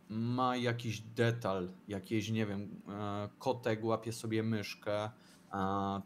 [0.10, 5.10] ma jakiś detal, jakieś, nie wiem, e, kotek łapie sobie myszkę,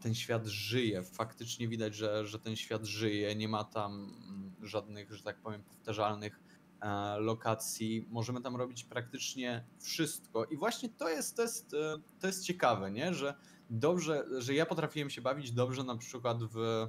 [0.00, 1.02] ten świat żyje.
[1.02, 5.62] Faktycznie widać, że, że ten świat żyje, nie ma tam mm, żadnych, że tak powiem,
[5.62, 6.40] powtarzalnych
[6.80, 8.06] e, lokacji.
[8.10, 10.44] Możemy tam robić praktycznie wszystko.
[10.44, 13.14] I właśnie to jest, to jest, e, to jest ciekawe, nie?
[13.14, 13.34] że
[13.70, 16.88] dobrze, że ja potrafiłem się bawić dobrze na przykład w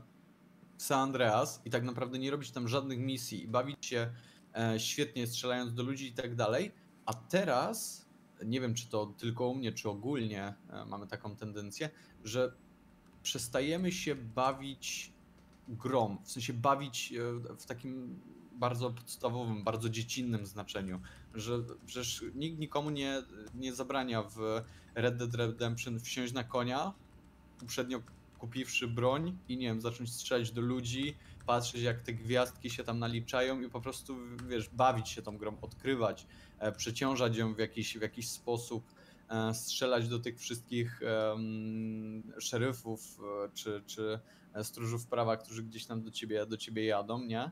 [0.78, 4.14] San Andreas i tak naprawdę nie robić tam żadnych misji i bawić się
[4.56, 6.72] e, świetnie strzelając do ludzi i tak dalej.
[7.06, 8.06] A teraz,
[8.46, 11.90] nie wiem czy to tylko u mnie, czy ogólnie e, mamy taką tendencję,
[12.24, 12.54] że
[13.24, 15.14] przestajemy się bawić
[15.68, 18.20] grom, w sensie bawić e, w takim
[18.52, 21.02] bardzo podstawowym, bardzo dziecinnym znaczeniu,
[21.34, 23.24] że przecież nikt nikomu nie,
[23.56, 24.62] nie zabrania w
[24.96, 26.94] Red Dead Redemption wsiąść na konia,
[27.62, 28.02] uprzednio
[28.38, 31.16] kupiwszy broń i nie wiem, zacząć strzelać do ludzi,
[31.46, 34.18] patrzeć jak te gwiazdki się tam naliczają i po prostu,
[34.48, 36.28] wiesz, bawić się tą grą, odkrywać,
[36.60, 38.84] e, przeciążać ją w jakiś, w jakiś sposób,
[39.30, 41.02] e, strzelać do tych wszystkich
[42.40, 44.20] szeryfów e, czy, czy
[44.64, 47.52] stróżów prawa, którzy gdzieś tam do ciebie, do ciebie jadą, nie?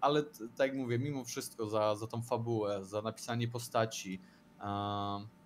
[0.00, 0.22] Ale
[0.56, 4.20] tak jak mówię, mimo wszystko za, za tą fabułę, za napisanie postaci,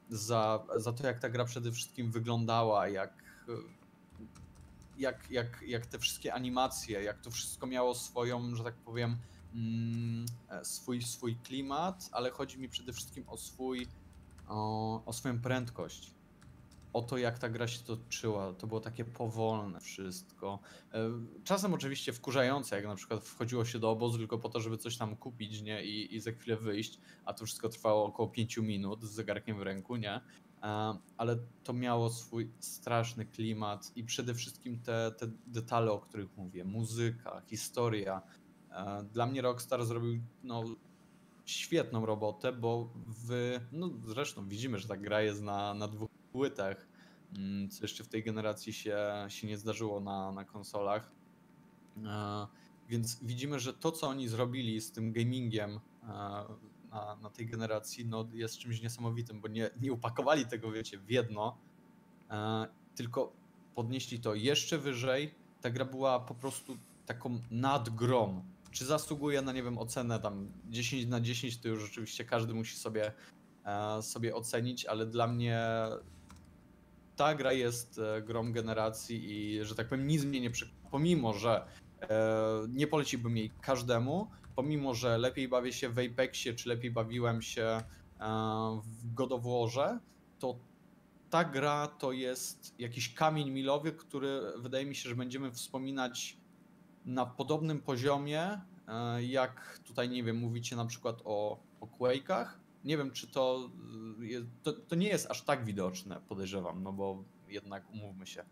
[0.09, 3.24] za, za to jak ta gra przede wszystkim wyglądała, jak
[4.98, 9.16] jak, jak, jak te wszystkie animacje, jak to wszystko miało swoją, że tak powiem,
[9.54, 13.86] mm, e, swój, swój klimat, ale chodzi mi przede wszystkim o swój,
[14.48, 16.14] o, o swoją prędkość.
[16.92, 18.52] O to, jak ta gra się toczyła.
[18.52, 20.58] To było takie powolne wszystko.
[20.92, 21.10] E,
[21.44, 24.96] czasem oczywiście wkurzające, jak na przykład wchodziło się do obozu tylko po to, żeby coś
[24.96, 25.84] tam kupić, nie?
[25.84, 29.62] I, i za chwilę wyjść, a to wszystko trwało około 5 minut z zegarkiem w
[29.62, 30.20] ręku, nie?
[31.16, 36.65] Ale to miało swój straszny klimat i przede wszystkim te, te detale, o których mówię,
[36.65, 38.23] muzyka, historia.
[39.12, 40.65] Dla mnie Rockstar zrobił no,
[41.45, 46.89] świetną robotę, bo w, no zresztą widzimy, że ta gra jest na, na dwóch płytach,
[47.36, 51.12] mm, co jeszcze w tej generacji się, się nie zdarzyło na, na konsolach.
[52.89, 55.81] Więc widzimy, że to, co oni zrobili z tym gamingiem
[56.94, 61.10] na, na tej generacji no, jest czymś niesamowitym, bo nie, nie upakowali tego, wiecie, w
[61.10, 61.58] jedno,
[62.30, 63.32] e, tylko
[63.74, 65.34] podnieśli to jeszcze wyżej.
[65.60, 66.76] Ta gra była po prostu
[67.06, 68.42] taką nadgrom.
[68.70, 72.76] Czy zasługuje na, nie wiem, ocenę tam 10 na 10, to już rzeczywiście każdy musi
[72.76, 73.12] sobie,
[73.64, 75.60] e, sobie ocenić, ale dla mnie
[77.16, 80.78] ta gra jest e, grom generacji i, że tak powiem, nic mnie nie przekona.
[80.90, 81.66] Pomimo, że
[82.00, 82.08] e,
[82.68, 87.62] nie poleciłbym jej każdemu, pomimo, że lepiej bawię się w Apexie, czy lepiej bawiłem się
[87.62, 87.82] e,
[88.85, 89.98] w God of Warze,
[90.39, 90.59] to
[91.31, 96.36] ta gra to jest jakiś kamień milowy, który wydaje mi się, że będziemy wspominać
[97.05, 102.47] na podobnym poziomie, e, jak tutaj, nie wiem, mówicie na przykład o, o Quake'ach.
[102.85, 103.70] Nie wiem, czy to,
[104.20, 108.44] e, jest, to, to nie jest aż tak widoczne, podejrzewam, no bo jednak umówmy się.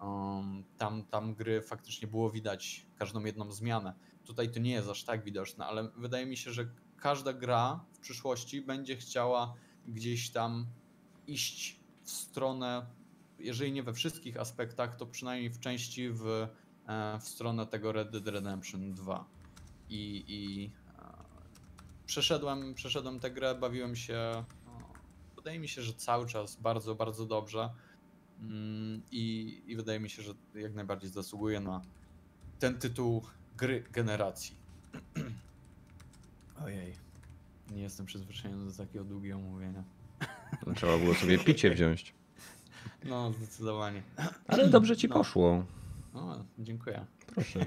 [0.00, 3.94] Um, tam, tam gry faktycznie było widać każdą jedną zmianę.
[4.26, 7.98] Tutaj to nie jest aż tak widoczne, ale wydaje mi się, że każda gra w
[7.98, 9.54] przyszłości będzie chciała
[9.88, 10.66] gdzieś tam
[11.26, 12.86] iść w stronę,
[13.38, 16.26] jeżeli nie we wszystkich aspektach, to przynajmniej w części w,
[16.88, 19.24] e, w stronę tego Red Dead Redemption 2.
[19.88, 21.12] I, i e,
[22.06, 24.72] przeszedłem, przeszedłem tę grę, bawiłem się, no,
[25.36, 27.70] wydaje mi się, że cały czas bardzo, bardzo dobrze.
[28.40, 31.82] Mm, I, I wydaje mi się, że jak najbardziej zasługuje na
[32.58, 33.22] ten tytuł
[33.56, 34.56] gry generacji.
[36.64, 36.94] Ojej.
[37.70, 39.84] Nie jestem przyzwyczajony do takiego długiego mówienia.
[40.66, 42.14] No, trzeba było sobie picie wziąć.
[43.04, 44.02] No, zdecydowanie.
[44.48, 45.14] Ale dobrze ci no.
[45.14, 45.64] poszło.
[46.14, 47.06] No, dziękuję.
[47.26, 47.60] Proszę.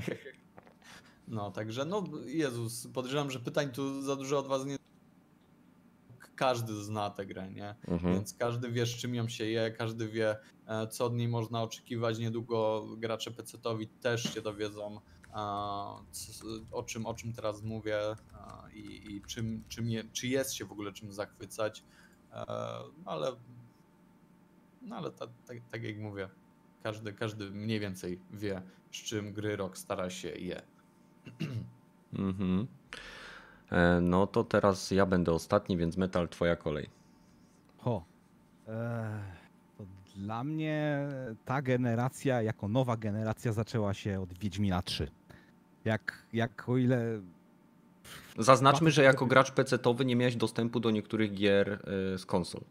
[1.28, 4.78] No, także, no, Jezus, podejrzewam, że pytań tu za dużo od was nie
[6.40, 7.76] każdy zna tę grę, nie?
[7.88, 8.14] Mhm.
[8.14, 10.38] Więc każdy wie, z czym ją się je, każdy wie,
[10.68, 12.20] e, co od niej można oczekiwać.
[12.20, 14.99] Niedługo gracze PC-towi też się dowiedzą,
[16.72, 17.99] o czym, o czym teraz mówię
[18.73, 21.84] i, i czym, czym je, czy jest się w ogóle czym zachwycać.
[22.31, 22.45] E,
[23.06, 23.31] ale,
[24.81, 26.30] no ale ta, ta, tak jak mówię,
[26.84, 28.61] każdy, każdy mniej więcej wie,
[28.91, 30.61] z czym gry rok stara się je.
[32.14, 32.68] Mhm.
[33.72, 36.89] E, no to teraz ja będę ostatni, więc Metal, twoja kolej.
[37.77, 38.06] Ho.
[38.68, 38.73] Eee,
[39.77, 39.85] to
[40.15, 41.07] Dla mnie
[41.45, 45.11] ta generacja, jako nowa generacja, zaczęła się od Wiedźmina 3.
[45.85, 47.22] Jak, jak o ile.
[48.38, 51.73] Zaznaczmy, że jako gracz PC-towy nie miałeś dostępu do niektórych gier
[52.14, 52.61] y, z konsol.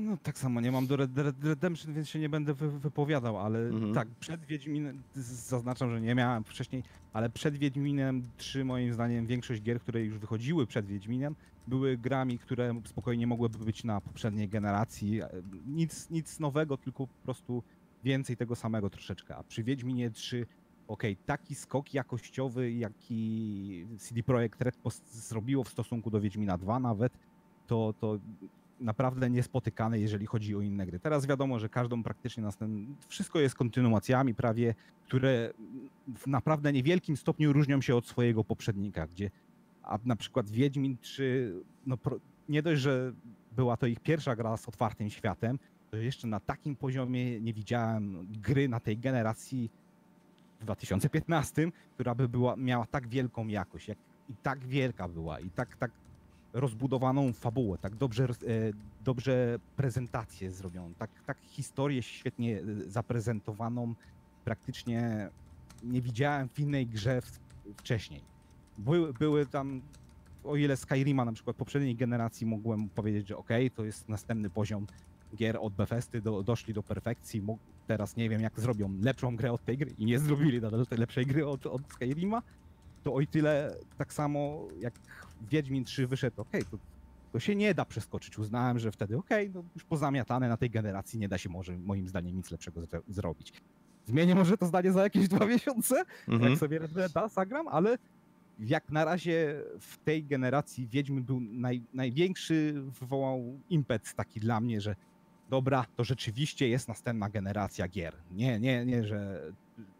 [0.00, 3.38] No tak samo nie mam do Red Dead Redemption, więc się nie będę wy wypowiadał,
[3.38, 3.94] ale mhm.
[3.94, 6.82] tak, przed Wiedźminem, zaznaczam, że nie miałem wcześniej,
[7.12, 11.34] ale przed Wiedźminem 3 moim zdaniem większość gier, które już wychodziły przed Wiedźminem,
[11.66, 15.20] były grami, które spokojnie mogłyby być na poprzedniej generacji.
[15.66, 17.62] Nic, nic nowego, tylko po prostu
[18.04, 19.36] więcej tego samego troszeczkę.
[19.36, 20.46] A przy Wiedźminie 3
[20.90, 24.76] ok, taki skok jakościowy, jaki CD Projekt Red
[25.10, 27.12] zrobiło w stosunku do Wiedźmina 2 nawet,
[27.66, 28.18] to, to
[28.80, 30.98] naprawdę niespotykane, jeżeli chodzi o inne gry.
[31.00, 35.52] Teraz wiadomo, że każdą praktycznie następną, wszystko jest kontynuacjami prawie, które
[36.16, 39.30] w naprawdę niewielkim stopniu różnią się od swojego poprzednika, gdzie
[39.82, 41.54] a na przykład Wiedźmin 3,
[41.86, 41.98] no
[42.48, 43.12] nie dość, że
[43.56, 45.58] była to ich pierwsza gra z otwartym światem,
[45.90, 49.70] to jeszcze na takim poziomie nie widziałem gry na tej generacji
[50.60, 55.50] w 2015, która by była, miała tak wielką jakość, jak i tak wielka była i
[55.50, 55.90] tak, tak
[56.52, 58.28] rozbudowaną fabułę, tak dobrze, e,
[59.04, 63.94] dobrze prezentację zrobioną, tak, tak historię świetnie e, zaprezentowaną,
[64.44, 65.30] praktycznie
[65.82, 67.20] nie widziałem w innej grze
[67.76, 68.20] wcześniej.
[68.78, 69.82] Były, były tam,
[70.44, 74.86] o ile Skyrima na przykład poprzedniej generacji mogłem powiedzieć, że ok, to jest następny poziom
[75.36, 77.42] gier od Bethesdy, do, doszli do perfekcji,
[77.86, 80.98] teraz nie wiem jak zrobią lepszą grę od tej gry i nie zrobili nadal tej
[80.98, 82.42] lepszej gry od, od Skyrima,
[83.02, 84.94] to o tyle tak samo jak
[85.50, 86.84] Wiedźmin 3 wyszedł, okej, okay, to,
[87.32, 88.38] to się nie da przeskoczyć.
[88.38, 91.78] Uznałem, że wtedy okej, okay, no już pozamiatane na tej generacji nie da się może
[91.78, 93.52] moim zdaniem nic lepszego zrobić.
[94.06, 96.50] Zmienię może to zdanie za jakieś dwa miesiące, mhm.
[96.50, 97.98] jak sobie Red Dead zagram, ale
[98.58, 104.80] jak na razie w tej generacji Wiedźmin był naj, największy, wywołał impet taki dla mnie,
[104.80, 104.96] że
[105.50, 108.16] dobra, to rzeczywiście jest następna generacja gier.
[108.30, 109.42] Nie, nie, nie, że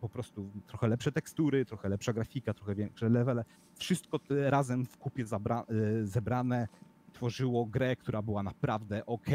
[0.00, 3.44] po prostu trochę lepsze tekstury, trochę lepsza grafika, trochę większe levele.
[3.78, 5.24] Wszystko razem w kupie
[5.70, 6.68] y, zebrane
[7.12, 9.26] tworzyło grę, która była naprawdę ok.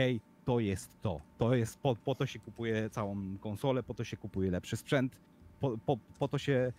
[0.45, 1.21] To jest to.
[1.37, 5.15] To jest po, po to się kupuje całą konsolę, po to się kupuje lepszy sprzęt,
[5.59, 6.73] po, po, po to się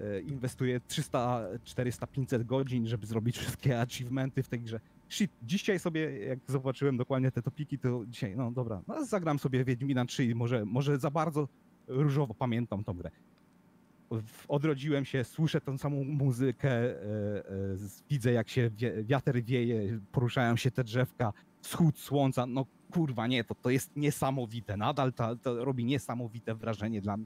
[0.00, 4.80] y, inwestuje 300, 400, 500 godzin, żeby zrobić wszystkie achievementy w tej grze.
[5.08, 9.64] Shit, dzisiaj sobie, jak zobaczyłem dokładnie te topiki, to dzisiaj, no dobra, no zagram sobie
[9.64, 11.48] Wiedźmina 3 i może, może za bardzo
[11.86, 13.10] różowo pamiętam tą grę.
[14.48, 17.76] Odrodziłem się, słyszę tą samą muzykę, e, e,
[18.10, 18.70] widzę jak się
[19.02, 24.76] wiatr wieje, poruszają się te drzewka, wschód słońca, no kurwa nie, to, to jest niesamowite.
[24.76, 27.16] Nadal to, to robi niesamowite wrażenie dla,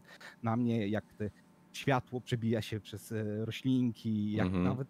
[0.43, 1.31] na mnie, jak te
[1.73, 4.65] światło przebija się przez e, roślinki, jak mhm.
[4.65, 4.89] nawet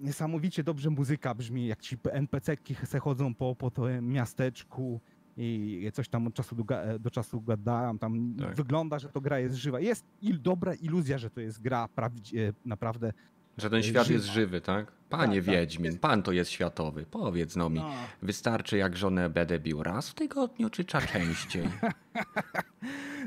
[0.00, 5.00] niesamowicie dobrze muzyka brzmi, jak ci NPC-ki se chodzą po, po tym miasteczku,
[5.36, 8.54] i coś tam od czasu do, e, do czasu gadałem, tam tak.
[8.54, 9.80] wygląda, że to gra jest żywa.
[9.80, 13.12] Jest il, dobra iluzja, że to jest gra prawdzie, naprawdę
[13.58, 14.14] że ten świat żywa.
[14.14, 14.92] jest żywy, tak?
[15.08, 15.54] Panie tak, tak.
[15.54, 16.00] Wiedźmin, tak.
[16.00, 17.06] pan to jest światowy.
[17.10, 17.90] Powiedz no mi, no.
[18.22, 21.68] wystarczy jak żonę będę bił raz w tygodniu, czy cza częściej?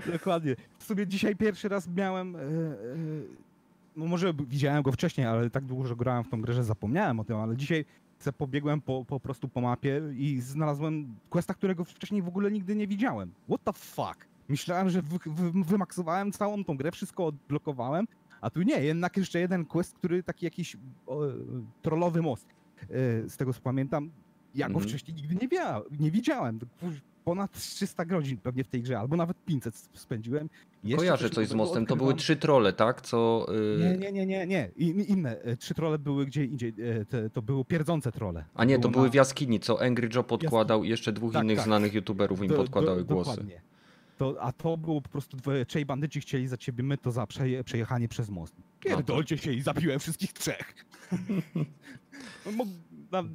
[0.13, 0.55] Dokładnie.
[0.79, 2.33] W sumie dzisiaj pierwszy raz miałem...
[2.33, 3.48] Yy, yy,
[3.99, 7.19] no może widziałem go wcześniej, ale tak długo, że grałem w tą grę, że zapomniałem
[7.19, 7.85] o tym, ale dzisiaj
[8.37, 12.87] pobiegłem po, po prostu po mapie i znalazłem questa, którego wcześniej w ogóle nigdy nie
[12.87, 13.31] widziałem.
[13.47, 14.27] What the fuck?
[14.49, 18.07] Myślałem, że wy, wy, wymaksowałem całą tą grę, wszystko odblokowałem,
[18.41, 20.77] a tu nie, jednak jeszcze jeden quest, który taki jakiś
[21.07, 21.21] o,
[21.81, 22.47] trollowy most.
[22.81, 22.87] E,
[23.29, 24.11] z tego co pamiętam,
[24.55, 24.89] ja go mm -hmm.
[24.89, 25.59] wcześniej nigdy nie,
[25.99, 26.59] nie widziałem
[27.29, 30.49] ponad 300 godzin pewnie w tej grze, albo nawet 500 spędziłem.
[30.83, 33.01] Jeszcze Kojarzę coś z mostem, to były trzy trole, tak?
[33.01, 33.47] Co,
[33.77, 33.97] yy...
[33.97, 34.69] Nie, nie, nie, nie, nie.
[35.03, 35.41] inne.
[35.41, 36.73] E, trzy trole były gdzie indziej,
[37.11, 38.45] e, to były pierdzące trole.
[38.55, 39.11] A nie, to były na...
[39.11, 41.65] w jaskini, co Angry Joe podkładał, jeszcze dwóch tak, innych tak.
[41.65, 43.29] znanych youtuberów im do, podkładały do, głosy.
[43.29, 43.61] Dokładnie.
[44.17, 45.37] To, a to było po prostu,
[45.67, 48.55] trzej bandyci chcieli za ciebie my to za przeje, przejechanie przez most.
[48.79, 50.73] Pierdolcie się i zabiłem wszystkich trzech.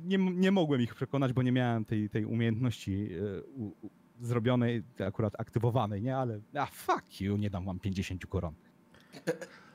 [0.04, 3.90] nie, nie mogłem ich przekonać, bo nie miałem tej, tej umiejętności e, u, u,
[4.20, 6.16] zrobionej, akurat aktywowanej, nie?
[6.16, 8.54] Ale a fuck you, nie dam wam 50 koron.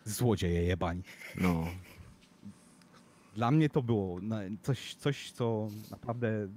[0.04, 1.04] Złodzieje jebani.
[1.42, 1.66] No.
[3.36, 4.20] Dla mnie to było
[4.62, 6.48] coś, coś co naprawdę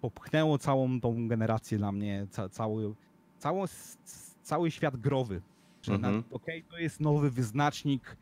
[0.00, 2.94] popchnęło całą tą generację dla mnie, ca, cały,
[3.38, 3.66] cały,
[4.42, 5.42] cały świat growy.
[5.82, 6.18] Że mhm.
[6.30, 8.16] okej, okay, to jest nowy wyznacznik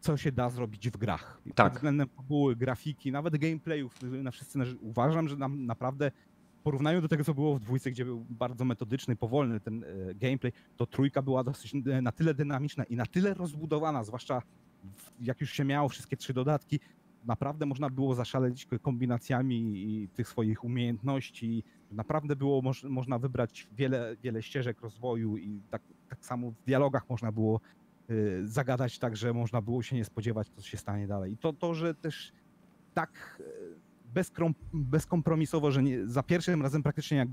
[0.00, 1.40] co się da zrobić w grach.
[1.54, 1.66] Tak.
[1.66, 4.02] Pod względem fabuły, grafiki, nawet gameplayów.
[4.02, 6.10] Na wszyscy uważam, że nam naprawdę
[6.60, 10.14] w porównaniu do tego, co było w dwójce, gdzie był bardzo metodyczny, powolny ten e,
[10.14, 14.42] gameplay, to trójka była dosyć e, na tyle dynamiczna i na tyle rozbudowana, zwłaszcza
[15.20, 16.80] jak już się miało wszystkie trzy dodatki,
[17.24, 21.64] naprawdę można było zaszaleć kombinacjami tych swoich umiejętności.
[21.90, 27.10] Naprawdę było moż, można wybrać wiele, wiele ścieżek rozwoju i tak, tak samo w dialogach
[27.10, 27.60] można było
[28.44, 31.32] zagadać tak, że można było się nie spodziewać, co się stanie dalej.
[31.32, 32.32] I to, to że też
[32.94, 33.42] tak
[34.72, 37.28] bezkompromisowo, że nie, za pierwszym razem praktycznie jak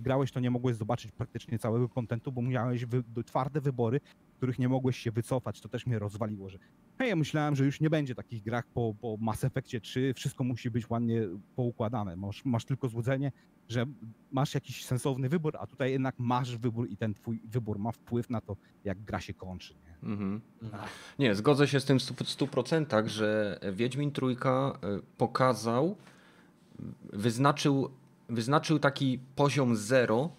[0.00, 4.00] grałeś, to nie mogłeś zobaczyć praktycznie całego kontentu, bo miałeś wy, twarde wybory,
[4.36, 5.60] których nie mogłeś się wycofać.
[5.60, 6.58] To też mnie rozwaliło, że
[6.98, 10.44] hej, ja myślałem, że już nie będzie takich grach po, po Mass Effectie 3, wszystko
[10.44, 11.22] musi być ładnie
[11.56, 12.16] poukładane.
[12.16, 13.32] Masz, masz tylko złudzenie,
[13.68, 13.86] że
[14.32, 18.30] masz jakiś sensowny wybór, a tutaj jednak masz wybór i ten twój wybór ma wpływ
[18.30, 19.74] na to, jak gra się kończy.
[19.74, 20.40] Nie, mhm.
[21.18, 25.96] nie zgodzę się z tym w 100%, że Wiedźmin Trójka y, pokazał,
[27.12, 27.90] wyznaczył,
[28.28, 30.30] wyznaczył taki poziom zero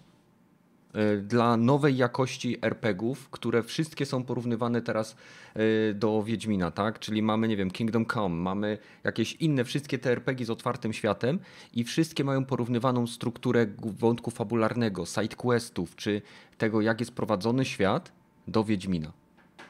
[1.22, 5.16] dla nowej jakości RPGów, które wszystkie są porównywane teraz
[5.56, 6.98] y, do Wiedźmina, tak?
[6.98, 11.38] Czyli mamy, nie wiem, Kingdom Come, mamy jakieś inne, wszystkie te RPG z otwartym światem
[11.74, 16.22] i wszystkie mają porównywaną strukturę wątku fabularnego, sidequestów, czy
[16.58, 18.12] tego, jak jest prowadzony świat
[18.48, 19.12] do Wiedźmina.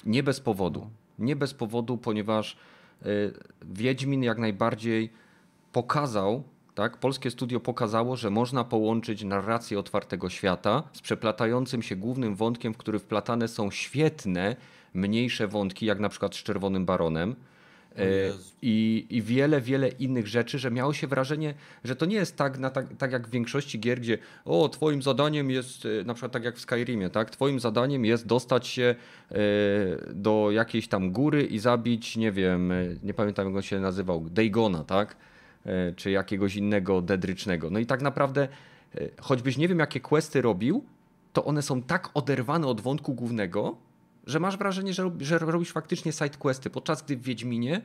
[0.06, 0.90] Nie bez powodu.
[1.18, 2.56] Nie bez powodu, ponieważ
[3.06, 3.32] y,
[3.62, 5.12] Wiedźmin jak najbardziej
[5.72, 6.44] pokazał,
[6.74, 12.74] tak, polskie studio pokazało, że można połączyć narrację otwartego świata z przeplatającym się głównym wątkiem,
[12.74, 14.56] w który wplatane są świetne,
[14.94, 17.36] mniejsze wątki, jak na przykład z Czerwonym Baronem
[17.98, 18.32] E,
[18.62, 22.58] I, I wiele, wiele innych rzeczy, że miało się wrażenie, że to nie jest tak,
[22.58, 26.32] na, tak, tak jak w większości gier, gdzie o, twoim zadaniem jest, e, na przykład
[26.32, 27.30] tak jak w Skyrimie, tak?
[27.30, 28.94] Twoim zadaniem jest dostać się
[29.30, 29.34] e,
[30.14, 32.72] do jakiejś tam góry i zabić, nie wiem,
[33.02, 35.16] nie pamiętam jak on się nazywał, Daigona, tak?
[35.96, 37.70] Czy jakiegoś innego dedrycznego.
[37.70, 38.48] No i tak naprawdę,
[39.20, 40.84] choćbyś nie wiem jakie questy robił,
[41.32, 43.76] to one są tak oderwane od wątku głównego,
[44.26, 47.80] że masz wrażenie, że, że robisz faktycznie sidequesty, podczas gdy w Wiedźminie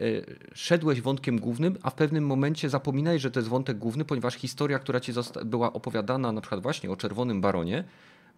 [0.00, 4.34] y, szedłeś wątkiem głównym, a w pewnym momencie zapominaj, że to jest wątek główny, ponieważ
[4.34, 5.12] historia, która ci
[5.44, 7.84] była opowiadana na przykład właśnie o Czerwonym Baronie,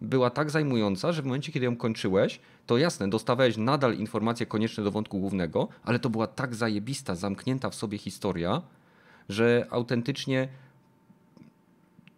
[0.01, 4.83] była tak zajmująca, że w momencie, kiedy ją kończyłeś, to jasne, dostawałeś nadal informacje konieczne
[4.83, 8.61] do wątku głównego, ale to była tak zajebista, zamknięta w sobie historia,
[9.29, 10.47] że autentycznie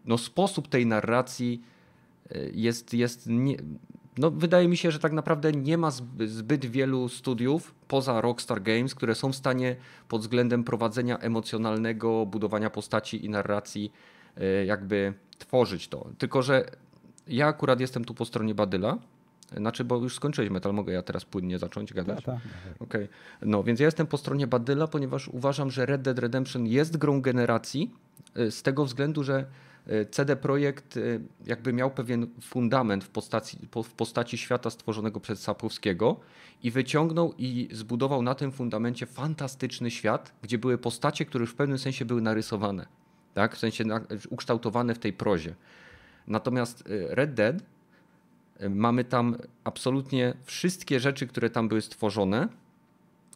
[0.06, 1.62] no, sposób tej narracji
[2.32, 3.58] y, jest, jest nie,
[4.18, 5.92] no, wydaje mi się, że tak naprawdę nie ma
[6.26, 9.76] zbyt wielu studiów poza Rockstar Games, które są w stanie
[10.08, 13.92] pod względem prowadzenia emocjonalnego, budowania postaci i narracji
[14.38, 16.08] e, jakby tworzyć to.
[16.18, 16.66] Tylko, że
[17.28, 18.98] ja akurat jestem tu po stronie Badyla,
[19.58, 22.24] znaczy, bo już skończyłeś metal, mogę ja teraz płynnie zacząć gadać?
[22.24, 22.82] Tak, tak.
[22.82, 23.08] Okay.
[23.42, 27.22] No, więc ja jestem po stronie Badyla, ponieważ uważam, że Red Dead Redemption jest grą
[27.22, 27.92] generacji
[28.36, 29.46] e, z tego względu, że
[29.88, 31.02] E, CD Projekt e,
[31.46, 36.20] jakby miał pewien fundament w postaci, w postaci świata stworzonego przez Sapkowskiego
[36.64, 41.56] i wyciągnął i zbudował na tym fundamencie fantastyczny świat, gdzie były postacie, które już w
[41.56, 42.86] pewnym sensie były narysowane,
[43.34, 43.56] tak?
[43.56, 43.84] w sensie
[44.30, 45.56] ukształtowane w tej prozie.
[46.28, 47.56] Natomiast Red Dead
[48.70, 52.48] mamy tam absolutnie wszystkie rzeczy, które tam były stworzone,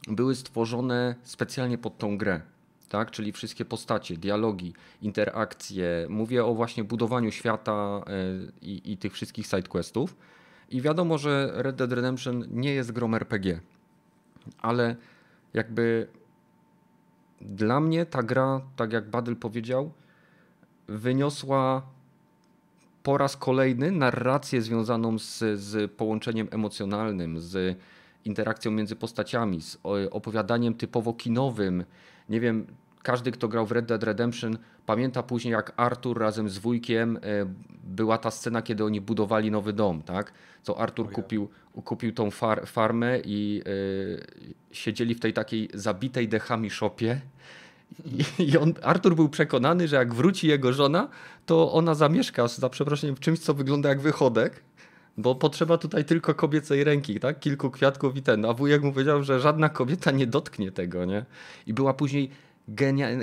[0.07, 2.41] były stworzone specjalnie pod tą grę
[2.89, 3.11] tak?
[3.11, 6.07] czyli wszystkie postacie, dialogi, interakcje.
[6.09, 8.01] Mówię o właśnie budowaniu świata e,
[8.61, 10.15] i, i tych wszystkich sidequestów.
[10.69, 13.59] I wiadomo, że Red Dead Redemption nie jest grom RPG,
[14.61, 14.95] ale
[15.53, 16.07] jakby
[17.41, 19.91] dla mnie ta gra, tak jak Badyl powiedział,
[20.87, 21.81] wyniosła
[23.05, 27.77] po raz kolejny narrację związaną z, z połączeniem emocjonalnym, z
[28.25, 29.77] interakcją między postaciami, z
[30.11, 31.85] opowiadaniem typowo kinowym,
[32.29, 32.67] nie wiem,
[33.03, 37.19] każdy, kto grał w Red Dead Redemption, pamięta później, jak Arthur razem z wujkiem e,
[37.83, 40.33] była ta scena, kiedy oni budowali nowy dom, tak?
[40.63, 41.49] Co Arthur kupił,
[41.83, 47.21] kupił tą far, farmę i yy, siedzieli w tej takiej zabitej dechami szopie.
[48.39, 51.09] I, on, Artur był przekonany, że jak wróci jego żona,
[51.45, 54.63] to ona zamieszka, za przeproszeniem, w czymś, co wygląda jak wychodek,
[55.17, 57.39] bo potrzeba tutaj tylko kobiecej ręki, tak?
[57.39, 58.45] Kilku kwiatków i ten.
[58.45, 61.25] A wujek mu powiedział, że żadna kobieta nie dotknie tego, nie?
[61.67, 62.29] I była później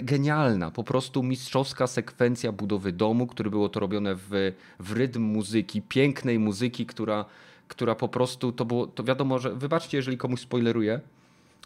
[0.02, 5.82] genialna, po prostu mistrzowska sekwencja budowy domu, który było to robione w, w rytm muzyki,
[5.82, 7.24] pięknej muzyki, która,
[7.68, 11.00] która po prostu, to było, to wiadomo, że, wybaczcie, jeżeli komuś spoileruję,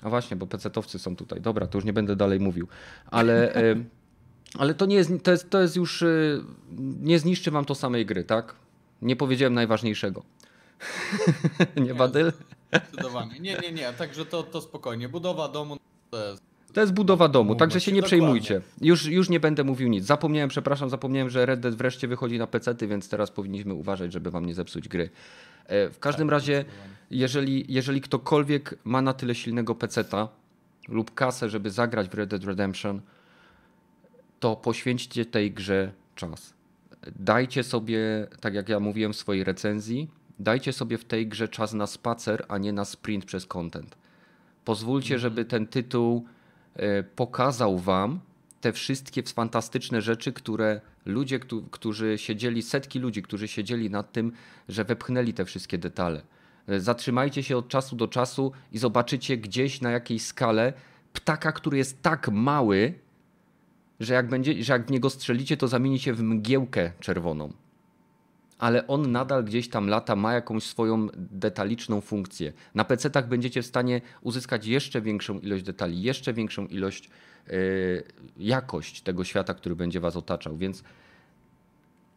[0.03, 2.69] a właśnie, bo pecetowcy są tutaj, dobra, to już nie będę dalej mówił,
[3.11, 3.55] ale,
[4.59, 6.45] ale to nie jest, to jest, to jest już, y,
[7.01, 8.55] nie zniszczy wam to samej gry, tak?
[9.03, 10.23] Nie powiedziałem najważniejszego.
[11.87, 12.33] nie, Badyl?
[12.69, 13.41] Zdecydowanie.
[13.41, 15.09] Nie, nie, nie, także to, to spokojnie.
[15.09, 15.77] Budowa domu
[16.11, 16.47] to jest
[16.77, 18.61] to jest budowa domu, także się nie przejmujcie.
[18.81, 20.05] Już, już nie będę mówił nic.
[20.05, 24.31] Zapomniałem, przepraszam, zapomniałem, że Red Dead wreszcie wychodzi na PC, więc teraz powinniśmy uważać, żeby
[24.31, 25.11] wam nie zepsuć gry.
[25.67, 26.65] E, w każdym tak, razie,
[27.11, 30.29] jeżeli, jeżeli ktokolwiek ma na tyle silnego PC-ta,
[30.89, 33.01] lub kasę, żeby zagrać w Red Dead Redemption,
[34.41, 36.55] to poświęćcie tej grze czas.
[37.19, 41.73] Dajcie sobie, tak jak ja mówiłem w swojej recenzji, dajcie sobie w tej grze czas
[41.73, 43.97] na spacer, a nie na sprint przez content.
[44.65, 45.21] Pozwólcie, mhm.
[45.21, 46.27] żeby ten tytuł
[46.75, 48.21] e, pokazał wam
[48.61, 54.33] te wszystkie fantastyczne rzeczy, które ludzie, którzy siedzieli, setki ludzi, którzy siedzieli nad tym,
[54.69, 56.23] że wepchnęli te wszystkie detale.
[56.69, 60.73] E, zatrzymajcie się od czasu do czasu i zobaczycie gdzieś na jakiejś skale
[61.13, 62.95] ptaka, który jest tak mały,
[64.01, 67.53] że jak, będzie, że jak w niego strzelicie, to zamieni się w mgiełkę czerwoną.
[68.59, 72.53] Ale on nadal gdzieś tam lata, ma jakąś swoją detaliczną funkcję.
[72.75, 77.11] Na PC-tach będziecie w stanie uzyskać jeszcze większą ilość detali, jeszcze większą ilość,
[78.37, 80.57] jakość tego świata, który będzie was otaczał.
[80.57, 80.83] Więc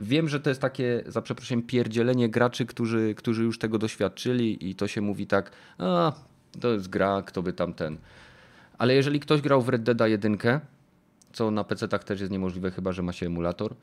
[0.01, 4.75] wiem, że to jest takie, za przeproszeniem, pierdzielenie graczy, którzy, którzy już tego doświadczyli i
[4.75, 6.13] to się mówi tak, a
[6.59, 7.97] to jest gra, kto by tam ten.
[8.77, 10.37] Ale jeżeli ktoś grał w Red Dead 1,
[11.33, 13.75] co na PC-tach też jest niemożliwe, chyba że ma się emulator,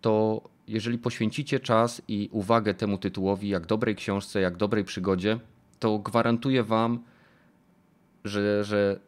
[0.00, 5.38] to jeżeli poświęcicie czas i uwagę temu tytułowi, jak dobrej książce, jak dobrej przygodzie,
[5.78, 7.02] to gwarantuję wam,
[8.24, 9.00] że, że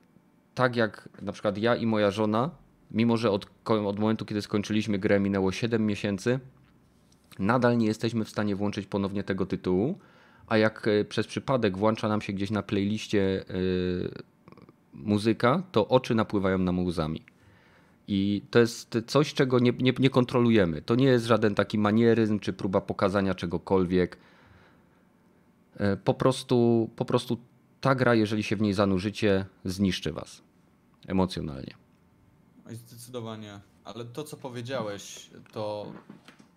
[0.60, 2.50] tak jak na przykład ja i moja żona,
[2.90, 6.40] mimo że od, od momentu, kiedy skończyliśmy grę, minęło 7 miesięcy,
[7.38, 9.98] nadal nie jesteśmy w stanie włączyć ponownie tego tytułu,
[10.46, 14.10] a jak e, przez przypadek włącza nam się gdzieś na playliście yy,
[14.92, 17.22] muzyka, to oczy napływają nam łzami.
[18.08, 20.82] I to jest coś, czego nie, nie, nie, kontrolujemy.
[20.82, 24.18] To nie jest żaden taki manieryzm czy próba pokazania czegokolwiek.
[25.76, 27.38] E, po prostu, po prostu
[27.80, 30.49] ta gra, jeżeli się w niej zanurzycie, zniszczy was
[31.06, 31.74] emocjonalnie.
[32.70, 33.60] Zdecydowanie.
[33.84, 35.92] Ale to, co powiedziałeś, to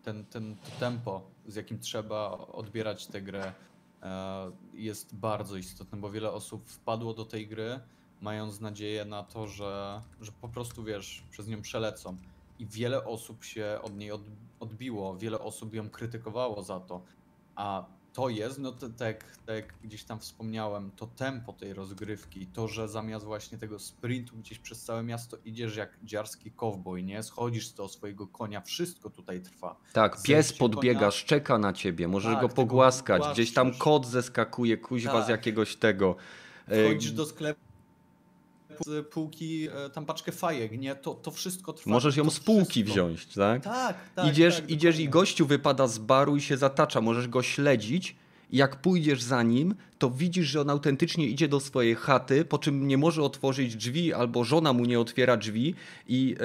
[0.03, 3.53] ten, ten to tempo, z jakim trzeba odbierać tę grę,
[4.01, 7.79] e, jest bardzo istotne, bo wiele osób wpadło do tej gry
[8.23, 12.17] mając nadzieję na to, że, że po prostu wiesz, przez nią przelecą.
[12.59, 14.11] I wiele osób się od niej
[14.59, 17.01] odbiło, wiele osób ją krytykowało za to.
[17.55, 22.67] A to jest, no to, tak, tak gdzieś tam wspomniałem, to tempo tej rozgrywki, to,
[22.67, 27.23] że zamiast właśnie tego sprintu gdzieś przez całe miasto idziesz jak dziarski kowboj, nie?
[27.23, 29.75] Schodzisz z tego swojego konia, wszystko tutaj trwa.
[29.93, 31.11] Tak, pies podbiega, konia...
[31.11, 35.25] szczeka na ciebie, możesz tak, go pogłaskać, gdzieś tam kot zeskakuje, kuźwa tak.
[35.25, 36.15] z jakiegoś tego.
[36.67, 37.72] Wchodzisz do sklepu,
[38.85, 40.95] z półki e, tam paczkę fajek, nie?
[40.95, 41.91] To, to wszystko trwa.
[41.91, 42.93] Możesz ją z półki wszystko.
[42.93, 43.63] wziąć, tak?
[43.63, 44.27] Tak, tak.
[44.27, 48.15] Idziesz, tak, idziesz i gościu wypada z baru i się zatacza, możesz go śledzić.
[48.51, 52.57] I jak pójdziesz za nim, to widzisz, że on autentycznie idzie do swojej chaty, po
[52.57, 55.75] czym nie może otworzyć drzwi, albo żona mu nie otwiera drzwi
[56.07, 56.35] i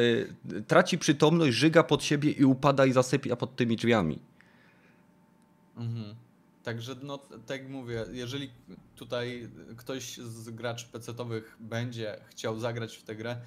[0.50, 4.18] yy, traci przytomność, żyga pod siebie i upada i zasypia pod tymi drzwiami.
[5.76, 6.14] Mhm.
[6.68, 8.50] Także no, tak jak mówię, jeżeli
[8.96, 13.40] tutaj ktoś z graczy PC-owych będzie chciał zagrać w tę grę,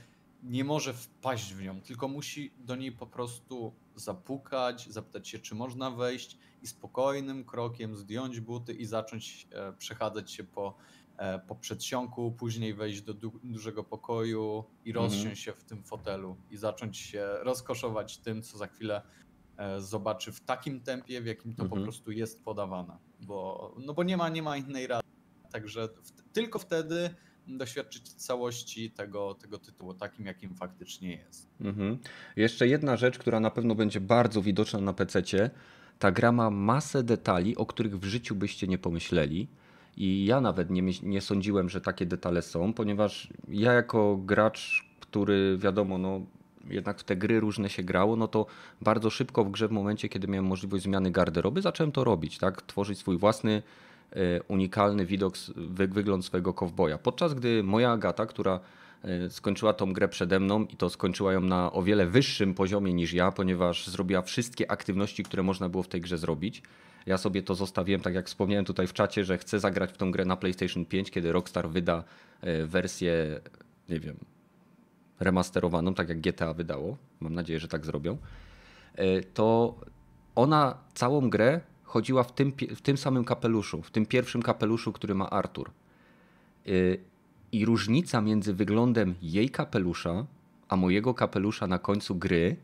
[0.43, 5.56] nie może wpaść w nią, tylko musi do niej po prostu zapukać, zapytać się, czy
[5.56, 10.77] można wejść i spokojnym krokiem zdjąć buty i zacząć e, przechadzać się po,
[11.18, 15.06] e, po przedsionku, później wejść do du dużego pokoju i mhm.
[15.06, 15.35] rozsiąść mhm.
[15.35, 19.02] się w tym fotelu i zacząć się rozkoszować tym, co za chwilę
[19.80, 21.82] zobaczy w takim tempie, w jakim to mhm.
[21.82, 22.98] po prostu jest podawane.
[23.20, 25.08] Bo, no bo nie ma, nie ma innej rady.
[25.52, 27.10] Także w, tylko wtedy
[27.48, 31.50] doświadczyć całości tego, tego tytułu, takim jakim faktycznie jest.
[31.62, 31.98] Mhm.
[32.36, 35.22] Jeszcze jedna rzecz, która na pewno będzie bardzo widoczna na PC.
[36.00, 39.48] Ta gra ma masę detali, o których w życiu byście nie pomyśleli.
[39.98, 45.58] I ja nawet nie, nie sądziłem, że takie detale są, ponieważ ja jako gracz, który
[45.58, 46.26] wiadomo, no,
[46.70, 48.46] jednak w te gry różne się grało, no to
[48.82, 52.62] bardzo szybko w grze, w momencie, kiedy miałem możliwość zmiany garderoby, zacząłem to robić, tak?
[52.62, 53.64] Tworzyć swój własny,
[54.12, 56.98] e, unikalny widok, wygląd swojego kowboja.
[56.98, 58.60] Podczas gdy moja Agata, która
[59.04, 62.94] e, skończyła tą grę przede mną i to skończyła ją na o wiele wyższym poziomie
[62.94, 66.64] niż ja, ponieważ zrobiła wszystkie aktywności, które można było w tej grze zrobić.
[67.06, 70.12] Ja sobie to zostawiłem, tak jak wspomniałem tutaj w czacie, że chcę zagrać w tą
[70.12, 72.04] grę na PlayStation 5, kiedy Rockstar wyda
[72.42, 73.40] e, wersję,
[73.90, 74.18] nie wiem,
[75.22, 78.18] remasterowaną, tak jak GTA wydało, mam nadzieję, że tak zrobią,
[78.95, 79.76] e, to
[80.35, 85.15] ona całą grę chodziła w tym, w tym samym kapeluszu, w tym pierwszym kapeluszu, który
[85.15, 85.72] ma Artur.
[86.68, 86.72] E,
[87.52, 90.26] I różnica między wyglądem jej kapelusza,
[90.69, 92.56] a mojego kapelusza na końcu gry,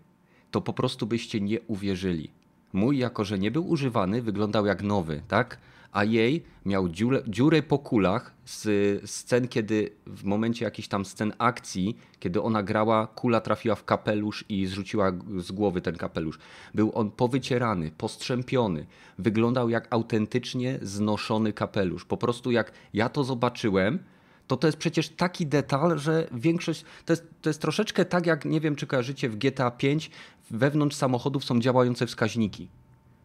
[0.51, 2.31] to po prostu byście nie uwierzyli.
[2.73, 5.57] Mój, jako że nie był używany, wyglądał jak nowy, tak?
[5.91, 8.69] A jej miał dziurę, dziurę po kulach z
[9.09, 14.45] scen, kiedy w momencie jakichś tam scen akcji, kiedy ona grała, kula trafiła w kapelusz
[14.49, 16.39] i zrzuciła z głowy ten kapelusz.
[16.73, 18.85] Był on powycierany, postrzępiony.
[19.19, 22.05] Wyglądał jak autentycznie znoszony kapelusz.
[22.05, 23.99] Po prostu jak ja to zobaczyłem,
[24.47, 28.45] to to jest przecież taki detal, że większość, to jest, to jest troszeczkę tak jak,
[28.45, 30.11] nie wiem czy kojarzycie w GTA 5,
[30.51, 32.67] wewnątrz samochodów są działające wskaźniki.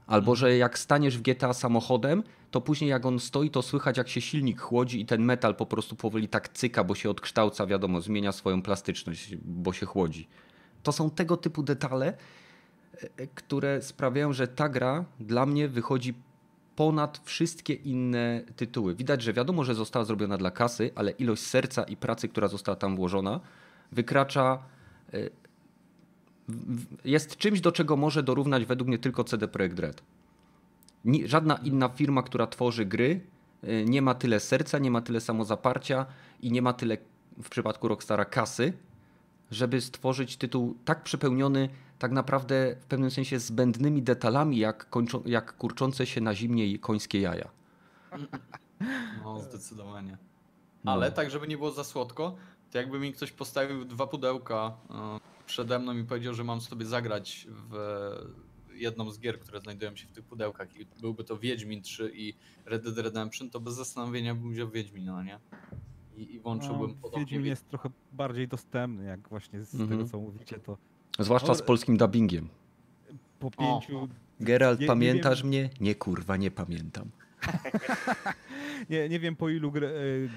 [0.06, 2.22] Albo, że jak staniesz w GTA samochodem,
[2.52, 5.66] to później jak on stoi, to słychać jak się silnik chłodzi i ten metal po
[5.66, 10.28] prostu powoli tak cyka, bo się odkształca, wiadomo, zmienia swoją plastyczność, bo się chłodzi.
[10.82, 12.16] To są tego typu detale,
[13.16, 16.14] e, które sprawiają, że ta gra dla mnie wychodzi
[16.76, 18.94] ponad wszystkie inne tytuły.
[18.94, 22.76] Widać, że wiadomo, że została zrobiona dla kasy, ale ilość serca i pracy, która została
[22.76, 23.40] tam włożona,
[23.92, 24.62] wykracza.
[25.14, 25.18] e,
[27.04, 30.02] Jest czymś, do czego może dorównać według mnie tylko CD Projekt Red.
[31.24, 33.20] Żadna inna firma, która tworzy gry,
[33.62, 36.06] e, nie ma tyle serca, nie ma tyle samozaparcia
[36.42, 36.98] i nie ma tyle
[37.42, 38.72] w przypadku Rockstara kasy,
[39.50, 41.68] żeby stworzyć tytuł tak przepełniony
[41.98, 47.20] tak naprawdę w pewnym sensie zbędnymi detalami, jak, kończą, jak kurczące się na zimnie końskie
[47.20, 47.48] jaja.
[49.24, 50.18] No, zdecydowanie.
[50.84, 50.92] No.
[50.92, 52.36] Ale tak, żeby nie było za słodko,
[52.70, 56.86] to jakby mi ktoś postawił dwa pudełka e, przede mną i powiedział, że mam sobie
[56.86, 57.76] zagrać w
[58.74, 62.34] jedną z gier, które znajdują się w tych pudełkach i byłby to Wiedźmin 3 i
[62.66, 65.38] Red Dead Redemption, to bez zastanowienia bym wziął Wiedźmina, no nie?
[66.16, 67.20] I, i włączyłbym No, podobnie.
[67.24, 69.90] Wiedźmin wie- jest trochę bardziej dostępny, jak właśnie z Mhm.
[69.90, 70.78] tego co mówicie, to
[71.18, 72.48] Zwłaszcza z polskim dubbingiem.
[73.38, 74.08] po pięciu...
[74.40, 75.70] Geralt, nie- nie pamiętasz wiem- mnie?
[75.80, 77.10] Nie kurwa, nie pamiętam.
[78.90, 79.90] Nie, nie wiem po ilu gr, e,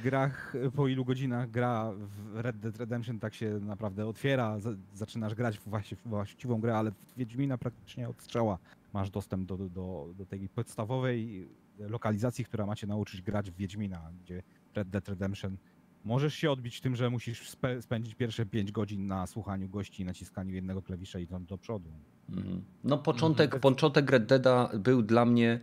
[0.03, 5.36] grach, po ilu godzinach gra w Red Dead Redemption tak się naprawdę otwiera, za- zaczynasz
[5.36, 8.57] grać w właści- w właściwą grę, ale w Wiedźmina praktycznie od strzała
[8.94, 11.48] masz dostęp do, do, do tej podstawowej
[11.80, 14.44] lokalizacji, która macie nauczyć grać w Wiedźmina, gdzie
[14.76, 15.57] Red Dead Redemption
[16.03, 20.06] możesz się odbić tym, że musisz spe, spędzić pierwsze 5 godzin na słuchaniu gości i
[20.06, 21.90] naciskaniu jednego klawisza i tam do przodu.
[22.30, 22.61] Mhm.
[22.84, 23.61] No początek, Mhm.
[23.61, 25.60] początek Red Deada był dla mnie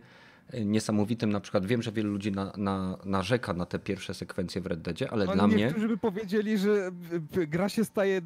[0.65, 1.31] niesamowitym.
[1.31, 4.81] Na przykład wiem, że wielu ludzi na, na, narzeka na te pierwsze sekwencje w Red
[4.81, 5.65] Deadzie, ale dla mnie...
[5.65, 6.91] Niektórzy by powiedzieli, że
[7.37, 8.21] y, gra się staje e,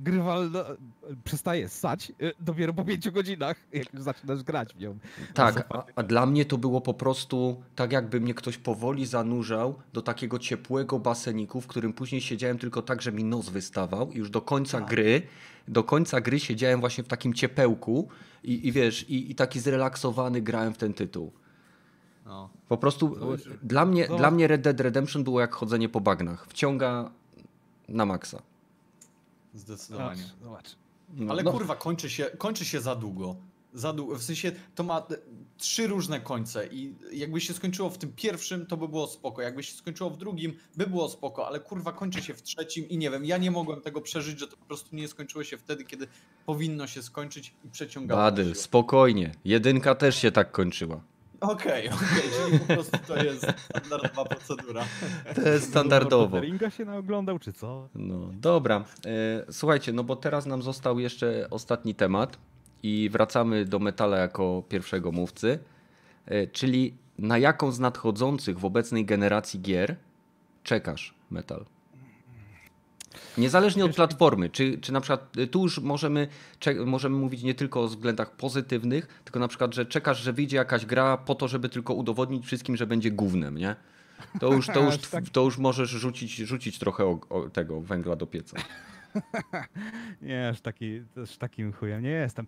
[0.00, 0.76] grywalna, e,
[1.24, 4.98] przestaje ssać e, dopiero po pięciu godzinach, jak już zaczynasz grać w nią.
[5.34, 9.74] Tak, a, a dla mnie to było po prostu tak, jakby mnie ktoś powoli zanurzał
[9.92, 14.18] do takiego ciepłego baseniku, w którym później siedziałem tylko tak, że mi nos wystawał i
[14.18, 15.22] już do końca gry,
[15.68, 18.08] do końca gry siedziałem właśnie w takim ciepełku
[18.44, 21.32] i, i wiesz, i, i taki zrelaksowany grałem w ten tytuł.
[22.28, 22.50] No.
[22.68, 24.18] Po prostu e, dla mnie, Zobacz.
[24.18, 26.46] dla mnie Red Dead Redemption było jak chodzenie po bagnach.
[26.46, 27.10] Wciąga
[27.88, 28.42] na maksa.
[29.54, 30.22] Zdecydowanie.
[30.42, 30.76] zobacz.
[31.14, 33.36] No, Ale no, kurwa, kończy się, kończy się za długo.
[33.74, 34.18] Za długo.
[34.18, 35.02] W sensie to ma e,
[35.56, 39.42] trzy różne końce i jakby się skończyło w tym pierwszym, to by było spoko.
[39.42, 42.98] Jakby się skończyło w drugim, by było spoko, ale kurwa kończy się w trzecim i
[42.98, 45.84] nie wiem, ja nie mogłem tego przeżyć, że to po prostu nie skończyło się wtedy,
[45.84, 46.06] kiedy
[46.46, 48.20] powinno się skończyć i przeciągało.
[48.20, 49.34] Badyl, spokojnie.
[49.44, 51.00] Jedynka też się tak kończyła.
[51.40, 54.84] Okej, okej, czyli po prostu to jest standardowa procedura.
[55.34, 56.40] To jest standardowo.
[56.40, 57.88] Ringa się naoglądał, czy co?
[57.94, 58.84] No dobra.
[59.06, 62.38] E, słuchajcie, no bo teraz nam został jeszcze ostatni temat
[62.82, 65.58] i wracamy do metala jako pierwszego mówcy,
[66.26, 69.96] e, czyli na jaką z nadchodzących w obecnej generacji gier
[70.62, 71.64] czekasz metal?
[73.38, 76.28] Niezależnie od platformy, czy, czy na przykład y, tu już możemy,
[76.86, 80.86] możemy mówić nie tylko o względach pozytywnych, tylko na przykład, że czekasz, że wyjdzie jakaś
[80.86, 83.76] gra po to, żeby tylko udowodnić wszystkim, że będzie gównem, nie?
[84.40, 85.28] To już, to już, tak.
[85.28, 88.56] to już możesz rzucić, rzucić trochę o, o tego węgla do pieca.
[90.22, 92.46] Nie, aż, taki, aż takim chujem nie jestem.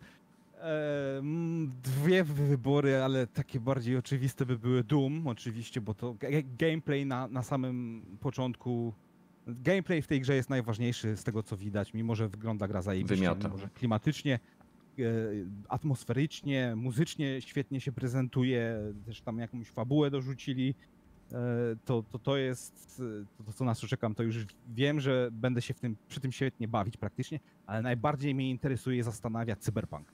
[1.82, 7.28] Dwie wybory, ale takie bardziej oczywiste by były Doom, oczywiście, bo to ga- gameplay na,
[7.28, 8.95] na samym początku.
[9.47, 13.35] Gameplay w tej grze jest najważniejszy z tego co widać, mimo że wygląda gra zajebiście,
[13.45, 14.39] mimo że klimatycznie,
[14.99, 15.03] e,
[15.69, 20.75] atmosferycznie, muzycznie świetnie się prezentuje, też tam jakąś fabułę dorzucili.
[21.33, 21.37] E,
[21.85, 23.03] to, to, to jest
[23.41, 26.33] e, to, co nas czekam, to już wiem, że będę się w tym, przy tym
[26.33, 30.12] świetnie bawić praktycznie, ale najbardziej mnie interesuje zastanawia Cyberpunk.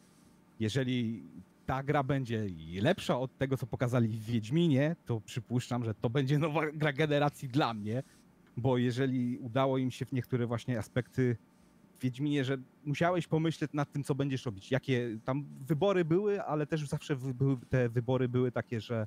[0.60, 1.22] Jeżeli
[1.66, 2.46] ta gra będzie
[2.80, 7.48] lepsza od tego, co pokazali w Wiedźminie, to przypuszczam, że to będzie nowa gra generacji
[7.48, 8.02] dla mnie,
[8.56, 11.36] bo jeżeli udało im się w niektóre właśnie aspekty
[11.94, 16.66] w Wiedźminie, że musiałeś pomyśleć nad tym, co będziesz robić, jakie tam wybory były, ale
[16.66, 19.06] też zawsze były, te wybory były takie, że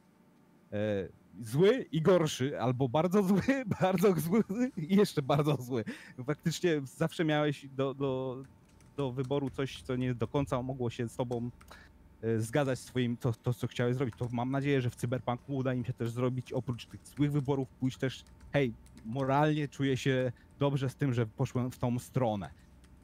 [0.72, 1.10] e,
[1.42, 3.42] zły i gorszy, albo bardzo zły,
[3.82, 4.44] bardzo zły
[4.78, 5.84] i jeszcze bardzo zły.
[6.26, 8.44] Faktycznie zawsze miałeś do, do,
[8.98, 11.50] do wyboru coś, co nie do końca mogło się z tobą
[12.38, 14.16] zgadzać z twoim, to, to, co chciałeś zrobić.
[14.18, 17.70] To mam nadzieję, że w Cyberpunku uda im się też zrobić, oprócz tych złych wyborów,
[17.70, 18.24] pójść też,
[18.54, 18.74] hej,
[19.06, 22.50] moralnie czuję się dobrze z tym, że poszłem w tą stronę.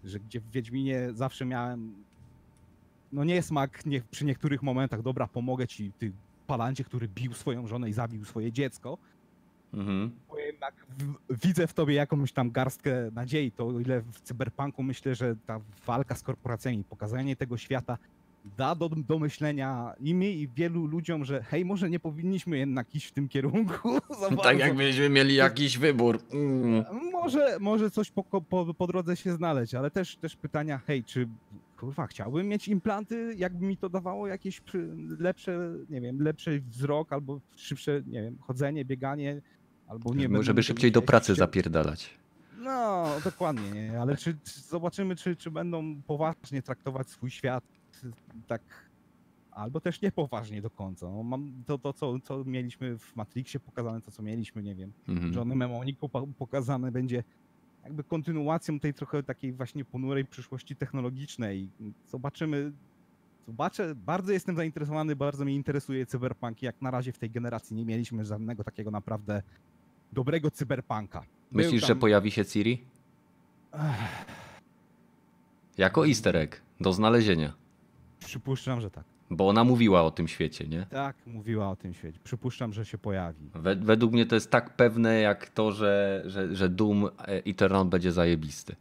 [0.03, 2.03] Że gdzie w Wiedźminie zawsze miałem
[3.11, 6.11] no niesmak nie, przy niektórych momentach, dobra, pomogę ci, ty
[6.47, 8.97] palancie, który bił swoją żonę i zabił swoje dziecko,
[9.75, 10.11] Mhm.
[10.29, 11.15] Bo jednak w,
[11.45, 13.51] widzę w tobie jakąś tam garstkę nadziei.
[13.51, 17.97] To o ile w cyberpunku myślę, że ta walka z korporacjami, pokazanie tego świata
[18.57, 22.95] da do, do myślenia i mi, i wielu ludziom, że hej, może nie powinniśmy jednak
[22.95, 23.99] iść w tym kierunku.
[24.43, 26.19] tak jakbyśmy mieli jakiś wybór.
[26.33, 26.85] Mm.
[27.11, 31.27] Może, może coś po, po, po drodze się znaleźć, ale też, też pytania, hej, czy
[31.77, 34.61] kurwa, chciałbym mieć implanty, jakby mi to dawało jakieś
[35.19, 39.41] lepsze, nie wiem, lepszy wzrok albo szybsze, nie wiem, chodzenie, bieganie,
[39.87, 40.43] albo nie wiem.
[40.43, 41.35] Żeby szybciej do pracy się...
[41.35, 42.09] zapierdalać.
[42.57, 44.01] No, dokładnie, nie?
[44.01, 47.63] ale czy, czy zobaczymy, czy, czy będą poważnie traktować swój świat
[48.47, 48.61] tak
[49.51, 51.09] albo też niepoważnie do końca.
[51.09, 54.91] No, mam to, to co, co mieliśmy w Matrixie pokazane, to co mieliśmy, nie wiem,
[55.07, 55.33] mhm.
[55.33, 55.97] John Mnemonic
[56.37, 57.23] pokazane będzie
[57.83, 61.69] jakby kontynuacją tej trochę takiej właśnie ponurej przyszłości technologicznej.
[62.07, 62.71] Zobaczymy.
[63.47, 66.61] Zobaczę, bardzo jestem zainteresowany, bardzo mnie interesuje cyberpunk.
[66.61, 69.41] Jak na razie w tej generacji nie mieliśmy żadnego takiego naprawdę
[70.13, 71.25] dobrego cyberpunka.
[71.51, 71.87] Myślisz, tam...
[71.87, 72.85] że pojawi się Ciri?
[75.77, 77.53] Jako easter egg do znalezienia.
[78.25, 79.03] Przypuszczam, że tak.
[79.29, 80.85] Bo ona mówiła o tym świecie, nie?
[80.85, 82.19] Tak, mówiła o tym świecie.
[82.23, 83.49] Przypuszczam, że się pojawi.
[83.81, 88.75] według mnie to jest tak pewne, jak to, że, że, że Doom Eternal będzie zajebisty.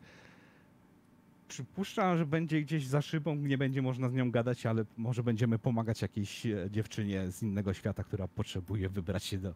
[1.49, 5.59] Przypuszczam, że będzie gdzieś za szybą, nie będzie można z nią gadać, ale może będziemy
[5.59, 9.55] pomagać jakiejś e, dziewczynie z innego świata, która potrzebuje wybrać się do,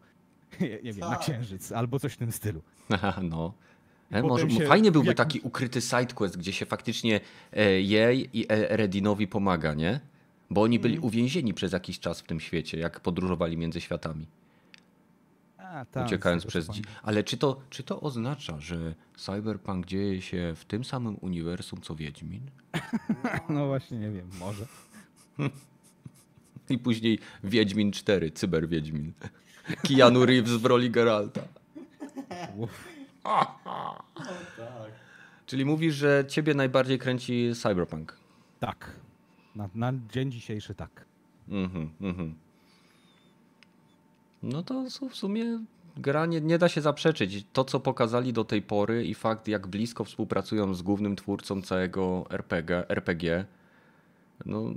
[0.84, 1.20] nie wiem, na tak.
[1.20, 2.62] księżyc albo coś w tym stylu.
[2.90, 3.54] Aha, no.
[4.10, 7.20] E, może, fajnie byłby taki ukryty sidequest, gdzie się faktycznie
[7.52, 10.00] e, jej i Redinowi pomaga, nie?
[10.50, 11.04] Bo oni byli mm.
[11.04, 14.26] uwięzieni przez jakiś czas w tym świecie, jak podróżowali między światami.
[15.58, 16.68] A, tak, uciekając przez.
[17.02, 21.94] Ale czy to, czy to oznacza, że Cyberpunk dzieje się w tym samym uniwersum co
[21.94, 22.50] Wiedźmin?
[23.48, 24.66] no właśnie, nie wiem, może.
[26.70, 29.12] I później Wiedźmin 4, Cyber Wiedźmin.
[29.88, 31.40] Keanu Reeves w roli Geralta.
[33.28, 34.92] Tak.
[35.46, 38.16] Czyli mówisz, że ciebie najbardziej kręci Cyberpunk?
[38.60, 38.90] Tak.
[39.56, 41.04] Na, na dzień dzisiejszy tak.
[41.48, 42.34] Mhm, mhm.
[44.42, 45.44] No to w sumie
[45.96, 47.46] gra nie, nie da się zaprzeczyć.
[47.52, 52.26] To, co pokazali do tej pory i fakt, jak blisko współpracują z głównym twórcą całego
[52.30, 53.44] RPG, RPG
[54.46, 54.74] no,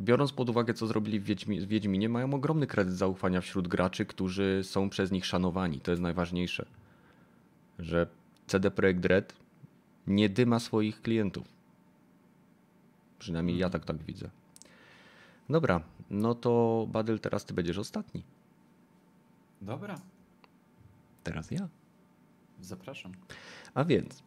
[0.00, 4.06] biorąc pod uwagę, co zrobili w, Wiedźmi, w Wiedźminie, mają ogromny kredyt zaufania wśród graczy,
[4.06, 5.80] którzy są przez nich szanowani.
[5.80, 6.66] To jest najważniejsze.
[7.78, 8.06] Że
[8.46, 9.36] CD Projekt Red
[10.06, 11.48] nie dyma swoich klientów.
[13.18, 14.30] Przynajmniej ja tak tak widzę.
[15.50, 15.80] Dobra,
[16.10, 18.22] no to Badyl, teraz ty będziesz ostatni.
[19.62, 20.00] Dobra.
[21.24, 21.68] Teraz ja.
[22.60, 23.12] Zapraszam.
[23.74, 24.22] A więc e,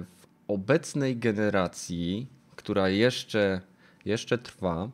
[0.00, 2.26] w obecnej generacji,
[2.56, 3.60] która jeszcze,
[4.04, 4.90] jeszcze trwa,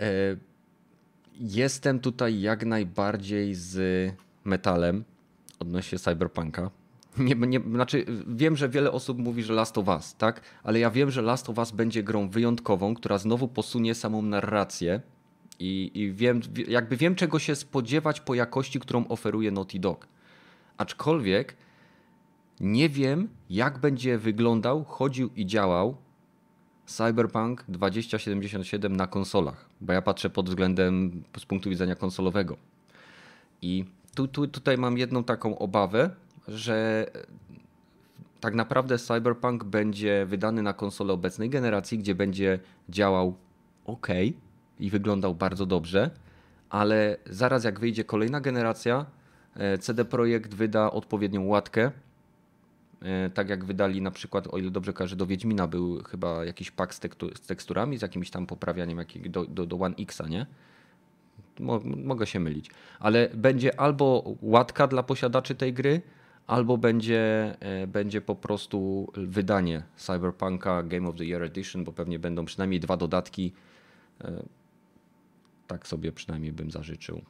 [0.00, 0.36] e,
[1.34, 3.76] jestem tutaj jak najbardziej z
[4.44, 5.04] metalem
[5.58, 6.70] odnośnie cyberpunka.
[7.18, 10.40] Nie, nie, znaczy, wiem, że wiele osób mówi, że Last of Us, tak?
[10.62, 15.00] Ale ja wiem, że Last of Us będzie grą wyjątkową, która znowu posunie samą narrację.
[15.58, 20.06] I, i wiem, jakby wiem, czego się spodziewać po jakości, którą oferuje Naughty Dog.
[20.78, 21.56] Aczkolwiek
[22.60, 25.96] nie wiem, jak będzie wyglądał, chodził i działał
[26.86, 32.56] Cyberpunk 2077 na konsolach, bo ja patrzę pod względem z punktu widzenia konsolowego.
[33.62, 33.84] I
[34.14, 36.10] tu, tu, tutaj mam jedną taką obawę,
[36.48, 37.06] że
[38.40, 42.58] tak naprawdę Cyberpunk będzie wydany na konsolę obecnej generacji, gdzie będzie
[42.88, 43.34] działał
[43.84, 44.08] ok
[44.80, 46.10] i wyglądał bardzo dobrze,
[46.70, 49.06] ale zaraz jak wyjdzie kolejna generacja,
[49.54, 51.90] e, CD Projekt wyda odpowiednią łatkę.
[53.02, 56.70] E, tak jak wydali na przykład, o ile dobrze kojarzę, do Wiedźmina był chyba jakiś
[56.70, 57.00] pak z,
[57.34, 60.46] z teksturami, z jakimś tam poprawianiem do, do, do One Xa, nie?
[61.84, 62.70] Mogę się mylić.
[63.00, 66.02] Ale będzie albo łatka dla posiadaczy tej gry,
[66.46, 72.18] albo będzie, e, będzie po prostu wydanie Cyberpunka Game of the Year Edition, bo pewnie
[72.18, 73.52] będą przynajmniej dwa dodatki.
[74.20, 74.42] E,
[75.66, 77.22] tak sobie przynajmniej bym zażyczył.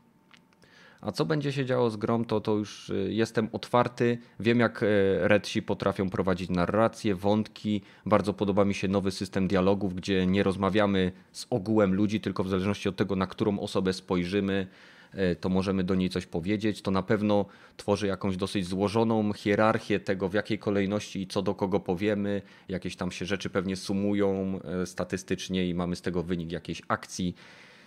[1.00, 4.18] A co będzie się działo z grom, to, to już e, jestem otwarty.
[4.40, 4.84] Wiem, jak
[5.20, 7.82] Redsi potrafią prowadzić narrację, wątki.
[8.06, 12.48] Bardzo podoba mi się nowy system dialogów, gdzie nie rozmawiamy z ogółem ludzi, tylko w
[12.48, 14.66] zależności od tego, na którą osobę spojrzymy,
[15.14, 16.82] E, to możemy do niej coś powiedzieć.
[16.82, 17.46] To na pewno
[17.76, 22.42] tworzy jakąś dosyć złożoną hierarchię tego, w jakiej kolejności i co do kogo powiemy.
[22.68, 27.34] Jakieś tam się rzeczy pewnie sumują statystycznie i mamy z tego wynik jakiejś akcji.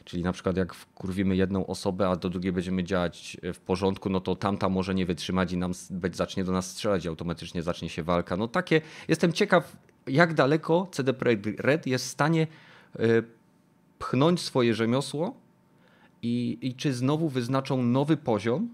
[0.06, 4.10] Czyli na przykład jak wkurwimy jedną osobę, a do drugiej będziemy działać e, w porządku,
[4.10, 5.72] no to tamta może nie wytrzymać i nam
[6.12, 8.38] zacznie do nas strzelać i automatycznie zacznie się walka.
[8.38, 9.78] No takie, jestem ciekaw
[10.08, 12.48] jak daleko CD Projekt Red jest w stanie
[14.00, 15.36] pchnąć swoje rzemiosło
[16.22, 18.70] i, i czy znowu wyznaczą nowy poziom,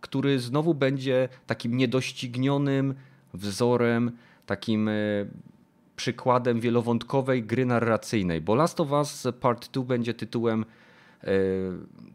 [0.00, 2.94] który znowu będzie takim niedoścignionym
[3.34, 4.12] wzorem,
[4.46, 4.92] takim e,
[5.96, 8.40] przykładem wielowątkowej gry narracyjnej.
[8.40, 10.64] Bo Last of Us Part 2 będzie tytułem,
[11.22, 11.26] e,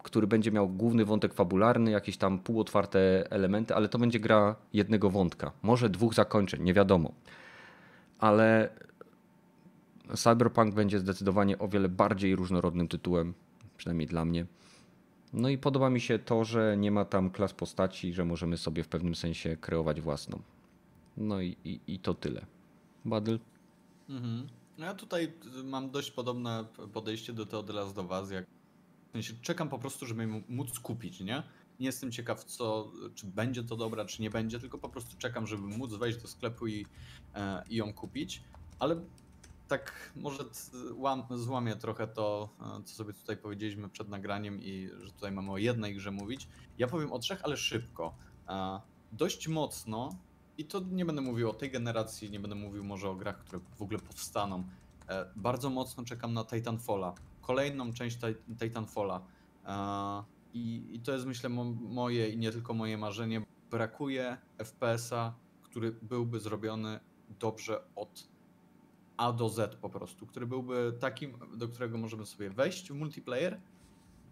[0.04, 5.10] który będzie miał główny wątek fabularny, jakieś tam półotwarte elementy, ale to będzie gra jednego
[5.10, 5.52] wątka.
[5.62, 7.12] Może dwóch zakończeń, nie wiadomo.
[8.20, 8.70] Ale
[10.16, 13.34] Cyberpunk będzie zdecydowanie o wiele bardziej różnorodnym tytułem,
[13.78, 14.46] przynajmniej dla mnie.
[15.34, 18.84] No i podoba mi się to, że nie ma tam klas postaci, że możemy sobie
[18.84, 20.42] w pewnym sensie kreować własną.
[21.18, 22.46] No i, i, i to tyle.
[23.06, 23.40] Badyl?
[24.10, 24.48] Mhm.
[24.78, 25.34] No ja tutaj
[25.64, 28.46] mam dość podobne podejście do tego Last of Us, jak
[29.10, 31.44] w sensie czekam po prostu, żeby móc kupić, nie?
[31.80, 35.48] Nie jestem ciekaw, co, czy będzie to dobra, czy nie będzie, tylko po prostu czekam,
[35.48, 36.86] żeby móc wejść do sklepu i,
[37.36, 38.44] e, i ją kupić.
[38.80, 39.02] Ale
[39.68, 40.44] tak może
[40.94, 42.50] łam, złamię trochę to,
[42.80, 46.48] e, co sobie tutaj powiedzieliśmy przed nagraniem i że tutaj mamy o jednej grze mówić.
[46.78, 48.16] Ja powiem o trzech, ale szybko.
[48.50, 48.82] E,
[49.12, 50.10] dość mocno
[50.60, 53.62] i to nie będę mówił o tej generacji, nie będę mówił może o grach, które
[53.76, 54.64] w ogóle powstaną.
[55.08, 57.14] E, bardzo mocno czekam na Titanfalla.
[57.42, 58.18] Kolejną część
[58.60, 59.22] Titanfalla.
[60.54, 63.42] I, I to jest myślę moje i nie tylko moje marzenie.
[63.72, 65.34] Brakuje FPS-a,
[65.64, 67.00] który byłby zrobiony
[67.40, 68.30] dobrze od
[69.18, 73.60] a do Z po prostu, który byłby takim, do którego możemy sobie wejść w multiplayer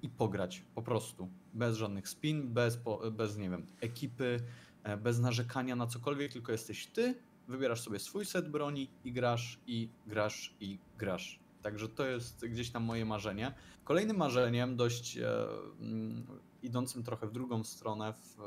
[0.01, 1.29] i pograć po prostu.
[1.53, 2.79] Bez żadnych spin, bez,
[3.11, 4.66] bez nie wiem, ekipy, e,
[4.97, 7.15] bez narzekania na cokolwiek, tylko jesteś ty,
[7.47, 11.39] wybierasz sobie swój set broni i grasz, i grasz, i grasz.
[11.61, 13.53] Także to jest gdzieś tam moje marzenie.
[13.83, 15.47] Kolejnym marzeniem, dość e,
[15.79, 16.27] mm,
[16.63, 18.37] idącym trochę w drugą stronę, w,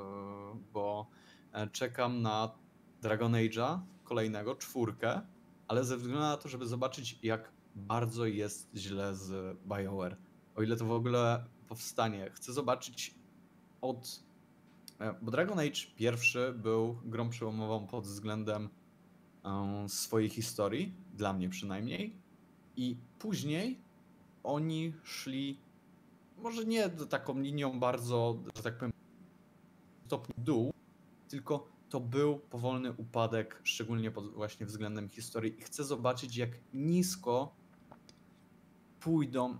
[0.73, 1.07] bo
[1.53, 2.51] e, czekam na
[3.03, 5.21] Dragon Age'a kolejnego, czwórkę,
[5.69, 10.17] ale ze względu na to, żeby zobaczyć, jak bardzo jest źle z BioWare.
[10.55, 12.31] O ile to w ogóle powstanie.
[12.35, 13.15] Chcę zobaczyć
[13.81, 14.30] od.
[15.01, 18.68] E, bo Dragon Age pierwszy był grą przełomową pod względem
[19.44, 22.16] um, swojej historii, dla mnie przynajmniej.
[22.77, 23.81] I później
[24.43, 25.60] oni szli,
[26.39, 28.93] może nie taką linią bardzo, że tak powiem,
[30.06, 30.72] stopniu dół,
[31.28, 35.59] tylko to był powolny upadek, szczególnie pod właśnie względem historii.
[35.59, 37.55] I chcę zobaczyć, jak nisko
[39.01, 39.56] pójdą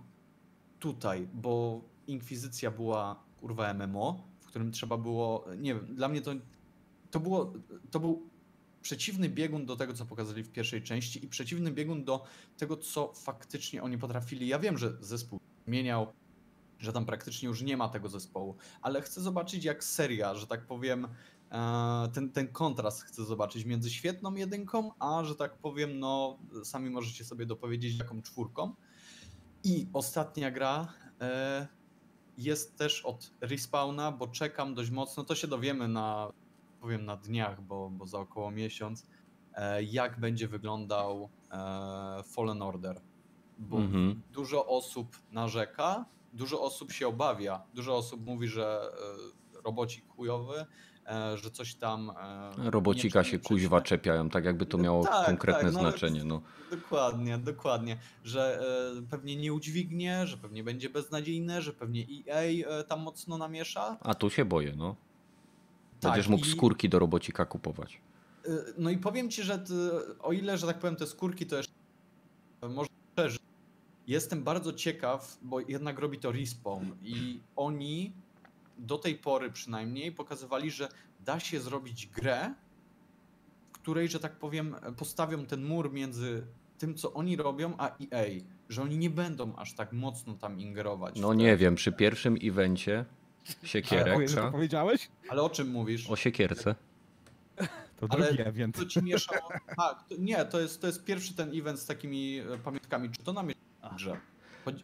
[0.79, 6.31] tutaj, bo Inkwizycja była kurwa MMO, którym trzeba było, nie wiem, dla mnie to,
[7.11, 7.53] to było,
[7.91, 8.29] to był
[8.81, 12.23] przeciwny biegun do tego, co pokazali w pierwszej części i przeciwny biegun do
[12.57, 14.47] tego, co faktycznie oni potrafili.
[14.47, 16.13] Ja wiem, że zespół zmieniał,
[16.79, 20.65] że tam praktycznie już nie ma tego zespołu, ale chcę zobaczyć, jak seria, że tak
[20.65, 21.07] powiem,
[21.51, 26.89] E, ten, ten kontrast chcę zobaczyć między świetną jedynką, a że tak powiem, no sami
[26.89, 28.73] możecie sobie dopowiedzieć jaką czwórką.
[29.63, 31.67] I ostatnia gra e,
[32.43, 36.31] jest też od Respawna, bo czekam dość mocno, to się dowiemy na,
[36.81, 39.07] powiem na dniach, bo, bo za około miesiąc,
[39.53, 41.29] e, jak będzie wyglądał
[42.23, 43.01] Fallen Order.
[43.57, 44.21] Bo mhm.
[44.31, 48.91] dużo osób narzeka, dużo osób się obawia, dużo osób mówi, że
[49.63, 50.65] robocik chujowy, E,
[51.35, 52.09] że coś tam.
[52.09, 56.23] E, Robocika się kuźwa czepiają, tak jakby to miało tak, konkretne tak, no, znaczenie.
[56.23, 56.41] No.
[56.71, 57.97] Dokładnie, dokładnie.
[58.23, 58.61] Że
[58.99, 63.97] e, pewnie nie udźwignie, że pewnie będzie beznadziejne, że pewnie EA tam mocno namiesza.
[64.01, 64.95] A tu się boję, no.
[66.01, 66.49] Będziesz tak, mógł i...
[66.49, 68.01] skórki do robocika kupować.
[68.77, 69.73] No i powiem ci, że ty,
[70.19, 71.73] o ile, że tak powiem, te skórki to jeszcze
[72.69, 73.41] można przeżyć.
[74.07, 78.13] Jestem bardzo ciekaw, bo jednak robi to Respawn i oni
[78.81, 80.89] do tej pory przynajmniej pokazywali, że
[81.19, 82.53] da się zrobić grę,
[83.69, 86.47] w której, że tak powiem, postawią ten mur między
[86.77, 88.25] tym, co oni robią, a EA.
[88.69, 91.15] Że oni nie będą aż tak mocno tam ingerować.
[91.19, 93.05] No nie wiem, przy pierwszym evencie
[93.63, 94.15] siekierek.
[94.15, 95.09] Ale, to powiedziałeś?
[95.29, 96.09] Ale o czym mówisz?
[96.09, 96.75] O siekierce.
[98.01, 98.75] To drugi Ale event.
[98.75, 99.49] to ci mieszało.
[99.77, 103.09] Tak, to, nie, to jest, to jest pierwszy ten event z takimi e, pamiątkami.
[103.09, 104.17] Czy to namieszało grze?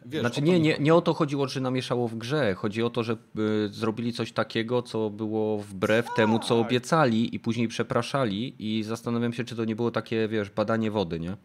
[0.06, 2.54] Wiesz, znaczy nie, nie, nie o to chodziło, czy namieszało w grze.
[2.54, 6.16] Chodzi o to, że y, zrobili coś takiego, co było wbrew tak.
[6.16, 10.50] temu, co obiecali i później przepraszali i zastanawiam się, czy to nie było takie, wiesz,
[10.50, 11.36] badanie wody, nie?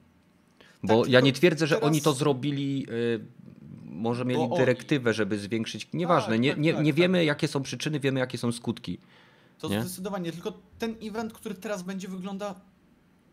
[0.84, 1.88] Bo tak, ja nie twierdzę, że teraz...
[1.88, 3.26] oni to zrobili, y,
[3.86, 5.18] może mieli Bo dyrektywę, oni.
[5.18, 8.38] żeby zwiększyć, nieważne, tak, nie, tak, nie, tak, nie wiemy jakie są przyczyny, wiemy jakie
[8.38, 8.98] są skutki.
[9.60, 9.82] To nie?
[9.82, 12.56] zdecydowanie, tylko ten event, który teraz będzie wygląda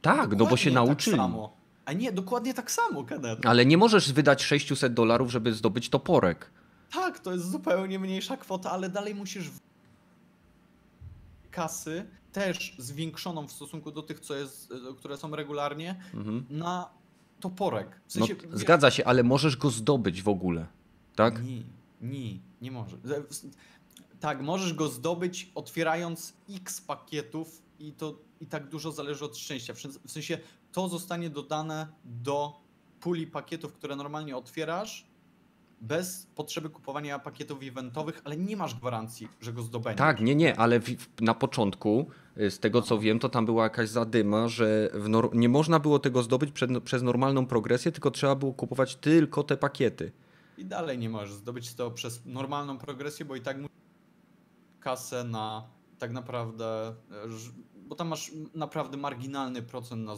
[0.03, 1.17] tak, no bo się nauczyli.
[1.17, 1.60] Samo.
[1.91, 3.47] A nie, dokładnie tak samo, Kenneth.
[3.47, 6.51] Ale nie możesz wydać 600 dolarów, żeby zdobyć toporek.
[6.93, 9.51] Tak, to jest zupełnie mniejsza kwota, ale dalej musisz
[11.51, 16.47] kasy też zwiększoną w stosunku do tych, co jest, które są regularnie, mhm.
[16.51, 16.89] na
[17.41, 18.01] toporek.
[18.07, 20.67] W sensie, no, zgadza się, ale możesz go zdobyć w ogóle,
[21.17, 21.45] tak?
[21.45, 21.63] Nie,
[22.01, 22.39] nie.
[22.63, 22.97] Nie może.
[24.21, 29.75] Tak, możesz go zdobyć otwierając x pakietów i to i tak dużo zależy od szczęścia.
[30.05, 30.39] W sensie
[30.73, 32.61] to zostanie dodane do
[33.01, 35.11] puli pakietów, które normalnie otwierasz
[35.81, 39.99] bez potrzeby kupowania pakietów eventowych, ale nie masz gwarancji, że go zdobędziesz.
[39.99, 42.07] Tak, nie, nie, ale w, na początku,
[42.37, 44.91] y, z tego co wiem, to tam była jakaś zadyma, że
[45.33, 49.57] nie można było tego zdobyć przed, przez normalną progresję, tylko trzeba było kupować tylko te
[49.57, 50.13] pakiety.
[50.59, 53.71] I dalej nie możesz zdobyć to przez normalną progresję, bo i tak musisz
[54.81, 55.65] kasę na
[55.99, 56.95] tak naprawdę, e,
[57.75, 60.17] bo tam masz naprawdę marginalny procent na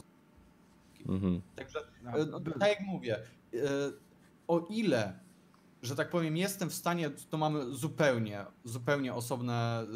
[1.08, 1.40] mhm.
[1.56, 3.16] Także, e, no, tak jak mówię,
[3.54, 3.58] e,
[4.48, 5.22] o ile
[5.82, 9.86] że tak powiem, jestem w stanie, to mamy zupełnie, zupełnie osobne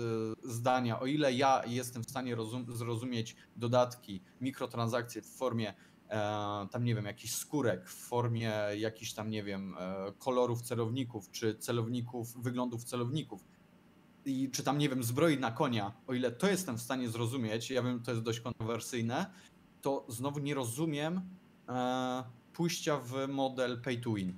[0.45, 1.01] y, zdania.
[1.01, 5.75] O ile ja jestem w stanie rozum, zrozumieć dodatki, mikrotransakcje w formie
[6.09, 11.31] e, tam nie wiem, jakichś skórek, w formie jakichś tam nie wiem, e, kolorów celowników,
[11.31, 13.45] czy celowników, wyglądów celowników,
[14.25, 17.71] i czy tam nie wiem, zbroi na konia, o ile to jestem w stanie zrozumieć,
[17.71, 19.27] ja wiem, to jest dość kontrowersyjne,
[19.87, 21.21] to znowu nie rozumiem
[21.69, 24.35] e, pójścia w model pay to win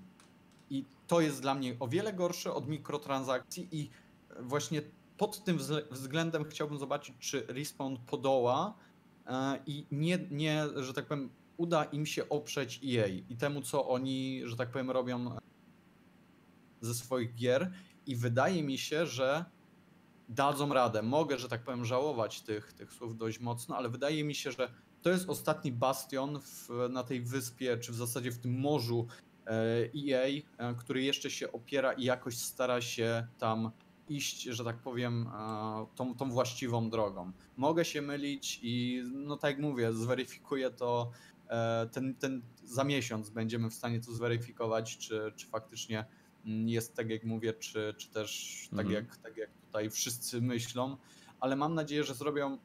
[0.70, 3.90] i to jest dla mnie o wiele gorsze od mikrotransakcji i
[4.40, 4.82] właśnie
[5.16, 5.58] pod tym
[5.90, 8.74] względem chciałbym zobaczyć, czy Respawn podoła
[9.26, 13.88] e, i nie, nie, że tak powiem, uda im się oprzeć EA i temu, co
[13.88, 15.36] oni, że tak powiem, robią
[16.80, 17.72] ze swoich gier
[18.06, 19.44] i wydaje mi się, że
[20.28, 21.02] dadzą radę.
[21.02, 24.70] Mogę, że tak powiem, żałować tych, tych słów dość mocno, ale wydaje mi się, że
[25.02, 29.06] to jest ostatni bastion w, na tej wyspie, czy w zasadzie w tym morzu
[29.50, 33.70] EA, e, który jeszcze się opiera i jakoś stara się tam
[34.08, 37.32] iść, że tak powiem, e, tą, tą właściwą drogą.
[37.56, 41.10] Mogę się mylić i no tak jak mówię, zweryfikuję to
[41.48, 46.04] e, ten, ten za miesiąc będziemy w stanie to zweryfikować, czy, czy faktycznie
[46.46, 48.94] mm, jest tak jak mówię, czy, czy też tak, mhm.
[48.94, 50.96] jak, tak jak tutaj wszyscy myślą,
[51.40, 52.58] ale mam nadzieję, że zrobią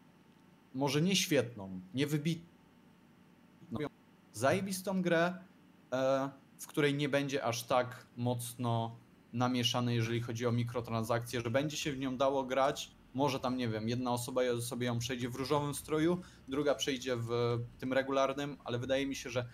[0.73, 2.49] może nie świetną, nie wybitną,
[4.33, 5.33] zajebistą grę,
[6.57, 8.95] w której nie będzie aż tak mocno
[9.33, 12.91] namieszane, jeżeli chodzi o mikrotransakcje, że będzie się w nią dało grać.
[13.13, 17.29] Może tam, nie wiem, jedna osoba sobie ją przejdzie w różowym stroju, druga przejdzie w
[17.79, 19.45] tym regularnym, ale wydaje mi się, że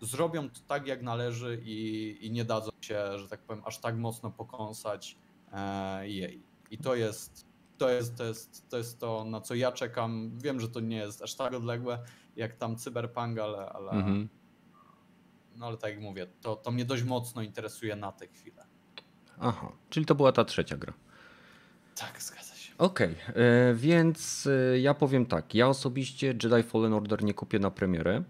[0.00, 3.96] zrobią to tak, jak należy i, i nie dadzą się, że tak powiem, aż tak
[3.96, 5.16] mocno pokąsać
[5.52, 6.42] e, jej.
[6.70, 7.46] I to jest,
[7.78, 10.30] to jest, to jest, to jest to, na co ja czekam.
[10.38, 11.98] Wiem, że to nie jest aż tak odległe,
[12.36, 14.28] jak tam Cyberpunk, ale, ale, mhm
[15.58, 18.66] no ale tak jak mówię, to, to mnie dość mocno interesuje na tę chwilę.
[19.40, 20.92] Aha, czyli to była ta trzecia gra.
[21.96, 22.72] Tak, zgadza się.
[22.78, 25.54] Okej, okay, e, więc e, ja powiem tak.
[25.54, 28.22] Ja osobiście Jedi Fallen Order nie kupię na premierę,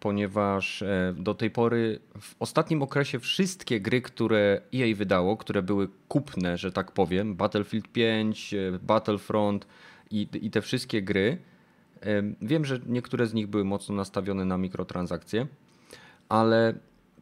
[0.00, 0.84] ponieważ
[1.16, 6.72] do tej pory w ostatnim okresie wszystkie gry, które EA wydało, które były kupne, że
[6.72, 9.66] tak powiem, Battlefield 5, Battlefront
[10.10, 11.38] i, i te wszystkie gry,
[12.42, 15.46] wiem, że niektóre z nich były mocno nastawione na mikrotransakcje
[16.28, 16.74] ale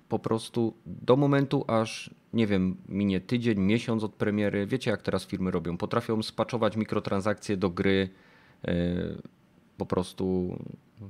[0.09, 5.27] po prostu do momentu, aż nie wiem, minie tydzień, miesiąc od premiery, wiecie jak teraz
[5.27, 8.09] firmy robią, potrafią spaczować mikrotransakcje do gry
[9.77, 10.57] po prostu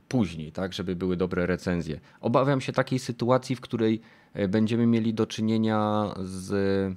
[0.08, 2.00] później, tak, żeby były dobre recenzje.
[2.20, 4.00] Obawiam się takiej sytuacji, w której
[4.34, 6.96] e, będziemy mieli do czynienia z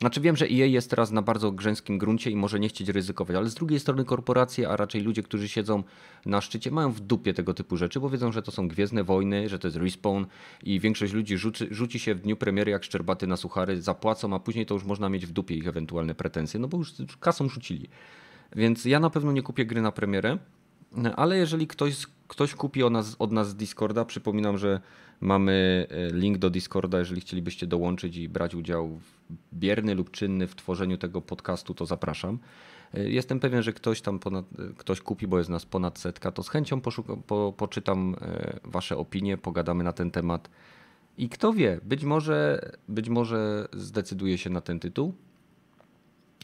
[0.00, 3.36] znaczy wiem, że EA jest teraz na bardzo grzęskim gruncie i może nie chcieć ryzykować,
[3.36, 5.82] ale z drugiej strony korporacje, a raczej ludzie, którzy siedzą
[6.26, 9.48] na szczycie, mają w dupie tego typu rzeczy, bo wiedzą, że to są Gwiezdne Wojny,
[9.48, 10.24] że to jest respawn
[10.62, 14.38] i większość ludzi rzuci, rzuci się w dniu premiery jak szczerbaty na suchary, zapłacą, a
[14.38, 17.88] później to już można mieć w dupie ich ewentualne pretensje, no bo już kasą rzucili.
[18.56, 20.38] Więc ja na pewno nie kupię gry na premierę,
[21.16, 24.80] ale jeżeli ktoś, ktoś kupi od nas, od nas z Discorda, przypominam, że
[25.20, 29.00] mamy e, link do Discorda, jeżeli chcielibyście dołączyć i brać udział
[29.52, 32.38] bierny lub czynny w tworzeniu tego podcastu, to zapraszam.
[32.94, 36.32] E, jestem pewien, że ktoś tam ponad, e, ktoś kupi, bo jest nas ponad setka,
[36.32, 38.16] to z chęcią poszuka, po, poczytam
[38.64, 40.50] wasze opinie, pogadamy na ten temat.
[41.18, 45.14] I kto wie, być może, być może zdecyduje się na ten tytuł,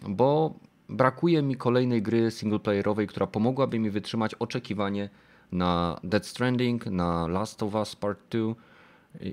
[0.09, 0.55] bo
[0.91, 5.11] brakuje mi kolejnej gry singleplayerowej, która pomogłaby mi wytrzymać oczekiwanie
[5.53, 8.55] na Dead Stranding, na Last of Us Part 2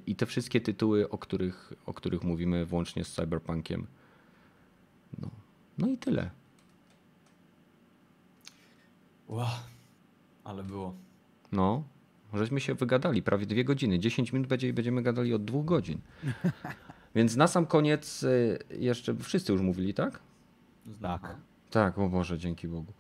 [0.08, 3.88] i te wszystkie tytuły, o których, o których mówimy włącznie z Cyberpunkiem.
[5.22, 5.30] No,
[5.78, 6.30] no i tyle.
[9.28, 9.48] Wow,
[10.44, 10.94] ale było.
[11.52, 11.84] No,
[12.34, 14.00] żeśmy się wygadali prawie dwie godziny.
[14.00, 16.00] 10 minut będzie i będziemy gadali od dwóch godzin.
[17.16, 20.20] Więc na sam koniec y, jeszcze wszyscy już mówili, tak?
[21.02, 21.36] Tak.
[21.72, 22.94] Tak, o Boże, dzięki Bogu.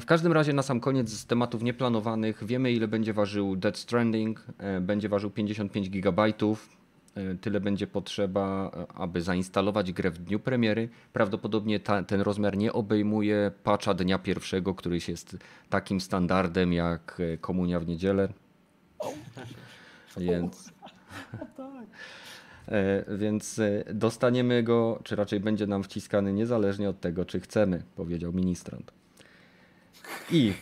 [0.00, 4.46] W każdym razie na sam koniec z tematów nieplanowanych wiemy ile będzie ważył Dead Stranding.
[4.58, 6.22] E, będzie ważył 55 GB.
[6.22, 6.32] E,
[7.40, 10.88] tyle będzie potrzeba, e, aby zainstalować grę w dniu premiery.
[11.12, 15.36] Prawdopodobnie ta, ten rozmiar nie obejmuje patcha dnia pierwszego, który jest
[15.70, 18.28] takim standardem jak komunia w niedzielę.
[20.16, 20.72] Więc,
[23.18, 23.60] więc
[23.94, 28.92] dostaniemy go, czy raczej będzie nam wciskany niezależnie od tego, czy chcemy, powiedział ministrant.
[30.30, 30.52] I,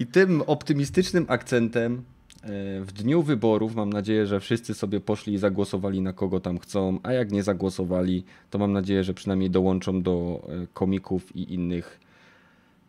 [0.00, 2.04] i tym optymistycznym akcentem
[2.46, 6.58] E, w dniu wyborów mam nadzieję, że wszyscy sobie poszli i zagłosowali na kogo tam
[6.58, 11.54] chcą, a jak nie zagłosowali, to mam nadzieję, że przynajmniej dołączą do e, komików i
[11.54, 12.00] innych,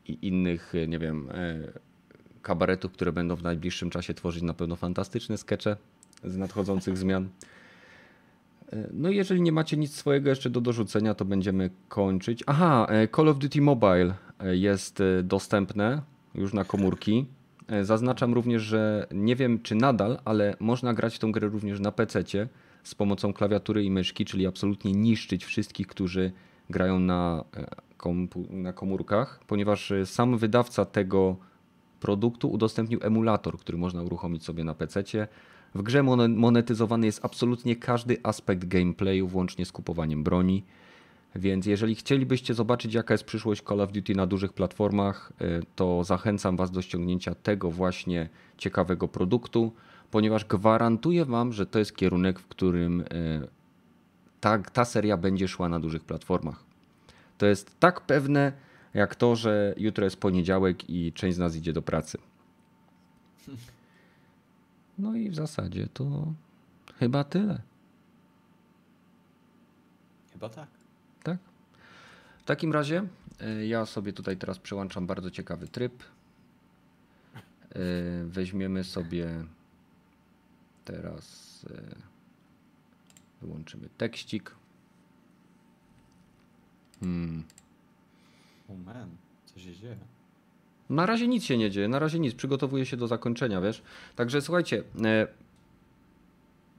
[0.08, 1.30] i innych e, nie wiem,
[2.42, 5.78] kabaretów, które będą w najbliższym czasie tworzyć na pewno fantastyczne skecze
[6.24, 7.30] z nadchodzących zmian.
[8.94, 12.44] No i jeżeli nie macie nic swojego jeszcze do dorzucenia, to będziemy kończyć.
[12.48, 14.14] Aha, Call of Duty Mobile
[14.44, 16.02] jest dostępne
[16.36, 17.26] już na komórki.
[17.68, 21.92] E, zaznaczam również, że nie wiem czy nadal, ale można grać tą grę również na
[21.92, 22.24] PC
[22.84, 26.32] z pomocą klawiatury i myszki, czyli absolutnie niszczyć wszystkich, którzy
[26.70, 27.66] grają na, e,
[28.50, 31.36] na komórkach, ponieważ e, sam wydawca tego
[32.00, 35.04] produktu udostępnił emulator, który można uruchomić sobie na PC.
[35.78, 40.64] W grze monetyzowany jest absolutnie każdy aspekt gameplayu, włącznie z kupowaniem broni.
[41.36, 46.04] Więc jeżeli chcielibyście zobaczyć, jaka jest przyszłość Call of Duty na dużych platformach, y, to
[46.04, 49.72] zachęcam Was do ściągnięcia tego właśnie ciekawego produktu,
[50.12, 53.06] ponieważ gwarantuję Wam, że to jest kierunek, w którym y,
[54.40, 56.64] ta, ta seria będzie szła na dużych platformach.
[57.38, 58.52] To jest tak pewne,
[58.94, 62.18] jak to, że jutro jest poniedziałek i część z nas idzie do pracy.
[64.98, 66.34] No i w zasadzie to
[67.00, 67.62] chyba tyle.
[70.34, 70.68] Chyba tak.
[72.48, 73.08] W takim razie
[73.40, 76.04] e, ja sobie tutaj teraz przełączam bardzo ciekawy tryb.
[76.04, 77.40] E,
[78.24, 79.46] weźmiemy sobie
[80.86, 81.96] teraz e,
[83.42, 84.56] wyłączymy tekścik.
[87.00, 87.44] Hmm.
[88.70, 89.10] O oh man,
[89.46, 90.17] co się dzieje?
[90.90, 92.36] Na razie nic się nie dzieje, na razie nic.
[92.36, 93.82] Przygotowuję się do zakończenia, wiesz.
[94.16, 94.84] Także słuchajcie,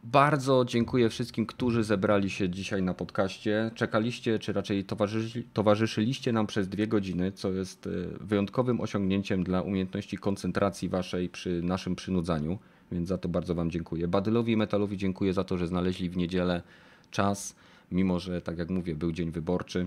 [0.04, 3.70] bardzo dziękuję wszystkim, którzy zebrali się dzisiaj na podcaście.
[3.74, 7.90] Czekaliście, czy raczej towarzyszy, towarzyszyliście nam przez dwie godziny, co jest e,
[8.20, 12.58] wyjątkowym osiągnięciem dla umiejętności koncentracji waszej przy naszym przynudzaniu,
[12.92, 14.08] więc za to bardzo Wam dziękuję.
[14.08, 16.62] Badylowi i Metalowi dziękuję za to, że znaleźli w niedzielę
[17.10, 17.56] czas,
[17.92, 19.86] mimo że, tak jak mówię, był dzień wyborczy.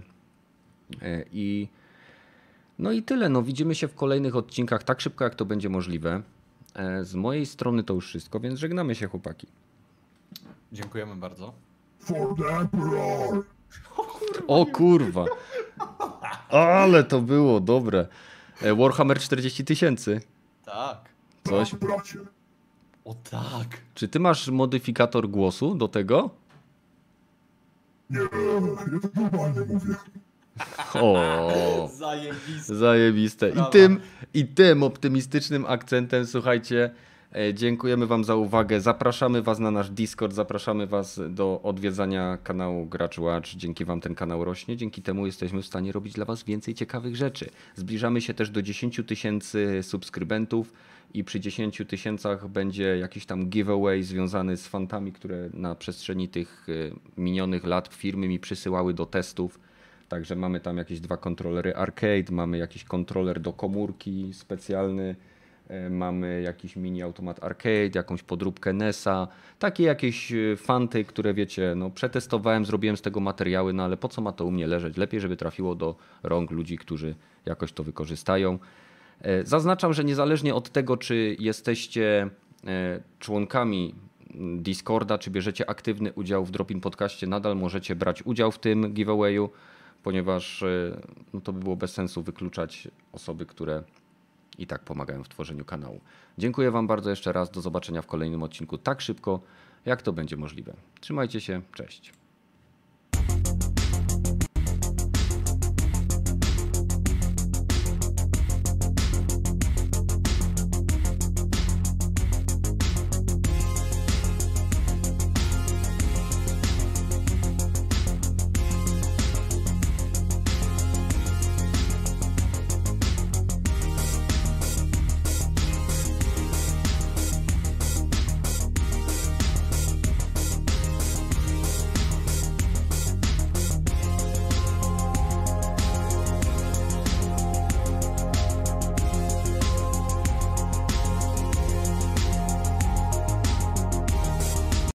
[1.01, 1.67] E, I
[2.81, 3.29] no i tyle.
[3.29, 6.21] No, widzimy się w kolejnych odcinkach tak szybko, jak to będzie możliwe.
[6.73, 9.47] E, z mojej strony to już wszystko, więc żegnamy się, chłopaki.
[10.71, 11.53] Dziękujemy bardzo.
[14.47, 15.25] O kurwa.
[16.49, 18.07] Ale to było dobre.
[18.61, 20.21] E, Warhammer 40 tysięcy.
[20.65, 21.09] Tak.
[21.43, 21.75] Coś.
[23.05, 23.67] O tak.
[23.95, 26.29] Czy ty masz modyfikator głosu do tego?
[28.09, 29.95] Nie, ja to normalnie mówię.
[30.93, 32.75] O, Zajebiste.
[32.75, 33.49] zajebiste.
[33.49, 33.99] I tym,
[34.33, 36.91] I tym optymistycznym akcentem, słuchajcie,
[37.35, 38.81] E, dziękujemy Wam za uwagę.
[38.81, 43.49] Zapraszamy Was na nasz Discord, zapraszamy Was do odwiedzania kanału Gracz Watch.
[43.55, 47.15] Dzięki Wam ten kanał rośnie, dzięki temu jesteśmy w stanie robić dla Was więcej ciekawych
[47.15, 47.49] rzeczy.
[47.75, 50.73] Zbliżamy się też do 10 tysięcy subskrybentów
[51.13, 56.67] i przy 10 tysiącach będzie jakiś tam giveaway związany z fantami, które na przestrzeni tych
[56.69, 59.59] e, minionych lat firmy mi przysyłały do testów.
[60.11, 65.15] Także mamy tam jakieś dwa kontrolery arcade, mamy jakiś kontroler do komórki specjalny
[65.71, 69.27] E, mamy jakiś mini automat arcade, jakąś podróbkę NESa,
[69.59, 74.07] takie jakieś e, fanty, które wiecie, no przetestowałem, zrobiłem z tego materiały, no ale po
[74.07, 74.97] co ma to u mnie leżeć?
[74.97, 77.15] Lepiej, żeby trafiło do rąk ludzi, którzy
[77.45, 78.59] jakoś to wykorzystają.
[79.21, 82.29] E, zaznaczam, że niezależnie od tego, czy jesteście
[83.19, 83.95] członkami
[84.57, 89.49] Discorda, czy bierzecie aktywny udział w Dropin Podcaście, nadal możecie brać udział w tym giveawayu,
[90.03, 90.63] ponieważ
[91.33, 93.83] no, to by było bez sensu wykluczać osoby, które
[94.57, 96.01] i tak pomagają w tworzeniu kanału.
[96.37, 97.51] Dziękuję Wam bardzo jeszcze raz.
[97.51, 99.41] Do zobaczenia w kolejnym odcinku tak szybko,
[99.85, 100.73] jak to będzie możliwe.
[100.99, 102.20] Trzymajcie się, cześć.